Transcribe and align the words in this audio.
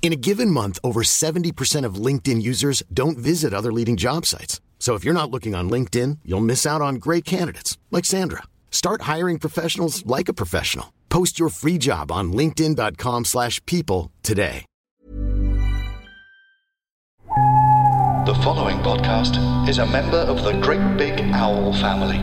In 0.00 0.12
a 0.12 0.16
given 0.16 0.50
month, 0.50 0.78
over 0.82 1.02
70% 1.02 1.84
of 1.84 1.96
LinkedIn 1.96 2.40
users 2.40 2.82
don't 2.94 3.18
visit 3.18 3.52
other 3.52 3.70
leading 3.70 3.96
job 3.98 4.24
sites. 4.24 4.62
So 4.78 4.94
if 4.94 5.04
you're 5.04 5.12
not 5.12 5.30
looking 5.30 5.54
on 5.54 5.68
LinkedIn, 5.68 6.20
you'll 6.24 6.40
miss 6.40 6.64
out 6.64 6.80
on 6.80 6.94
great 6.94 7.26
candidates 7.26 7.76
like 7.90 8.06
Sandra. 8.06 8.44
Start 8.70 9.02
hiring 9.02 9.38
professionals 9.38 10.06
like 10.06 10.30
a 10.30 10.32
professional. 10.32 10.94
Post 11.10 11.38
your 11.38 11.50
free 11.50 11.76
job 11.76 12.10
on 12.10 12.32
linkedin.com/people 12.32 13.24
slash 13.24 13.60
people 13.66 14.10
today. 14.22 14.64
The 18.28 18.34
following 18.44 18.78
podcast 18.78 19.38
is 19.68 19.78
a 19.78 19.86
member 19.86 20.18
of 20.18 20.44
the 20.44 20.52
Great 20.60 20.96
Big 20.96 21.18
Owl 21.32 21.72
family. 21.72 22.20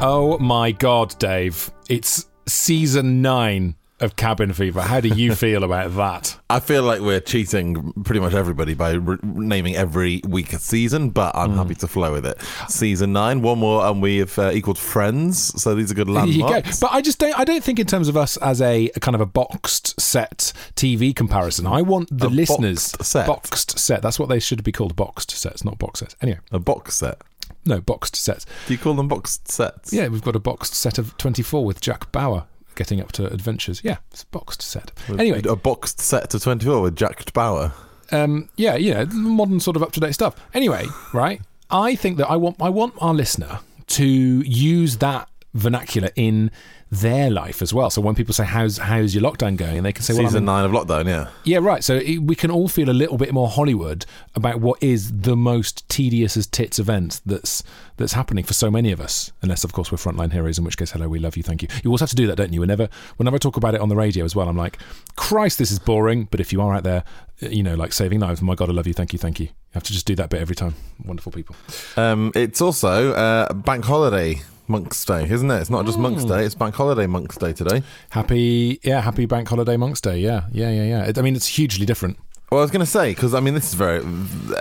Oh 0.00 0.38
my 0.38 0.70
god, 0.72 1.18
Dave. 1.18 1.70
It's 1.88 2.26
season 2.46 3.22
nine 3.22 3.74
of 4.00 4.16
Cabin 4.16 4.52
Fever. 4.52 4.82
How 4.82 5.00
do 5.00 5.08
you 5.08 5.34
feel 5.34 5.62
about 5.62 5.94
that? 5.96 6.36
I 6.50 6.58
feel 6.60 6.82
like 6.82 7.00
we're 7.00 7.20
cheating 7.20 7.92
pretty 8.04 8.20
much 8.20 8.34
everybody 8.34 8.74
by 8.74 8.92
re- 8.92 9.18
naming 9.22 9.76
every 9.76 10.20
week 10.26 10.52
a 10.52 10.58
season, 10.58 11.10
but 11.10 11.34
I'm 11.36 11.52
Hmm. 11.52 11.58
happy 11.58 11.74
to 11.76 11.86
flow 11.86 12.12
with 12.12 12.26
it. 12.26 12.36
Season 12.68 13.12
nine, 13.12 13.40
one 13.40 13.58
more, 13.60 13.86
and 13.86 14.02
we 14.02 14.18
have 14.18 14.36
uh, 14.38 14.50
equaled 14.52 14.78
Friends, 14.78 15.60
so 15.62 15.74
these 15.74 15.90
are 15.90 15.94
good 15.94 16.08
There 16.08 16.26
you 16.26 16.40
go. 16.40 16.46
landmarks. 16.46 16.80
But 16.80 16.92
I 16.92 17.00
just 17.00 17.18
don't. 17.18 17.38
I 17.38 17.44
don't 17.44 17.62
think 17.62 17.78
in 17.78 17.86
terms 17.86 18.08
of 18.08 18.16
us 18.16 18.36
as 18.38 18.60
a, 18.60 18.90
a 18.96 19.00
kind 19.00 19.14
of 19.14 19.20
a 19.20 19.26
boxed 19.26 20.00
set 20.00 20.52
TV 20.74 21.14
comparison. 21.14 21.66
I 21.66 21.82
want 21.82 22.08
the 22.16 22.26
A 22.26 22.30
listeners 22.30 22.92
boxed 22.92 23.10
set? 23.10 23.26
boxed 23.26 23.78
set. 23.78 24.02
That's 24.02 24.18
what 24.18 24.28
they 24.28 24.40
should 24.40 24.64
be 24.64 24.72
called. 24.72 24.96
Boxed 24.96 25.30
sets, 25.30 25.64
not 25.64 25.78
box 25.78 26.00
sets. 26.00 26.16
Anyway, 26.20 26.40
A 26.50 26.58
box 26.58 26.96
set. 26.96 27.18
no 27.64 27.80
boxed 27.80 28.16
sets. 28.16 28.44
Do 28.66 28.74
you 28.74 28.78
call 28.78 28.94
them 28.94 29.08
boxed 29.08 29.50
sets? 29.50 29.92
Yeah, 29.92 30.08
we've 30.08 30.20
got 30.22 30.34
a 30.36 30.40
boxed 30.40 30.74
set 30.74 30.98
of 30.98 31.16
twenty 31.16 31.42
four 31.42 31.64
with 31.64 31.80
Jack 31.80 32.10
Bauer 32.12 32.44
getting 32.74 33.00
up 33.00 33.12
to 33.12 33.26
adventures. 33.32 33.82
Yeah, 33.84 33.96
it's 34.10 34.22
a 34.22 34.26
boxed 34.26 34.62
set. 34.62 34.90
Anyway, 35.18 35.42
A 35.48 35.56
boxed 35.56 36.00
set 36.00 36.30
to 36.30 36.40
24 36.40 36.80
with 36.82 36.96
Jack 36.96 37.32
Bauer. 37.32 37.72
um, 38.12 38.48
yeah, 38.56 38.74
you 38.76 38.92
know, 38.94 39.06
modern 39.06 39.60
sort 39.60 39.76
of 39.76 39.82
up 39.82 39.92
to 39.92 40.00
date 40.00 40.12
stuff. 40.12 40.34
Anyway, 40.54 40.86
right? 41.12 41.40
I 41.70 41.94
think 41.96 42.18
that 42.18 42.28
I 42.30 42.36
want 42.36 42.56
I 42.60 42.68
want 42.68 42.94
our 43.00 43.14
listener 43.14 43.60
to 43.88 44.04
use 44.06 44.98
that 44.98 45.28
vernacular 45.54 46.10
in 46.16 46.50
their 46.90 47.30
life 47.30 47.62
as 47.62 47.74
well. 47.74 47.90
So 47.90 48.00
when 48.00 48.14
people 48.14 48.34
say 48.34 48.44
how's 48.44 48.78
how's 48.78 49.14
your 49.14 49.22
lockdown 49.22 49.56
going, 49.56 49.78
and 49.78 49.86
they 49.86 49.92
can 49.92 50.02
say, 50.02 50.14
well, 50.14 50.24
Season 50.24 50.38
in- 50.38 50.44
nine 50.44 50.64
of 50.64 50.70
lockdown, 50.72 51.06
yeah. 51.06 51.28
yeah, 51.44 51.58
right. 51.58 51.82
So 51.82 51.96
it, 51.96 52.18
we 52.18 52.34
can 52.34 52.50
all 52.50 52.68
feel 52.68 52.90
a 52.90 52.92
little 52.92 53.18
bit 53.18 53.32
more 53.32 53.48
Hollywood 53.48 54.06
about 54.34 54.60
what 54.60 54.82
is 54.82 55.12
the 55.12 55.36
most 55.36 55.88
tedious 55.88 56.36
as 56.36 56.46
tits 56.46 56.78
event 56.78 57.20
that's 57.26 57.62
that's 57.96 58.12
happening 58.12 58.44
for 58.44 58.54
so 58.54 58.70
many 58.70 58.92
of 58.92 59.00
us. 59.00 59.32
Unless, 59.42 59.64
of 59.64 59.72
course, 59.72 59.92
we're 59.92 59.98
frontline 59.98 60.32
heroes, 60.32 60.58
in 60.58 60.64
which 60.64 60.76
case, 60.76 60.90
hello, 60.90 61.08
we 61.08 61.18
love 61.18 61.36
you, 61.36 61.42
thank 61.42 61.62
you. 61.62 61.68
You 61.82 61.90
also 61.90 62.04
have 62.04 62.10
to 62.10 62.16
do 62.16 62.26
that, 62.26 62.36
don't 62.36 62.52
you? 62.52 62.60
Whenever 62.60 62.88
whenever 63.16 63.36
I 63.36 63.38
talk 63.38 63.56
about 63.56 63.74
it 63.74 63.80
on 63.80 63.88
the 63.88 63.96
radio 63.96 64.24
as 64.24 64.34
well, 64.36 64.48
I'm 64.48 64.56
like, 64.56 64.78
Christ, 65.16 65.58
this 65.58 65.70
is 65.70 65.78
boring. 65.78 66.28
But 66.30 66.40
if 66.40 66.52
you 66.52 66.60
are 66.60 66.74
out 66.74 66.84
there, 66.84 67.04
you 67.40 67.62
know, 67.62 67.74
like 67.74 67.92
saving 67.92 68.20
lives, 68.20 68.42
my 68.42 68.54
God, 68.54 68.68
I 68.68 68.72
love 68.72 68.86
you, 68.86 68.94
thank 68.94 69.12
you, 69.12 69.18
thank 69.18 69.40
you. 69.40 69.46
You 69.46 69.74
have 69.74 69.82
to 69.84 69.92
just 69.92 70.06
do 70.06 70.14
that 70.16 70.30
bit 70.30 70.40
every 70.40 70.54
time. 70.56 70.74
Wonderful 71.04 71.32
people. 71.32 71.56
Um, 71.96 72.30
it's 72.34 72.60
also 72.60 73.12
uh, 73.12 73.52
Bank 73.52 73.84
Holiday 73.84 74.42
Monk's 74.66 75.04
Day, 75.04 75.28
isn't 75.28 75.50
it? 75.50 75.60
It's 75.60 75.70
not 75.70 75.84
just 75.86 75.98
Monk's 75.98 76.22
Hmm. 76.22 76.28
Day, 76.30 76.44
it's 76.46 76.54
Bank 76.54 76.74
Holiday 76.74 77.06
Monk's 77.06 77.36
Day 77.36 77.52
today. 77.52 77.82
Happy, 78.10 78.80
yeah, 78.82 79.00
happy 79.02 79.26
Bank 79.26 79.48
Holiday 79.48 79.76
Monks 79.76 80.00
Day. 80.00 80.18
Yeah, 80.18 80.44
yeah, 80.52 80.70
yeah, 80.70 80.84
yeah. 80.84 81.02
It, 81.04 81.18
I 81.18 81.22
mean, 81.22 81.36
it's 81.36 81.46
hugely 81.46 81.84
different. 81.86 82.18
Well, 82.54 82.60
I 82.60 82.66
was 82.66 82.70
going 82.70 82.84
to 82.84 82.90
say 82.90 83.10
because 83.10 83.34
I 83.34 83.40
mean 83.40 83.54
this 83.54 83.66
is 83.66 83.74
very 83.74 84.00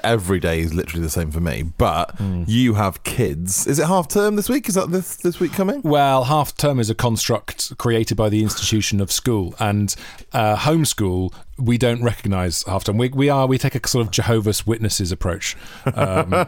every 0.03 0.39
day 0.39 0.61
is 0.61 0.73
literally 0.73 1.03
the 1.03 1.11
same 1.11 1.29
for 1.29 1.39
me. 1.39 1.61
But 1.61 2.15
Hmm. 2.15 2.43
you 2.47 2.73
have 2.73 3.03
kids. 3.03 3.67
Is 3.67 3.77
it 3.77 3.85
half 3.85 4.07
term 4.07 4.35
this 4.35 4.49
week? 4.49 4.67
Is 4.67 4.73
that 4.73 4.89
this 4.89 5.15
this 5.17 5.39
week 5.39 5.53
coming? 5.53 5.79
Well, 5.83 6.23
half 6.23 6.57
term 6.57 6.79
is 6.79 6.89
a 6.89 6.95
construct 6.95 7.77
created 7.77 8.17
by 8.17 8.29
the 8.29 8.41
institution 8.41 8.99
of 8.99 9.11
school, 9.11 9.53
and 9.59 9.95
uh, 10.31 10.55
homeschool 10.55 11.33
we 11.59 11.77
don't 11.77 12.01
recognise 12.01 12.63
half 12.63 12.83
term. 12.83 12.97
We, 12.97 13.09
we 13.09 13.29
are 13.29 13.45
we 13.45 13.59
take 13.59 13.75
a 13.75 13.87
sort 13.87 14.07
of 14.07 14.11
Jehovah's 14.11 14.65
Witnesses 14.65 15.11
approach. 15.11 15.55
Um, 15.85 16.31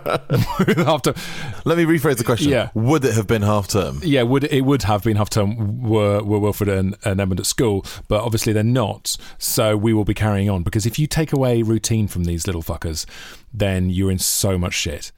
term. 1.04 1.14
Let 1.64 1.78
me 1.78 1.86
rephrase 1.86 2.18
the 2.18 2.24
question. 2.24 2.50
Yeah. 2.50 2.70
Would 2.74 3.06
it 3.06 3.14
have 3.14 3.28
been 3.28 3.44
half 3.44 3.68
term? 3.68 4.00
Yeah, 4.04 4.24
would 4.24 4.46
it 4.46 4.62
would 4.62 4.82
have 4.84 5.04
been 5.04 5.18
half 5.18 5.30
term 5.30 5.84
were 5.84 6.24
were 6.24 6.40
Wilfred 6.40 6.70
and, 6.70 6.96
and 7.06 7.22
Edmund 7.22 7.40
at 7.40 7.46
school, 7.46 7.86
but 8.08 8.24
obviously 8.24 8.52
they're 8.52 8.64
not. 8.64 9.16
So 9.38 9.78
we 9.78 9.94
will 9.94 10.06
be 10.06 10.16
carrying 10.16 10.50
on 10.50 10.64
because 10.64 10.88
if 10.88 10.98
you 10.98 11.06
take 11.06 11.32
away 11.36 11.62
routine 11.62 12.08
from 12.08 12.24
these 12.24 12.48
little 12.48 12.64
fuckers, 12.64 13.06
then 13.54 13.90
you're 13.90 14.12
in 14.12 14.20
so 14.20 14.58
much 14.58 14.74
shit. 14.74 15.12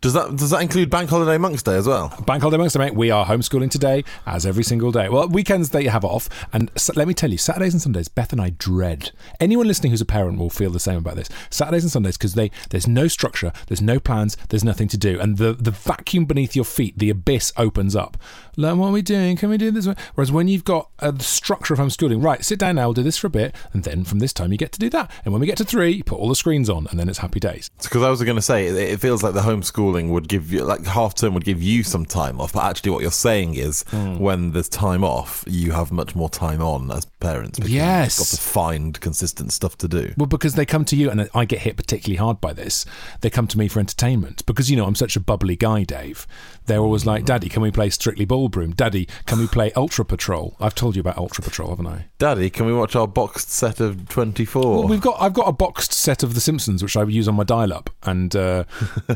Does 0.00 0.12
that 0.12 0.36
does 0.36 0.50
that 0.50 0.62
include 0.62 0.90
Bank 0.90 1.10
Holiday 1.10 1.38
Monk's 1.38 1.62
Day 1.62 1.76
as 1.76 1.86
well? 1.86 2.08
Bank 2.26 2.42
holiday 2.42 2.56
amongst 2.56 2.78
mate. 2.78 2.94
We 2.94 3.10
are 3.10 3.26
homeschooling 3.26 3.70
today, 3.70 4.04
as 4.26 4.44
every 4.46 4.64
single 4.64 4.92
day. 4.92 5.08
Well, 5.08 5.28
weekends 5.28 5.70
they 5.70 5.84
have 5.84 6.04
off, 6.04 6.28
and 6.52 6.70
s 6.76 6.94
let 6.94 7.08
me 7.08 7.14
tell 7.14 7.30
you, 7.30 7.38
Saturdays 7.38 7.74
and 7.74 7.82
Sundays, 7.82 8.08
Beth 8.08 8.32
and 8.32 8.40
I 8.40 8.50
dread. 8.50 9.12
Anyone 9.40 9.66
listening 9.66 9.90
who's 9.90 10.00
a 10.00 10.06
parent 10.06 10.38
will 10.38 10.50
feel 10.50 10.70
the 10.70 10.80
same 10.80 10.98
about 10.98 11.16
this. 11.16 11.28
Saturdays 11.50 11.84
and 11.84 11.90
Sundays 11.90 12.16
because 12.16 12.34
they 12.34 12.50
there's 12.70 12.86
no 12.86 13.08
structure, 13.08 13.52
there's 13.68 13.82
no 13.82 13.98
plans, 13.98 14.36
there's 14.48 14.64
nothing 14.64 14.88
to 14.88 14.96
do, 14.96 15.18
and 15.18 15.38
the 15.38 15.52
the 15.54 15.70
vacuum 15.70 16.24
beneath 16.24 16.54
your 16.54 16.64
feet, 16.64 16.98
the 16.98 17.10
abyss 17.10 17.52
opens 17.56 17.96
up. 17.96 18.16
Learn 18.56 18.78
what 18.78 18.88
we're 18.88 18.98
we 18.98 19.02
doing? 19.02 19.36
Can 19.36 19.50
we 19.50 19.58
do 19.58 19.70
this? 19.70 19.86
Whereas 20.14 20.32
when 20.32 20.48
you've 20.48 20.64
got 20.64 20.90
a 20.98 21.16
structure 21.20 21.74
of 21.74 21.80
homeschooling, 21.80 22.22
right? 22.22 22.44
Sit 22.44 22.58
down 22.58 22.74
now, 22.74 22.88
we'll 22.88 22.94
do 22.94 23.04
this 23.04 23.16
for 23.16 23.28
a 23.28 23.30
bit, 23.30 23.54
and 23.72 23.84
then 23.84 24.02
from 24.02 24.18
this 24.18 24.32
time 24.32 24.50
you 24.50 24.58
get 24.58 24.72
to 24.72 24.80
do 24.80 24.90
that. 24.90 25.10
And 25.24 25.32
when 25.32 25.40
we 25.40 25.46
get 25.46 25.56
to 25.58 25.64
three, 25.64 25.92
you 25.92 26.04
put 26.04 26.18
all 26.18 26.28
the 26.28 26.34
screens 26.34 26.68
on, 26.68 26.88
and 26.90 26.98
then 26.98 27.08
it's 27.08 27.18
happy 27.18 27.38
days. 27.38 27.70
Because 27.80 28.02
I 28.02 28.10
was 28.10 28.20
going 28.24 28.34
to 28.34 28.42
say 28.42 28.66
it, 28.66 28.74
it 28.74 29.00
feels 29.00 29.22
like 29.22 29.34
the 29.34 29.42
homeschooling 29.72 30.08
would 30.10 30.28
give 30.28 30.52
you 30.52 30.64
like 30.64 30.84
half 30.86 31.14
term 31.14 31.34
would 31.34 31.44
give 31.44 31.62
you 31.62 31.82
some 31.82 32.04
time 32.04 32.40
off, 32.40 32.52
but 32.52 32.64
actually 32.64 32.90
what 32.90 33.02
you're 33.02 33.10
saying 33.10 33.54
is 33.54 33.84
Hmm. 33.90 34.18
when 34.18 34.52
there's 34.52 34.68
time 34.68 35.04
off, 35.04 35.44
you 35.46 35.72
have 35.72 35.90
much 35.92 36.14
more 36.14 36.28
time 36.28 36.60
on 36.62 36.90
as 36.90 37.04
parents. 37.20 37.58
because 37.58 37.72
Yes. 37.72 38.18
you've 38.18 38.26
got 38.30 38.36
to 38.36 38.40
find 38.42 39.00
consistent 39.00 39.52
stuff 39.52 39.76
to 39.78 39.88
do. 39.88 40.12
Well, 40.16 40.26
because 40.26 40.54
they 40.54 40.64
come 40.66 40.84
to 40.86 40.96
you, 40.96 41.10
and 41.10 41.28
I 41.34 41.44
get 41.44 41.60
hit 41.60 41.76
particularly 41.76 42.16
hard 42.16 42.40
by 42.40 42.52
this. 42.52 42.84
They 43.20 43.30
come 43.30 43.46
to 43.48 43.58
me 43.58 43.68
for 43.68 43.80
entertainment 43.80 44.44
because 44.46 44.70
you 44.70 44.76
know 44.76 44.86
I'm 44.86 44.94
such 44.94 45.16
a 45.16 45.20
bubbly 45.20 45.56
guy, 45.56 45.84
Dave. 45.84 46.26
They're 46.66 46.80
always 46.80 47.06
like, 47.06 47.24
"Daddy, 47.24 47.48
can 47.48 47.62
we 47.62 47.70
play 47.70 47.90
Strictly 47.90 48.24
Ballroom? 48.24 48.72
Daddy, 48.72 49.08
can 49.26 49.38
we 49.38 49.46
play 49.46 49.72
Ultra 49.74 50.04
Patrol?" 50.04 50.54
I've 50.60 50.74
told 50.74 50.96
you 50.96 51.00
about 51.00 51.16
Ultra 51.18 51.42
Patrol, 51.42 51.70
haven't 51.70 51.86
I? 51.86 52.06
Daddy, 52.18 52.50
can 52.50 52.66
we 52.66 52.72
watch 52.74 52.94
our 52.94 53.06
boxed 53.08 53.50
set 53.50 53.80
of 53.80 54.08
24? 54.08 54.62
Well, 54.62 54.88
we've 54.88 55.00
got 55.00 55.16
I've 55.20 55.32
got 55.34 55.48
a 55.48 55.52
boxed 55.52 55.92
set 55.92 56.22
of 56.22 56.34
The 56.34 56.40
Simpsons 56.40 56.82
which 56.82 56.96
I 56.96 57.02
use 57.04 57.26
on 57.28 57.34
my 57.36 57.44
dial-up, 57.44 57.90
and 58.04 58.34
uh, 58.36 58.64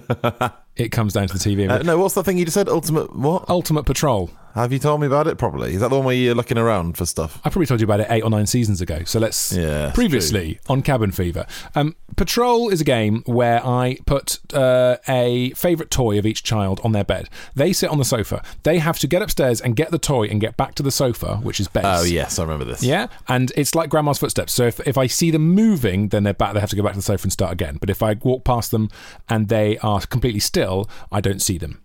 it 0.76 0.90
comes 0.90 1.12
down 1.12 1.28
to 1.28 1.38
the 1.38 1.38
TV. 1.38 1.68
Uh, 1.70 1.82
no, 1.82 1.98
what's 1.98 2.14
the 2.14 2.24
thing 2.24 2.38
you 2.38 2.44
just 2.44 2.54
said? 2.54 2.68
Ultimate 2.68 3.14
what? 3.14 3.48
Ultimate 3.48 3.84
Patrol. 3.84 4.30
Have 4.54 4.72
you 4.72 4.78
told 4.78 5.00
me 5.00 5.06
about 5.06 5.26
it 5.26 5.38
properly? 5.38 5.74
Is 5.74 5.80
that 5.80 5.88
the 5.88 5.96
one 5.96 6.04
where 6.04 6.14
you're 6.14 6.34
looking 6.34 6.58
around 6.58 6.96
for 6.98 7.06
stuff? 7.06 7.40
I 7.44 7.48
probably 7.48 7.66
told 7.66 7.80
you 7.80 7.86
about 7.86 8.00
it 8.00 8.06
eight 8.10 8.22
or 8.22 8.30
nine 8.30 8.46
seasons 8.46 8.80
ago. 8.80 9.02
So 9.04 9.18
let's 9.18 9.52
Yeah, 9.52 9.92
previously 9.92 10.60
on 10.68 10.82
Cabin 10.82 11.10
Fever. 11.10 11.46
Um, 11.74 11.96
Patrol 12.16 12.68
is 12.68 12.80
a 12.80 12.84
game 12.84 13.22
where 13.24 13.64
I 13.64 13.96
put 14.06 14.38
uh, 14.52 14.96
a 15.08 15.52
favourite 15.52 15.90
toy 15.90 16.18
of 16.18 16.26
each 16.26 16.42
child 16.42 16.80
on 16.84 16.92
their 16.92 17.04
bed. 17.04 17.30
They 17.54 17.72
sit 17.72 17.88
on 17.88 17.96
the 17.98 18.04
sofa. 18.04 18.42
They 18.62 18.78
have 18.78 18.98
to 18.98 19.06
get 19.06 19.22
upstairs 19.22 19.60
and 19.60 19.74
get 19.74 19.90
the 19.90 19.98
toy 19.98 20.26
and 20.26 20.40
get 20.40 20.56
back 20.56 20.74
to 20.76 20.82
the 20.82 20.90
sofa, 20.90 21.36
which 21.36 21.58
is 21.58 21.68
base. 21.68 21.84
Oh 21.86 22.04
yes, 22.04 22.38
I 22.38 22.42
remember 22.42 22.64
this. 22.66 22.82
Yeah, 22.82 23.06
and 23.28 23.52
it's 23.56 23.74
like 23.74 23.88
grandma's 23.88 24.18
footsteps. 24.18 24.52
So 24.52 24.66
if, 24.66 24.80
if 24.80 24.98
I 24.98 25.06
see 25.06 25.30
them 25.30 25.48
moving, 25.50 26.08
then 26.08 26.24
they're 26.24 26.34
back. 26.34 26.52
They 26.54 26.60
have 26.60 26.70
to 26.70 26.76
go 26.76 26.82
back 26.82 26.92
to 26.92 26.98
the 26.98 27.02
sofa 27.02 27.24
and 27.24 27.32
start 27.32 27.52
again. 27.52 27.78
But 27.80 27.88
if 27.88 28.02
I 28.02 28.14
walk 28.14 28.44
past 28.44 28.70
them 28.70 28.90
and 29.28 29.48
they 29.48 29.78
are 29.78 30.00
completely 30.02 30.40
still, 30.40 30.88
I 31.10 31.20
don't 31.20 31.40
see 31.40 31.56
them. 31.56 31.81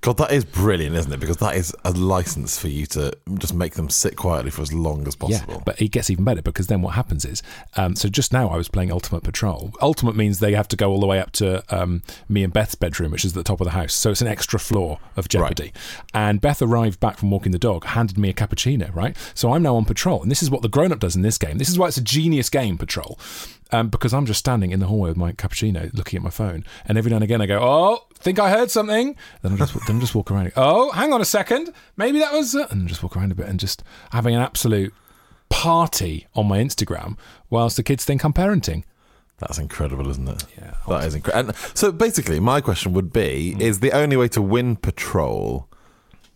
God, 0.00 0.16
that 0.18 0.32
is 0.32 0.44
brilliant, 0.44 0.96
isn't 0.96 1.12
it? 1.12 1.20
Because 1.20 1.36
that 1.38 1.54
is 1.54 1.74
a 1.84 1.92
license 1.92 2.58
for 2.58 2.68
you 2.68 2.86
to 2.86 3.12
just 3.38 3.54
make 3.54 3.74
them 3.74 3.88
sit 3.88 4.16
quietly 4.16 4.50
for 4.50 4.62
as 4.62 4.72
long 4.72 5.06
as 5.06 5.14
possible. 5.14 5.54
Yeah, 5.54 5.62
but 5.64 5.80
it 5.80 5.88
gets 5.88 6.10
even 6.10 6.24
better 6.24 6.42
because 6.42 6.66
then 6.66 6.82
what 6.82 6.94
happens 6.94 7.24
is, 7.24 7.42
um, 7.76 7.94
so 7.94 8.08
just 8.08 8.32
now 8.32 8.48
I 8.48 8.56
was 8.56 8.68
playing 8.68 8.90
Ultimate 8.90 9.22
Patrol. 9.22 9.72
Ultimate 9.80 10.16
means 10.16 10.40
they 10.40 10.54
have 10.54 10.68
to 10.68 10.76
go 10.76 10.90
all 10.90 11.00
the 11.00 11.06
way 11.06 11.20
up 11.20 11.30
to 11.32 11.62
um, 11.74 12.02
me 12.28 12.42
and 12.42 12.52
Beth's 12.52 12.74
bedroom, 12.74 13.12
which 13.12 13.24
is 13.24 13.32
at 13.32 13.36
the 13.36 13.44
top 13.44 13.60
of 13.60 13.64
the 13.64 13.72
house. 13.72 13.94
So 13.94 14.10
it's 14.10 14.20
an 14.20 14.28
extra 14.28 14.58
floor 14.58 14.98
of 15.16 15.28
jeopardy. 15.28 15.72
And 16.12 16.40
Beth 16.40 16.60
arrived 16.62 16.98
back 16.98 17.18
from 17.18 17.30
walking 17.30 17.52
the 17.52 17.58
dog, 17.58 17.84
handed 17.84 18.18
me 18.18 18.28
a 18.28 18.34
cappuccino, 18.34 18.94
right? 18.94 19.16
So 19.34 19.52
I'm 19.52 19.62
now 19.62 19.76
on 19.76 19.84
patrol. 19.84 20.22
And 20.22 20.30
this 20.30 20.42
is 20.42 20.50
what 20.50 20.62
the 20.62 20.68
grown 20.68 20.92
up 20.92 20.98
does 20.98 21.14
in 21.14 21.22
this 21.22 21.38
game. 21.38 21.58
This 21.58 21.68
is 21.68 21.78
why 21.78 21.88
it's 21.88 21.96
a 21.96 22.02
genius 22.02 22.50
game, 22.50 22.76
Patrol. 22.76 23.18
Um, 23.72 23.88
because 23.88 24.12
I'm 24.12 24.26
just 24.26 24.38
standing 24.38 24.70
in 24.70 24.80
the 24.80 24.86
hallway 24.86 25.08
with 25.08 25.16
my 25.16 25.32
cappuccino, 25.32 25.92
looking 25.94 26.18
at 26.18 26.22
my 26.22 26.30
phone, 26.30 26.64
and 26.84 26.98
every 26.98 27.10
now 27.10 27.16
and 27.16 27.24
again 27.24 27.40
I 27.40 27.46
go, 27.46 27.58
"Oh, 27.60 28.06
think 28.14 28.38
I 28.38 28.50
heard 28.50 28.70
something." 28.70 29.16
Then 29.40 29.54
I 29.54 29.56
just 29.56 29.74
then 29.86 29.96
I 29.96 30.00
just 30.00 30.14
walk 30.14 30.30
around. 30.30 30.52
Oh, 30.56 30.90
hang 30.92 31.12
on 31.12 31.20
a 31.20 31.24
second, 31.24 31.72
maybe 31.96 32.18
that 32.18 32.32
was, 32.32 32.54
uh, 32.54 32.66
and 32.70 32.86
just 32.86 33.02
walk 33.02 33.16
around 33.16 33.32
a 33.32 33.34
bit 33.34 33.48
and 33.48 33.58
just 33.58 33.82
having 34.10 34.34
an 34.34 34.42
absolute 34.42 34.92
party 35.48 36.26
on 36.34 36.46
my 36.48 36.58
Instagram 36.58 37.16
whilst 37.50 37.76
the 37.76 37.82
kids 37.82 38.04
think 38.04 38.24
I'm 38.24 38.32
parenting. 38.32 38.84
That's 39.38 39.58
incredible, 39.58 40.08
isn't 40.08 40.28
it? 40.28 40.44
Yeah. 40.56 40.74
That 40.88 41.04
is 41.04 41.14
incredible. 41.14 41.54
So 41.74 41.90
basically, 41.90 42.40
my 42.40 42.60
question 42.60 42.92
would 42.92 43.12
be: 43.12 43.56
Is 43.58 43.80
the 43.80 43.92
only 43.92 44.16
way 44.16 44.28
to 44.28 44.42
win 44.42 44.76
patrol 44.76 45.68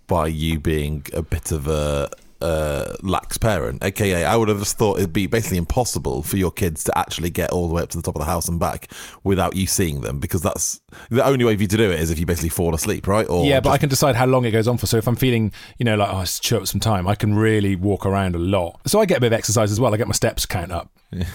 by 0.06 0.26
you 0.26 0.58
being 0.58 1.04
a 1.12 1.22
bit 1.22 1.52
of 1.52 1.68
a 1.68 2.10
uh, 2.40 2.94
lax 3.02 3.38
parent? 3.38 3.82
AKA, 3.84 4.24
I 4.24 4.36
would 4.36 4.48
have 4.48 4.58
just 4.58 4.78
thought 4.78 4.98
it'd 4.98 5.12
be 5.12 5.26
basically 5.26 5.58
impossible 5.58 6.22
for 6.22 6.36
your 6.36 6.50
kids 6.50 6.84
to 6.84 6.98
actually 6.98 7.30
get 7.30 7.50
all 7.50 7.68
the 7.68 7.74
way 7.74 7.82
up 7.82 7.90
to 7.90 7.96
the 7.96 8.02
top 8.02 8.14
of 8.16 8.20
the 8.20 8.26
house 8.26 8.48
and 8.48 8.58
back 8.58 8.90
without 9.24 9.56
you 9.56 9.66
seeing 9.66 10.00
them, 10.00 10.18
because 10.18 10.42
that's 10.42 10.80
the 11.10 11.24
only 11.24 11.44
way 11.44 11.56
for 11.56 11.62
you 11.62 11.68
to 11.68 11.76
do 11.76 11.90
it 11.90 12.00
is 12.00 12.10
if 12.10 12.18
you 12.18 12.26
basically 12.26 12.48
fall 12.48 12.74
asleep, 12.74 13.06
right? 13.06 13.28
Or 13.28 13.44
yeah, 13.44 13.60
but 13.60 13.70
I 13.70 13.78
can 13.78 13.88
decide 13.88 14.16
how 14.16 14.26
long 14.26 14.44
it 14.44 14.50
goes 14.50 14.68
on 14.68 14.78
for. 14.78 14.86
So 14.86 14.96
if 14.96 15.06
I'm 15.06 15.16
feeling, 15.16 15.52
you 15.78 15.84
know, 15.84 15.96
like 15.96 16.12
oh, 16.12 16.20
it's 16.20 16.38
chew 16.38 16.58
up 16.58 16.66
some 16.66 16.80
time, 16.80 17.06
I 17.08 17.14
can 17.14 17.34
really 17.34 17.76
walk 17.76 18.06
around 18.06 18.34
a 18.34 18.38
lot. 18.38 18.80
So 18.86 19.00
I 19.00 19.06
get 19.06 19.18
a 19.18 19.20
bit 19.20 19.28
of 19.28 19.32
exercise 19.32 19.72
as 19.72 19.80
well. 19.80 19.94
I 19.94 19.96
get 19.96 20.06
my 20.06 20.12
steps 20.12 20.46
count 20.46 20.72
up. 20.72 20.90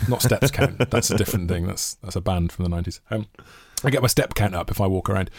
Not 0.07 0.21
steps 0.21 0.51
count. 0.51 0.89
That's 0.89 1.09
a 1.11 1.17
different 1.17 1.49
thing. 1.49 1.67
That's 1.67 1.95
that's 1.95 2.15
a 2.15 2.21
band 2.21 2.51
from 2.51 2.63
the 2.63 2.69
nineties. 2.69 3.01
Um, 3.09 3.27
I 3.83 3.89
get 3.89 4.01
my 4.01 4.07
step 4.07 4.35
count 4.35 4.53
up 4.53 4.69
if 4.69 4.79
I 4.79 4.87
walk 4.87 5.09
around, 5.09 5.31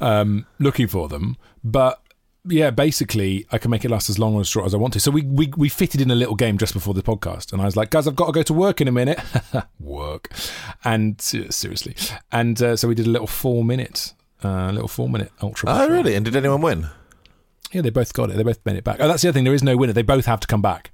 um, 0.00 0.46
looking 0.58 0.86
for 0.86 1.08
them. 1.08 1.36
But 1.62 2.00
yeah, 2.46 2.70
basically, 2.70 3.46
I 3.52 3.58
can 3.58 3.70
make 3.70 3.84
it 3.84 3.90
last 3.90 4.08
as 4.08 4.18
long 4.18 4.34
or 4.34 4.40
as 4.40 4.48
short 4.48 4.66
as 4.66 4.74
I 4.74 4.78
want 4.78 4.94
to. 4.94 5.00
So 5.00 5.10
we, 5.10 5.22
we 5.22 5.52
we 5.56 5.68
fitted 5.68 6.00
in 6.00 6.10
a 6.10 6.14
little 6.14 6.34
game 6.34 6.58
just 6.58 6.72
before 6.72 6.94
the 6.94 7.02
podcast, 7.02 7.52
and 7.52 7.60
I 7.60 7.64
was 7.64 7.76
like, 7.76 7.90
guys, 7.90 8.06
I've 8.06 8.16
got 8.16 8.26
to 8.26 8.32
go 8.32 8.42
to 8.42 8.54
work 8.54 8.80
in 8.80 8.88
a 8.88 8.92
minute. 8.92 9.20
work, 9.80 10.32
and 10.84 11.18
uh, 11.18 11.50
seriously, 11.50 11.96
and 12.32 12.60
uh, 12.62 12.76
so 12.76 12.88
we 12.88 12.94
did 12.94 13.06
a 13.06 13.10
little 13.10 13.26
four 13.26 13.64
minute, 13.64 14.14
uh, 14.42 14.70
little 14.70 14.88
four 14.88 15.08
minute 15.08 15.32
ultra. 15.42 15.70
Oh, 15.70 15.88
really? 15.88 16.14
And 16.14 16.24
did 16.24 16.36
anyone 16.36 16.62
win? 16.62 16.86
Yeah, 17.72 17.82
they 17.82 17.90
both 17.90 18.12
got 18.12 18.30
it. 18.30 18.36
They 18.36 18.42
both 18.42 18.64
made 18.64 18.76
it 18.76 18.84
back. 18.84 18.96
Oh, 18.98 19.06
that's 19.06 19.22
the 19.22 19.28
other 19.28 19.34
thing. 19.36 19.44
There 19.44 19.54
is 19.54 19.62
no 19.62 19.76
winner. 19.76 19.92
They 19.92 20.02
both 20.02 20.26
have 20.26 20.40
to 20.40 20.46
come 20.46 20.62
back 20.62 20.90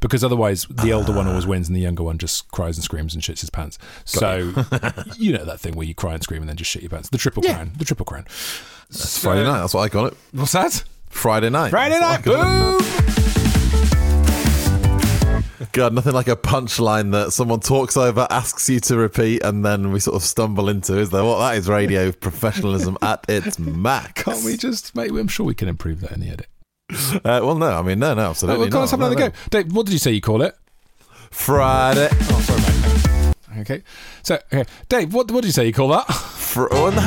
because 0.00 0.22
otherwise 0.22 0.66
the 0.68 0.92
older 0.92 1.12
one 1.12 1.26
always 1.26 1.46
wins 1.46 1.68
and 1.68 1.76
the 1.76 1.80
younger 1.80 2.02
one 2.02 2.18
just 2.18 2.50
cries 2.50 2.76
and 2.76 2.84
screams 2.84 3.14
and 3.14 3.22
shits 3.22 3.40
his 3.40 3.50
pants. 3.50 3.78
So 4.04 4.52
you 5.16 5.32
know 5.32 5.44
that 5.44 5.60
thing 5.60 5.74
where 5.74 5.86
you 5.86 5.94
cry 5.94 6.14
and 6.14 6.22
scream 6.22 6.42
and 6.42 6.48
then 6.48 6.56
just 6.56 6.70
shit 6.70 6.82
your 6.82 6.90
pants. 6.90 7.08
The 7.08 7.18
triple 7.18 7.42
crown. 7.42 7.72
The 7.78 7.84
triple 7.84 8.04
crown. 8.04 8.26
It's 8.90 9.18
Friday 9.22 9.44
night. 9.44 9.60
That's 9.60 9.74
what 9.74 9.82
I 9.82 9.88
call 9.88 10.06
it. 10.06 10.16
What's 10.32 10.52
that? 10.52 10.82
Friday 11.10 11.50
night. 11.50 11.70
Friday 11.70 11.98
night. 12.00 12.24
what 12.26 12.36
I 12.40 12.42
call 12.42 12.78
it. 12.78 12.82
Boom. 12.82 12.88
God, 15.72 15.92
nothing 15.92 16.14
like 16.14 16.28
a 16.28 16.36
punchline 16.36 17.12
that 17.12 17.32
someone 17.32 17.60
talks 17.60 17.96
over, 17.96 18.26
asks 18.30 18.68
you 18.70 18.80
to 18.80 18.96
repeat, 18.96 19.42
and 19.42 19.64
then 19.64 19.92
we 19.92 20.00
sort 20.00 20.16
of 20.16 20.22
stumble 20.22 20.68
into. 20.70 20.96
Is 20.98 21.10
there? 21.10 21.22
What 21.24 21.38
that 21.40 21.56
is 21.58 21.68
radio 21.68 22.10
professionalism 22.20 22.96
at 23.02 23.24
its 23.28 23.58
max. 23.58 24.22
Can't 24.22 24.42
we 24.44 24.56
just 24.56 24.94
make? 24.96 25.10
I'm 25.10 25.28
sure 25.28 25.44
we 25.44 25.54
can 25.54 25.68
improve 25.68 26.00
that 26.00 26.12
in 26.12 26.20
the 26.20 26.30
edit. 26.30 26.46
Uh, 26.90 27.44
well, 27.44 27.56
no. 27.56 27.70
I 27.78 27.82
mean, 27.82 27.98
no, 27.98 28.14
no, 28.14 28.22
Oh, 28.26 28.30
absolutely. 28.30 28.60
well, 28.62 28.68
come 28.70 28.76
on, 28.78 28.82
let's 28.82 28.90
have 28.92 29.00
not. 29.00 29.06
another 29.12 29.20
No, 29.26 29.28
go. 29.30 29.36
no. 29.36 29.62
Dave, 29.62 29.72
what 29.74 29.84
did 29.86 29.92
you 29.92 29.98
say 29.98 30.12
you 30.12 30.22
call 30.22 30.40
it? 30.42 30.56
Friday. 31.30 32.08
Oh, 32.10 32.40
sorry, 32.40 32.60
mate. 32.62 32.77
Okay. 33.60 33.82
So, 34.22 34.38
okay, 34.52 34.64
Dave, 34.88 35.12
what 35.14 35.30
what 35.30 35.40
did 35.42 35.48
you 35.48 35.52
say 35.52 35.66
you 35.66 35.72
call 35.72 35.88
that? 35.88 36.04
Fr- 36.12 36.68
oh, 36.70 36.90
no. 36.90 37.02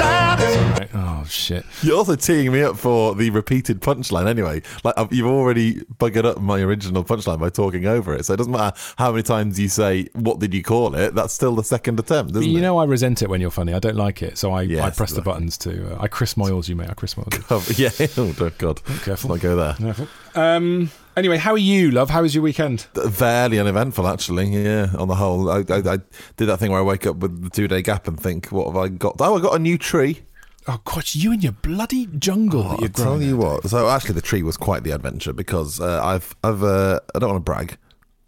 Right. 0.00 0.88
Oh 0.94 1.24
shit. 1.28 1.64
You're 1.82 1.96
also 1.96 2.16
teeing 2.16 2.52
me 2.52 2.62
up 2.62 2.76
for 2.76 3.14
the 3.14 3.30
repeated 3.30 3.80
punchline. 3.80 4.26
Anyway, 4.26 4.62
like 4.84 4.94
I've, 4.96 5.12
you've 5.12 5.26
already 5.26 5.76
buggered 5.98 6.24
up 6.24 6.40
my 6.40 6.60
original 6.60 7.04
punchline 7.04 7.38
by 7.38 7.50
talking 7.50 7.86
over 7.86 8.14
it. 8.14 8.24
So 8.26 8.34
it 8.34 8.38
doesn't 8.38 8.52
matter 8.52 8.76
how 8.96 9.10
many 9.12 9.22
times 9.22 9.58
you 9.58 9.68
say 9.68 10.08
"What 10.14 10.38
did 10.38 10.54
you 10.54 10.62
call 10.62 10.94
it?" 10.94 11.14
That's 11.14 11.32
still 11.34 11.54
the 11.54 11.64
second 11.64 11.98
attempt, 12.00 12.32
isn't 12.36 12.42
you 12.50 12.58
it? 12.58 12.62
know 12.62 12.78
I 12.78 12.84
resent 12.84 13.22
it 13.22 13.28
when 13.28 13.40
you're 13.40 13.50
funny. 13.50 13.74
I 13.74 13.78
don't 13.78 13.96
like 13.96 14.22
it, 14.22 14.38
so 14.38 14.52
I, 14.52 14.60
I 14.60 14.62
Yes, 14.62 14.96
press 14.96 15.12
the 15.12 15.22
buttons 15.22 15.56
to. 15.58 15.94
Uh, 15.96 16.02
I 16.02 16.08
Chris 16.08 16.34
Moyles 16.34 16.68
you, 16.68 16.76
mate. 16.76 16.90
I 16.90 16.94
Chris 16.94 17.14
Moyles. 17.14 17.36
you. 17.36 17.44
Oh, 17.50 17.64
yeah. 17.76 17.90
Oh 18.16 18.32
dear 18.32 18.50
God. 18.58 18.82
Careful. 19.04 19.10
Let's 19.12 19.24
not 19.28 19.40
go 19.40 19.56
there. 19.56 20.08
Um. 20.34 20.90
Anyway, 21.16 21.36
how 21.36 21.52
are 21.52 21.58
you, 21.58 21.90
love? 21.90 22.10
How 22.10 22.22
was 22.22 22.34
your 22.34 22.42
weekend? 22.42 22.82
Fairly 23.10 23.58
uneventful, 23.58 24.06
actually. 24.06 24.46
Yeah, 24.46 24.88
on 24.96 25.08
the 25.08 25.16
whole, 25.16 25.50
I, 25.50 25.58
I, 25.68 25.76
I 25.78 25.98
did 26.36 26.46
that 26.46 26.58
thing 26.58 26.70
where 26.70 26.80
I 26.80 26.84
wake 26.84 27.06
up 27.06 27.16
with 27.16 27.42
the 27.42 27.50
two 27.50 27.68
day 27.68 27.82
gap 27.82 28.06
and 28.06 28.18
think, 28.18 28.46
"What 28.46 28.66
have 28.68 28.76
I 28.76 28.88
got?" 28.88 29.16
Oh, 29.20 29.36
I 29.36 29.40
got 29.40 29.54
a 29.54 29.58
new 29.58 29.76
tree. 29.76 30.22
Oh 30.68 30.80
God, 30.84 31.14
you 31.14 31.32
and 31.32 31.42
your 31.42 31.52
bloody 31.52 32.06
jungle 32.06 32.62
I'll 32.64 32.80
you're 32.80 32.88
tell 32.90 33.20
you 33.20 33.36
what. 33.36 33.68
So 33.68 33.88
actually, 33.88 34.14
the 34.14 34.20
tree 34.20 34.42
was 34.42 34.56
quite 34.56 34.84
the 34.84 34.90
adventure 34.92 35.32
because 35.32 35.80
uh, 35.80 36.00
I've, 36.04 36.36
I've, 36.44 36.62
uh, 36.62 37.00
I 37.14 37.18
don't 37.18 37.30
want 37.30 37.44
to 37.44 37.50
brag. 37.50 37.76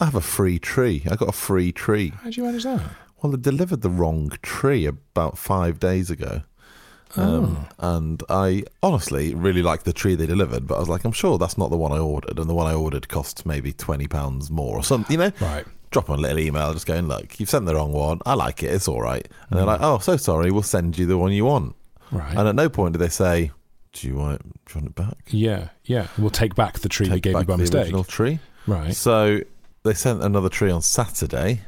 I 0.00 0.06
have 0.06 0.14
a 0.14 0.20
free 0.20 0.58
tree. 0.58 1.05
I 1.11 1.14
got 1.14 1.28
a 1.28 1.32
free 1.32 1.73
tree. 1.73 2.08
How 2.17 2.25
did 2.25 2.37
you 2.37 2.44
manage 2.44 2.64
that? 2.64 2.81
Well, 3.23 3.32
they 3.32 3.38
delivered 3.38 3.82
the 3.82 3.90
wrong 3.90 4.32
tree 4.43 4.87
about 4.87 5.38
five 5.38 5.78
days 5.78 6.11
ago. 6.11 6.43
Um, 7.17 7.67
And 7.79 8.23
I 8.29 8.64
honestly 8.82 9.35
really 9.35 9.62
liked 9.62 9.85
the 9.85 9.93
tree 9.93 10.14
they 10.14 10.26
delivered, 10.26 10.67
but 10.67 10.76
I 10.76 10.81
was 10.81 10.88
like, 10.88 11.05
I'm 11.05 11.12
sure 11.12 11.37
that's 11.38 11.59
not 11.59 11.70
the 11.70 11.76
one 11.76 11.93
I 11.93 11.99
ordered, 11.99 12.38
and 12.38 12.49
the 12.49 12.55
one 12.55 12.67
I 12.67 12.75
ordered 12.75 13.09
cost 13.09 13.44
maybe 13.44 13.73
twenty 13.73 14.06
pounds 14.09 14.50
more 14.50 14.76
or 14.76 14.85
something. 14.85 15.12
You 15.20 15.26
know, 15.26 15.32
Right. 15.41 15.64
Drop 15.91 16.06
them 16.06 16.14
a 16.14 16.23
little 16.23 16.38
email, 16.38 16.73
just 16.73 16.87
going, 16.87 17.06
look, 17.06 17.38
you've 17.38 17.50
sent 17.50 17.67
the 17.67 17.75
wrong 17.75 17.93
one. 17.93 18.20
I 18.25 18.32
like 18.32 18.62
it. 18.62 18.69
It's 18.73 18.88
all 18.88 19.03
right. 19.03 19.29
And 19.50 19.59
they're 19.59 19.67
like, 19.67 19.82
oh, 19.82 19.99
so 19.99 20.17
sorry. 20.17 20.50
We'll 20.50 20.62
send 20.62 20.97
you 20.97 21.05
the 21.05 21.19
one 21.19 21.32
you 21.32 21.44
want. 21.44 21.76
Right. 22.11 22.35
And 22.35 22.49
at 22.49 22.55
no 22.55 22.70
point 22.70 22.94
do 22.94 22.99
they 22.99 23.11
say, 23.11 23.50
do 23.93 24.09
you 24.09 24.14
want, 24.17 24.41
it, 24.41 24.43
do 24.43 24.50
you 24.70 24.81
want 24.81 24.87
it 24.87 24.94
back? 24.94 25.19
yeah, 25.29 25.69
yeah. 25.85 26.06
We'll 26.17 26.31
take 26.31 26.55
back 26.55 26.79
the 26.79 26.88
tree 26.88 27.09
we 27.09 27.11
Take 27.17 27.23
gave 27.25 27.32
you 27.32 27.38
back 27.41 27.47
by 27.47 27.56
the 27.56 27.62
mistake. 27.64 27.82
original 27.82 28.05
tree. 28.05 28.38
Right. 28.67 28.94
So 28.97 29.41
they 29.82 29.93
sent 29.93 30.23
another 30.23 30.49
tree 30.49 30.70
on 30.70 30.81
Saturday. 30.81 31.61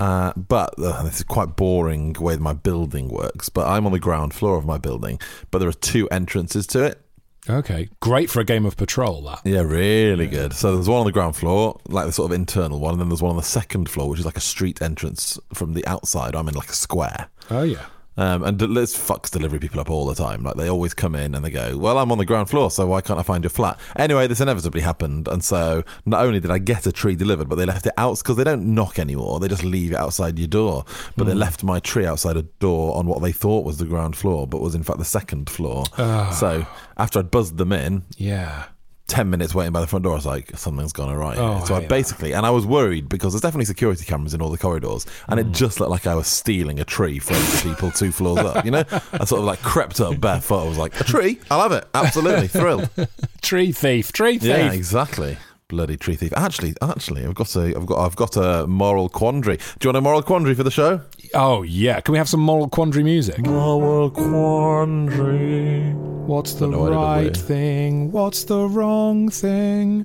Uh, 0.00 0.32
but 0.36 0.74
uh, 0.78 1.02
this 1.02 1.16
is 1.16 1.22
quite 1.24 1.56
boring 1.56 2.12
way 2.14 2.36
my 2.36 2.52
building 2.52 3.08
works. 3.08 3.48
But 3.48 3.66
I'm 3.66 3.86
on 3.86 3.92
the 3.92 3.98
ground 3.98 4.34
floor 4.34 4.56
of 4.56 4.64
my 4.64 4.78
building, 4.78 5.20
but 5.50 5.58
there 5.58 5.68
are 5.68 5.72
two 5.72 6.08
entrances 6.10 6.66
to 6.68 6.84
it. 6.84 7.02
Okay. 7.50 7.88
Great 8.00 8.28
for 8.28 8.40
a 8.40 8.44
game 8.44 8.66
of 8.66 8.76
patrol. 8.76 9.22
That. 9.22 9.40
Yeah, 9.44 9.62
really 9.62 10.26
good. 10.26 10.52
So 10.52 10.74
there's 10.74 10.88
one 10.88 11.00
on 11.00 11.06
the 11.06 11.12
ground 11.12 11.34
floor, 11.34 11.80
like 11.88 12.06
the 12.06 12.12
sort 12.12 12.30
of 12.30 12.34
internal 12.34 12.78
one, 12.78 12.92
and 12.92 13.00
then 13.00 13.08
there's 13.08 13.22
one 13.22 13.30
on 13.30 13.36
the 13.36 13.42
second 13.42 13.88
floor, 13.88 14.08
which 14.08 14.20
is 14.20 14.26
like 14.26 14.36
a 14.36 14.40
street 14.40 14.82
entrance 14.82 15.38
from 15.54 15.72
the 15.72 15.86
outside. 15.86 16.34
I'm 16.34 16.48
in 16.48 16.54
like 16.54 16.68
a 16.68 16.74
square. 16.74 17.28
Oh 17.50 17.62
yeah. 17.62 17.86
Um, 18.18 18.42
and 18.42 18.58
this 18.58 18.96
fucks 18.98 19.30
delivery 19.30 19.60
people 19.60 19.80
up 19.80 19.88
all 19.90 20.04
the 20.04 20.14
time. 20.14 20.42
Like 20.42 20.56
they 20.56 20.68
always 20.68 20.92
come 20.92 21.14
in 21.14 21.34
and 21.34 21.44
they 21.44 21.50
go, 21.50 21.78
"Well, 21.78 21.96
I'm 21.98 22.10
on 22.12 22.18
the 22.18 22.24
ground 22.26 22.50
floor, 22.50 22.70
so 22.70 22.86
why 22.86 23.00
can't 23.00 23.18
I 23.18 23.22
find 23.22 23.44
your 23.44 23.50
flat?" 23.50 23.78
Anyway, 23.96 24.26
this 24.26 24.40
inevitably 24.40 24.80
happened, 24.80 25.28
and 25.28 25.42
so 25.42 25.84
not 26.04 26.24
only 26.26 26.40
did 26.40 26.50
I 26.50 26.58
get 26.58 26.86
a 26.86 26.92
tree 26.92 27.14
delivered, 27.14 27.48
but 27.48 27.56
they 27.56 27.64
left 27.64 27.86
it 27.86 27.92
out 27.96 28.18
because 28.18 28.36
they 28.36 28.44
don't 28.44 28.74
knock 28.74 28.98
anymore; 28.98 29.38
they 29.38 29.46
just 29.48 29.62
leave 29.64 29.92
it 29.92 29.96
outside 29.98 30.36
your 30.38 30.48
door. 30.48 30.84
But 31.16 31.28
they 31.28 31.34
left 31.34 31.62
my 31.62 31.78
tree 31.78 32.06
outside 32.06 32.36
a 32.36 32.42
door 32.42 32.96
on 32.96 33.06
what 33.06 33.22
they 33.22 33.32
thought 33.32 33.64
was 33.64 33.78
the 33.78 33.84
ground 33.86 34.16
floor, 34.16 34.46
but 34.48 34.60
was 34.60 34.74
in 34.74 34.82
fact 34.82 34.98
the 34.98 35.04
second 35.04 35.48
floor. 35.48 35.84
So 36.32 36.66
after 36.96 37.20
I'd 37.20 37.30
buzzed 37.30 37.56
them 37.56 37.72
in, 37.72 38.02
Yeah. 38.16 38.64
10 39.08 39.28
minutes 39.30 39.54
waiting 39.54 39.72
by 39.72 39.80
the 39.80 39.86
front 39.86 40.04
door, 40.04 40.12
I 40.12 40.16
was 40.16 40.26
like, 40.26 40.56
something's 40.56 40.92
gone 40.92 41.10
awry. 41.10 41.34
Oh, 41.36 41.64
so 41.64 41.74
I 41.74 41.80
yeah. 41.80 41.88
basically, 41.88 42.32
and 42.32 42.46
I 42.46 42.50
was 42.50 42.64
worried 42.66 43.08
because 43.08 43.32
there's 43.32 43.40
definitely 43.42 43.64
security 43.64 44.04
cameras 44.04 44.34
in 44.34 44.40
all 44.42 44.50
the 44.50 44.58
corridors, 44.58 45.06
and 45.28 45.40
Mm. 45.40 45.48
it 45.48 45.52
just 45.52 45.80
looked 45.80 45.90
like 45.90 46.06
I 46.06 46.14
was 46.14 46.26
stealing 46.28 46.78
a 46.78 46.84
tree 46.84 47.18
from 47.18 47.36
people 47.62 47.90
two 47.90 48.12
floors 48.12 48.38
up. 48.38 48.64
You 48.64 48.70
know, 48.70 48.84
I 49.12 49.24
sort 49.24 49.40
of 49.40 49.44
like 49.44 49.60
crept 49.62 50.00
up 50.00 50.20
barefoot. 50.20 50.64
I 50.64 50.68
was 50.68 50.78
like, 50.78 51.00
a 51.00 51.04
tree? 51.04 51.40
I'll 51.50 51.62
have 51.62 51.72
it. 51.72 51.88
Absolutely. 51.94 52.48
Thrilled. 52.48 52.88
Tree 53.42 53.72
thief. 53.72 54.12
Tree 54.12 54.38
thief. 54.38 54.48
Yeah, 54.48 54.72
exactly. 54.72 55.38
Bloody 55.68 55.96
tree 55.98 56.16
thief. 56.16 56.32
Actually, 56.34 56.74
actually, 56.80 57.26
I've 57.26 57.34
got 57.34 57.54
a, 57.54 57.76
I've 57.76 57.84
got, 57.86 57.98
I've 57.98 58.16
got 58.16 58.36
a 58.38 58.66
moral 58.66 59.08
quandary. 59.10 59.56
Do 59.56 59.64
you 59.82 59.88
want 59.88 59.98
a 59.98 60.00
moral 60.00 60.22
quandary 60.22 60.54
for 60.54 60.62
the 60.62 60.70
show? 60.70 61.02
Oh 61.34 61.62
yeah. 61.62 62.00
Can 62.00 62.12
we 62.12 62.18
have 62.18 62.28
some 62.28 62.40
moral 62.40 62.68
quandary 62.68 63.04
music? 63.04 63.38
Moral 63.46 64.10
quandary. 64.10 65.92
What's 65.92 66.54
the 66.54 66.66
Don't 66.66 66.72
know 66.72 66.78
what 66.80 66.92
it 66.92 66.96
would 66.96 67.26
right 67.26 67.36
thing? 67.36 68.12
What's 68.12 68.44
the 68.44 68.66
wrong 68.68 69.28
thing? 69.30 70.04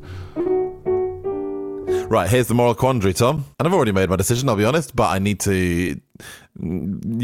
Right, 2.09 2.29
here's 2.29 2.47
the 2.47 2.53
moral 2.53 2.75
quandary, 2.75 3.13
Tom. 3.13 3.45
And 3.59 3.67
I've 3.67 3.73
already 3.73 3.91
made 3.91 4.07
my 4.09 4.15
decision, 4.15 4.47
I'll 4.47 4.55
be 4.55 4.65
honest, 4.65 4.95
but 4.95 5.09
I 5.09 5.19
need 5.19 5.39
to. 5.41 5.53
You 5.53 5.99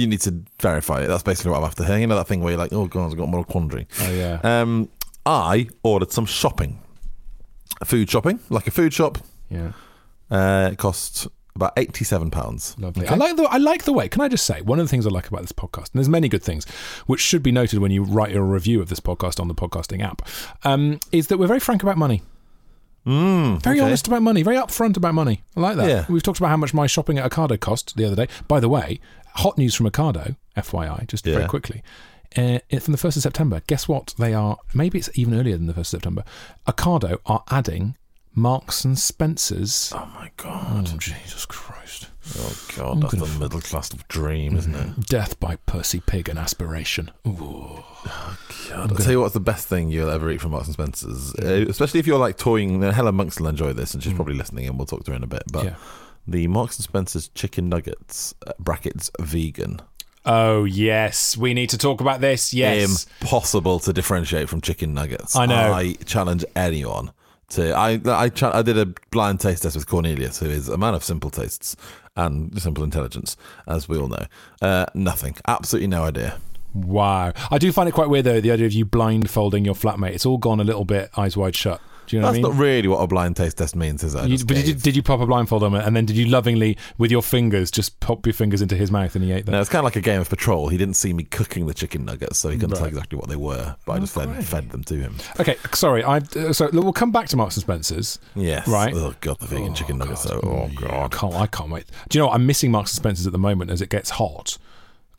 need 0.07 0.21
to 0.21 0.43
verify 0.59 1.01
it. 1.03 1.07
That's 1.07 1.21
basically 1.21 1.51
what 1.51 1.59
I'm 1.59 1.65
after 1.65 1.83
here. 1.83 1.99
You 1.99 2.07
know 2.07 2.15
that 2.15 2.27
thing 2.27 2.41
where 2.41 2.51
you're 2.53 2.59
like, 2.59 2.73
oh, 2.73 2.87
God, 2.87 3.11
I've 3.11 3.17
got 3.17 3.25
a 3.25 3.27
moral 3.27 3.43
quandary. 3.43 3.87
Oh 4.01 4.11
yeah. 4.11 4.39
Um, 4.43 4.89
I 5.25 5.67
ordered 5.83 6.11
some 6.11 6.25
shopping. 6.25 6.81
Food 7.85 8.09
shopping, 8.09 8.39
like 8.49 8.67
a 8.67 8.71
food 8.71 8.93
shop. 8.93 9.19
yeah. 9.49 9.73
Uh, 10.31 10.69
it 10.73 10.77
cost 10.77 11.27
about 11.59 11.75
£87. 11.75 12.79
Lovely. 12.79 13.07
I 13.07 13.15
like 13.15 13.35
the 13.35 13.43
I 13.43 13.57
like 13.57 13.83
the 13.83 13.93
way. 13.93 14.07
Can 14.09 14.21
I 14.21 14.27
just 14.27 14.45
say 14.45 14.61
one 14.61 14.79
of 14.79 14.85
the 14.85 14.89
things 14.89 15.05
I 15.05 15.09
like 15.09 15.27
about 15.27 15.41
this 15.41 15.51
podcast, 15.51 15.91
and 15.91 15.95
there's 15.95 16.09
many 16.09 16.29
good 16.29 16.43
things, 16.43 16.65
which 17.05 17.19
should 17.19 17.43
be 17.43 17.51
noted 17.51 17.79
when 17.79 17.91
you 17.91 18.03
write 18.03 18.31
your 18.31 18.43
review 18.43 18.81
of 18.81 18.89
this 18.89 18.99
podcast 18.99 19.39
on 19.39 19.47
the 19.47 19.55
podcasting 19.55 20.01
app, 20.03 20.21
um, 20.63 20.99
is 21.11 21.27
that 21.27 21.37
we're 21.37 21.47
very 21.47 21.59
frank 21.59 21.83
about 21.83 21.97
money. 21.97 22.21
Mm, 23.05 23.63
Very 23.63 23.79
okay. 23.79 23.85
honest 23.85 24.07
about 24.07 24.21
money, 24.21 24.43
very 24.43 24.57
upfront 24.57 24.97
about 24.97 25.13
money. 25.15 25.41
I 25.55 25.61
like 25.61 25.77
that. 25.77 25.87
Yeah. 25.87 26.05
We've 26.09 26.21
talked 26.21 26.37
about 26.37 26.49
how 26.49 26.57
much 26.57 26.73
my 26.73 26.85
shopping 26.85 27.17
at 27.17 27.31
Ocado 27.31 27.59
cost 27.59 27.95
the 27.95 28.05
other 28.05 28.15
day. 28.15 28.27
By 28.47 28.59
the 28.59 28.69
way, 28.69 28.99
hot 29.35 29.57
news 29.57 29.73
from 29.73 29.87
Ocado, 29.89 30.35
FYI, 30.57 31.07
just 31.07 31.23
very 31.25 31.47
quickly. 31.47 31.81
Uh, 32.35 32.59
from 32.79 32.91
the 32.91 32.99
1st 32.99 33.15
of 33.17 33.23
September, 33.23 33.61
guess 33.65 33.87
what? 33.87 34.13
They 34.19 34.33
are, 34.35 34.57
maybe 34.75 34.99
it's 34.99 35.09
even 35.15 35.33
earlier 35.33 35.57
than 35.57 35.65
the 35.65 35.73
1st 35.73 35.79
of 35.79 35.87
September. 35.87 36.23
Ocado 36.67 37.17
are 37.25 37.43
adding 37.49 37.95
Marks 38.39 38.85
and 38.85 38.97
Spencer's. 38.97 39.91
Oh 39.93 40.09
my 40.15 40.31
God. 40.37 40.89
Oh, 40.93 40.97
Jesus 40.97 41.45
Christ. 41.45 42.07
Oh 42.37 42.67
god, 42.77 43.01
that's 43.01 43.15
the 43.15 43.39
middle 43.39 43.59
class 43.59 43.89
dream, 44.07 44.55
isn't 44.55 44.73
it? 44.75 45.07
Death 45.07 45.39
by 45.39 45.55
Percy 45.65 45.99
Pig 45.99 46.29
and 46.29 46.37
aspiration. 46.39 47.11
Ooh. 47.27 47.83
God, 48.69 48.91
I'll 48.91 48.97
tell 48.97 49.11
you 49.11 49.19
what's 49.21 49.33
the 49.33 49.39
best 49.39 49.67
thing 49.67 49.89
you'll 49.89 50.09
ever 50.11 50.29
eat 50.31 50.39
from 50.39 50.51
Marks 50.51 50.67
and 50.67 50.73
Spencers, 50.75 51.33
uh, 51.35 51.65
especially 51.67 51.99
if 51.99 52.07
you're 52.07 52.19
like 52.19 52.37
toying. 52.37 52.81
Helen 52.81 53.15
Monks 53.15 53.39
will 53.39 53.47
enjoy 53.47 53.73
this, 53.73 53.93
and 53.93 54.01
she's 54.03 54.13
probably 54.13 54.35
listening, 54.35 54.67
and 54.67 54.77
we'll 54.77 54.85
talk 54.85 55.03
to 55.05 55.11
her 55.11 55.17
in 55.17 55.23
a 55.23 55.27
bit. 55.27 55.43
But 55.51 55.65
Yeah. 55.65 55.75
the 56.27 56.47
Marks 56.47 56.77
and 56.77 56.83
Spencers 56.83 57.29
chicken 57.29 57.67
nuggets 57.67 58.33
uh, 58.47 58.53
brackets 58.59 59.09
vegan. 59.19 59.81
Oh 60.25 60.65
yes, 60.65 61.35
we 61.35 61.53
need 61.55 61.71
to 61.71 61.77
talk 61.77 61.99
about 61.99 62.21
this. 62.21 62.53
Yes. 62.53 63.07
Impossible 63.21 63.79
to 63.79 63.91
differentiate 63.91 64.47
from 64.49 64.61
chicken 64.61 64.93
nuggets. 64.93 65.35
I 65.35 65.45
know. 65.47 65.73
I 65.73 65.93
challenge 66.05 66.45
anyone 66.55 67.11
to. 67.51 67.73
I 67.75 67.99
I, 68.05 68.31
I 68.41 68.61
did 68.61 68.77
a 68.77 68.85
blind 69.11 69.39
taste 69.39 69.63
test 69.63 69.75
with 69.75 69.87
Cornelius, 69.87 70.39
who 70.39 70.47
is 70.47 70.69
a 70.69 70.77
man 70.77 70.93
of 70.93 71.03
simple 71.03 71.29
tastes 71.29 71.75
and 72.15 72.61
simple 72.61 72.83
intelligence, 72.83 73.37
as 73.67 73.87
we 73.87 73.97
all 73.97 74.07
know. 74.07 74.25
Uh, 74.61 74.85
nothing. 74.93 75.35
Absolutely 75.47 75.87
no 75.87 76.03
idea. 76.03 76.39
Wow. 76.73 77.33
I 77.49 77.57
do 77.57 77.71
find 77.71 77.89
it 77.89 77.93
quite 77.93 78.09
weird 78.09 78.25
though, 78.25 78.41
the 78.41 78.51
idea 78.51 78.65
of 78.65 78.73
you 78.73 78.85
blindfolding 78.85 79.65
your 79.65 79.73
flatmate. 79.73 80.11
It's 80.11 80.25
all 80.25 80.37
gone 80.37 80.59
a 80.59 80.63
little 80.63 80.85
bit 80.85 81.09
eyes 81.17 81.35
wide 81.35 81.55
shut. 81.55 81.81
Do 82.09 82.15
you 82.15 82.21
know 82.23 82.31
That's 82.31 82.41
what 82.41 82.49
I 82.49 82.51
mean? 82.51 82.57
not 82.57 82.63
really 82.65 82.87
what 82.87 82.97
a 82.97 83.07
blind 83.07 83.35
taste 83.37 83.57
test 83.59 83.75
means, 83.75 84.03
is 84.03 84.15
it? 84.15 84.27
You- 84.27 84.37
but 84.39 84.55
did 84.55 84.67
you, 84.67 84.73
did 84.73 84.95
you 84.95 85.03
pop 85.03 85.19
a 85.19 85.27
blindfold 85.27 85.61
on 85.61 85.75
it 85.75 85.85
and 85.85 85.95
then 85.95 86.05
did 86.05 86.17
you 86.17 86.25
lovingly, 86.25 86.75
with 86.97 87.11
your 87.11 87.21
fingers, 87.21 87.69
just 87.69 87.99
pop 87.99 88.25
your 88.25 88.33
fingers 88.33 88.61
into 88.63 88.75
his 88.75 88.89
mouth 88.91 89.13
and 89.15 89.23
he 89.23 89.31
ate 89.31 89.45
them? 89.45 89.53
No, 89.53 89.61
it's 89.61 89.69
kind 89.69 89.79
of 89.81 89.83
like 89.85 89.95
a 89.95 90.01
game 90.01 90.19
of 90.19 90.27
patrol. 90.27 90.69
He 90.69 90.77
didn't 90.77 90.95
see 90.95 91.13
me 91.13 91.23
cooking 91.23 91.67
the 91.67 91.73
chicken 91.75 92.05
nuggets, 92.05 92.39
so 92.39 92.49
he 92.49 92.57
couldn't 92.57 92.75
tell 92.77 92.85
exactly 92.87 93.17
what 93.19 93.29
they 93.29 93.35
were. 93.35 93.75
But 93.85 93.91
I 93.93 93.99
just 93.99 94.15
fed, 94.15 94.43
fed 94.43 94.71
them 94.71 94.83
to 94.85 94.95
him. 94.95 95.17
Okay, 95.39 95.55
sorry. 95.73 96.03
I 96.03 96.17
uh, 96.17 96.51
so 96.51 96.69
we'll 96.73 96.93
come 96.93 97.11
back 97.11 97.27
to 97.27 97.37
Marks 97.37 97.55
and 97.57 97.61
Spencers. 97.61 98.17
Yes. 98.35 98.67
Right. 98.67 98.93
Oh 98.95 99.13
god, 99.21 99.37
the 99.39 99.45
vegan 99.45 99.75
chicken 99.75 99.99
nuggets. 99.99 100.23
though. 100.23 100.39
Oh 100.41 100.49
Oh 100.49 100.63
I 100.63 100.73
god. 100.73 101.11
can't. 101.11 101.35
I 101.35 101.45
can't 101.45 101.69
wait. 101.69 101.85
Do 102.09 102.17
you 102.17 102.23
know 102.23 102.27
what? 102.29 102.33
I'm 102.35 102.47
missing 102.47 102.71
Marks 102.71 102.91
and 102.91 102.97
Spencers 102.97 103.27
at 103.27 103.33
the 103.33 103.37
moment 103.39 103.69
as 103.69 103.81
it 103.83 103.89
gets 103.89 104.09
hot 104.09 104.57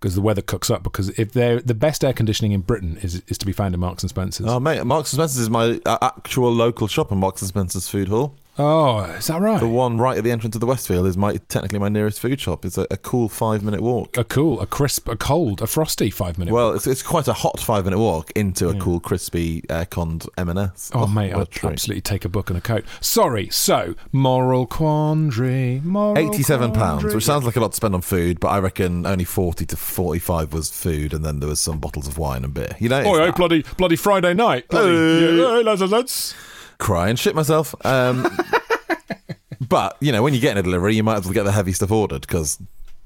because 0.01 0.15
the 0.15 0.21
weather 0.21 0.43
cooks 0.43 0.71
up. 0.71 0.83
Because 0.83 1.11
if 1.19 1.33
they're 1.33 1.61
the 1.61 1.75
best 1.75 2.03
air 2.03 2.13
conditioning 2.13 2.53
in 2.53 2.61
Britain 2.63 2.99
is 3.03 3.23
is 3.29 3.39
to 3.39 3.47
be 3.47 3.53
found 3.53 3.75
in 3.75 3.81
Marks 3.81 4.03
and 4.03 4.11
Spencers. 4.11 4.47
Oh 4.49 4.59
mate, 4.59 4.85
Marks 4.85 5.13
and 5.13 5.19
Spencer's 5.19 5.39
is 5.39 5.51
my 5.51 5.81
uh, 5.87 5.99
actual 6.03 6.53
local 6.53 6.89
shop, 6.89 7.11
and 7.11 7.21
Marks 7.21 7.43
and 7.43 7.49
Spencer's 7.49 7.89
food 7.89 8.09
hall. 8.09 8.35
Oh, 8.59 9.03
is 9.05 9.29
that 9.29 9.41
right? 9.41 9.59
The 9.61 9.69
one 9.69 9.97
right 9.97 10.19
at 10.19 10.25
the 10.25 10.31
entrance 10.31 10.55
of 10.55 10.61
the 10.61 10.67
Westfield 10.67 11.07
is 11.07 11.17
my 11.17 11.37
technically 11.49 11.79
my 11.79 11.89
nearest 11.89 12.21
food 12.21 12.39
shop. 12.41 12.65
It's 12.67 12.77
a, 12.77 12.87
a 12.91 12.97
cool 12.99 13.29
five 13.31 13.63
minute 13.63 13.81
walk. 13.81 14.17
a 14.19 14.25
cool, 14.25 14.61
a 14.61 14.67
crisp, 14.67 15.09
a 15.09 15.17
cold, 15.17 15.63
a 15.63 15.67
frosty 15.67 16.11
five 16.11 16.37
minute. 16.37 16.53
Well, 16.53 16.73
it's, 16.75 16.87
it's 16.87 17.03
quite 17.03 17.27
a 17.29 17.33
hot 17.33 17.59
five 17.61 17.85
minute 17.85 17.99
walk 17.99 18.31
into 18.33 18.69
a 18.69 18.75
cool, 18.79 19.01
crispy, 19.01 19.63
air 19.71 19.87
conned 19.87 20.27
M&S. 20.37 20.91
Oh, 20.95 21.05
oh, 21.05 21.07
mate, 21.07 21.33
what 21.33 21.39
a 21.39 21.41
I'd 21.43 21.51
treat. 21.51 21.73
absolutely 21.73 22.01
take 22.03 22.25
a 22.27 22.29
book 22.29 22.51
and 22.51 22.59
a 22.59 22.61
coat. 22.61 22.85
Sorry, 23.01 23.49
so 23.51 23.95
moral 24.13 24.67
quandary, 24.67 25.81
moral 25.85 26.19
Eighty-seven 26.19 26.73
pounds, 26.73 27.15
which 27.15 27.25
sounds 27.25 27.45
like 27.45 27.57
a 27.57 27.61
lot 27.61 27.71
to 27.73 27.77
spend 27.77 27.95
on 27.95 28.03
food, 28.03 28.41
but 28.41 28.49
I 28.49 28.59
reckon 28.59 29.07
only 29.07 29.25
forty 29.25 29.65
to 29.67 29.77
forty-five 29.77 30.53
was 30.53 30.71
food, 30.71 31.15
and 31.15 31.25
then 31.25 31.41
there 31.41 31.49
was 31.49 31.61
some 31.61 31.79
bottles 31.79 32.07
of 32.09 32.19
wine 32.19 32.45
and 32.45 32.53
beer. 32.53 32.77
You 32.79 32.89
know, 32.91 33.03
Oh, 33.07 33.33
bloody, 33.33 33.65
bloody 33.79 33.97
Friday 33.97 34.35
night. 34.35 34.69
Bloody, 34.69 34.89
Hey. 34.91 35.37
yeah, 35.39 35.57
hey, 35.57 35.63
lads 35.63 35.81
lads. 35.81 36.35
Cry 36.81 37.09
and 37.09 37.19
shit 37.19 37.35
myself. 37.37 37.75
Um, 37.87 38.27
but 39.69 39.97
you 40.01 40.13
know, 40.13 40.23
when 40.23 40.35
you 40.35 40.41
get 40.41 40.53
in 40.53 40.59
a 40.59 40.63
delivery, 40.63 40.95
you 40.97 41.03
might 41.03 41.17
as 41.19 41.25
well 41.25 41.35
get 41.35 41.45
the 41.45 41.53
heavy 41.53 41.73
stuff 41.73 41.91
ordered 41.91 42.23
because 42.23 42.59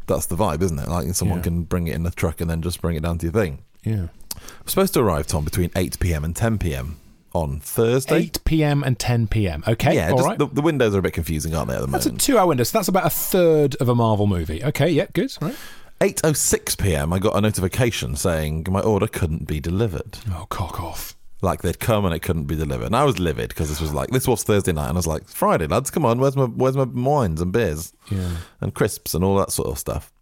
that's 0.07 0.27
the 0.27 0.37
vibe, 0.37 0.63
isn't 0.63 0.79
it? 0.79 0.89
Like 0.89 1.13
someone 1.15 1.39
Yeah. 1.39 1.45
can 1.45 1.63
bring 1.65 1.87
it 1.89 1.95
in 1.95 2.03
the 2.03 2.11
truck 2.11 2.41
and 2.41 2.49
then 2.49 2.63
just 2.63 2.81
bring 2.81 2.97
it 2.97 3.03
down 3.03 3.19
to 3.19 3.27
your 3.27 3.33
thing. 3.33 3.63
Yeah. 3.83 4.07
We're 4.37 4.69
supposed 4.69 4.95
to 4.95 5.01
arrive, 5.01 5.27
Tom, 5.27 5.45
between 5.45 5.71
eight 5.77 5.99
pm 6.01 6.25
and 6.25 6.35
ten 6.35 6.59
pm 6.59 6.97
on 7.35 7.59
Thursday. 7.59 8.19
8 8.19 8.45
p.m. 8.45 8.85
and 8.85 8.97
10 8.97 9.27
p.m. 9.27 9.65
Okay, 9.67 9.97
yeah, 9.97 10.11
all 10.11 10.19
just 10.19 10.29
right. 10.29 10.39
the, 10.39 10.47
the 10.47 10.63
windows 10.63 10.95
are 10.95 11.01
a 11.01 11.03
bit 11.03 11.15
confusing, 11.15 11.53
aren't 11.53 11.69
they? 11.69 11.75
At 11.75 11.81
the 11.81 11.87
That's 11.89 12.07
a 12.07 12.13
two-hour 12.13 12.47
window, 12.47 12.63
so 12.63 12.79
that's 12.79 12.87
about 12.87 13.07
a 13.07 13.11
third 13.11 13.75
of 13.81 13.89
a 13.89 13.95
Marvel 13.97 14.29
movie. 14.29 14.63
Okay, 14.63 14.89
yeah, 14.89 15.07
good. 15.15 15.33
Right. 15.41 15.57
eight 16.01 16.21
oh 16.23 16.33
six 16.33 16.77
pm. 16.77 17.13
I 17.13 17.19
got 17.19 17.35
a 17.37 17.41
notification 17.41 18.15
saying 18.15 18.69
my 18.71 18.79
order 18.81 19.09
couldn't 19.09 19.49
be 19.49 19.59
delivered. 19.59 20.19
Oh, 20.31 20.47
cock 20.49 20.81
off. 20.81 21.17
Like 21.45 21.63
they'd 21.63 21.79
come 21.79 22.05
and 22.05 22.15
it 22.15 22.21
couldn't 22.21 22.47
be 22.47 22.57
delivered. 22.57 22.87
And 22.87 22.97
I 22.97 23.05
was 23.05 23.19
livid 23.21 23.51
because 23.51 23.69
this 23.69 23.81
was 23.81 23.93
like 23.95 24.11
this 24.11 24.27
was 24.27 24.43
Thursday 24.43 24.73
night, 24.73 24.89
and 24.89 24.97
I 24.97 24.99
was 24.99 25.07
like, 25.07 25.29
Friday, 25.29 25.67
lads, 25.69 25.91
come 25.91 26.05
on, 26.05 26.19
where's 26.19 26.35
my 26.37 26.45
where's 26.47 26.77
my 26.77 26.85
wines 26.85 27.41
and 27.41 27.53
beers 27.53 27.93
Yeah. 28.11 28.31
and 28.61 28.75
crisps 28.75 29.15
and 29.15 29.23
all 29.23 29.37
that 29.37 29.53
sort 29.53 29.69
of 29.69 29.79
stuff. 29.79 30.13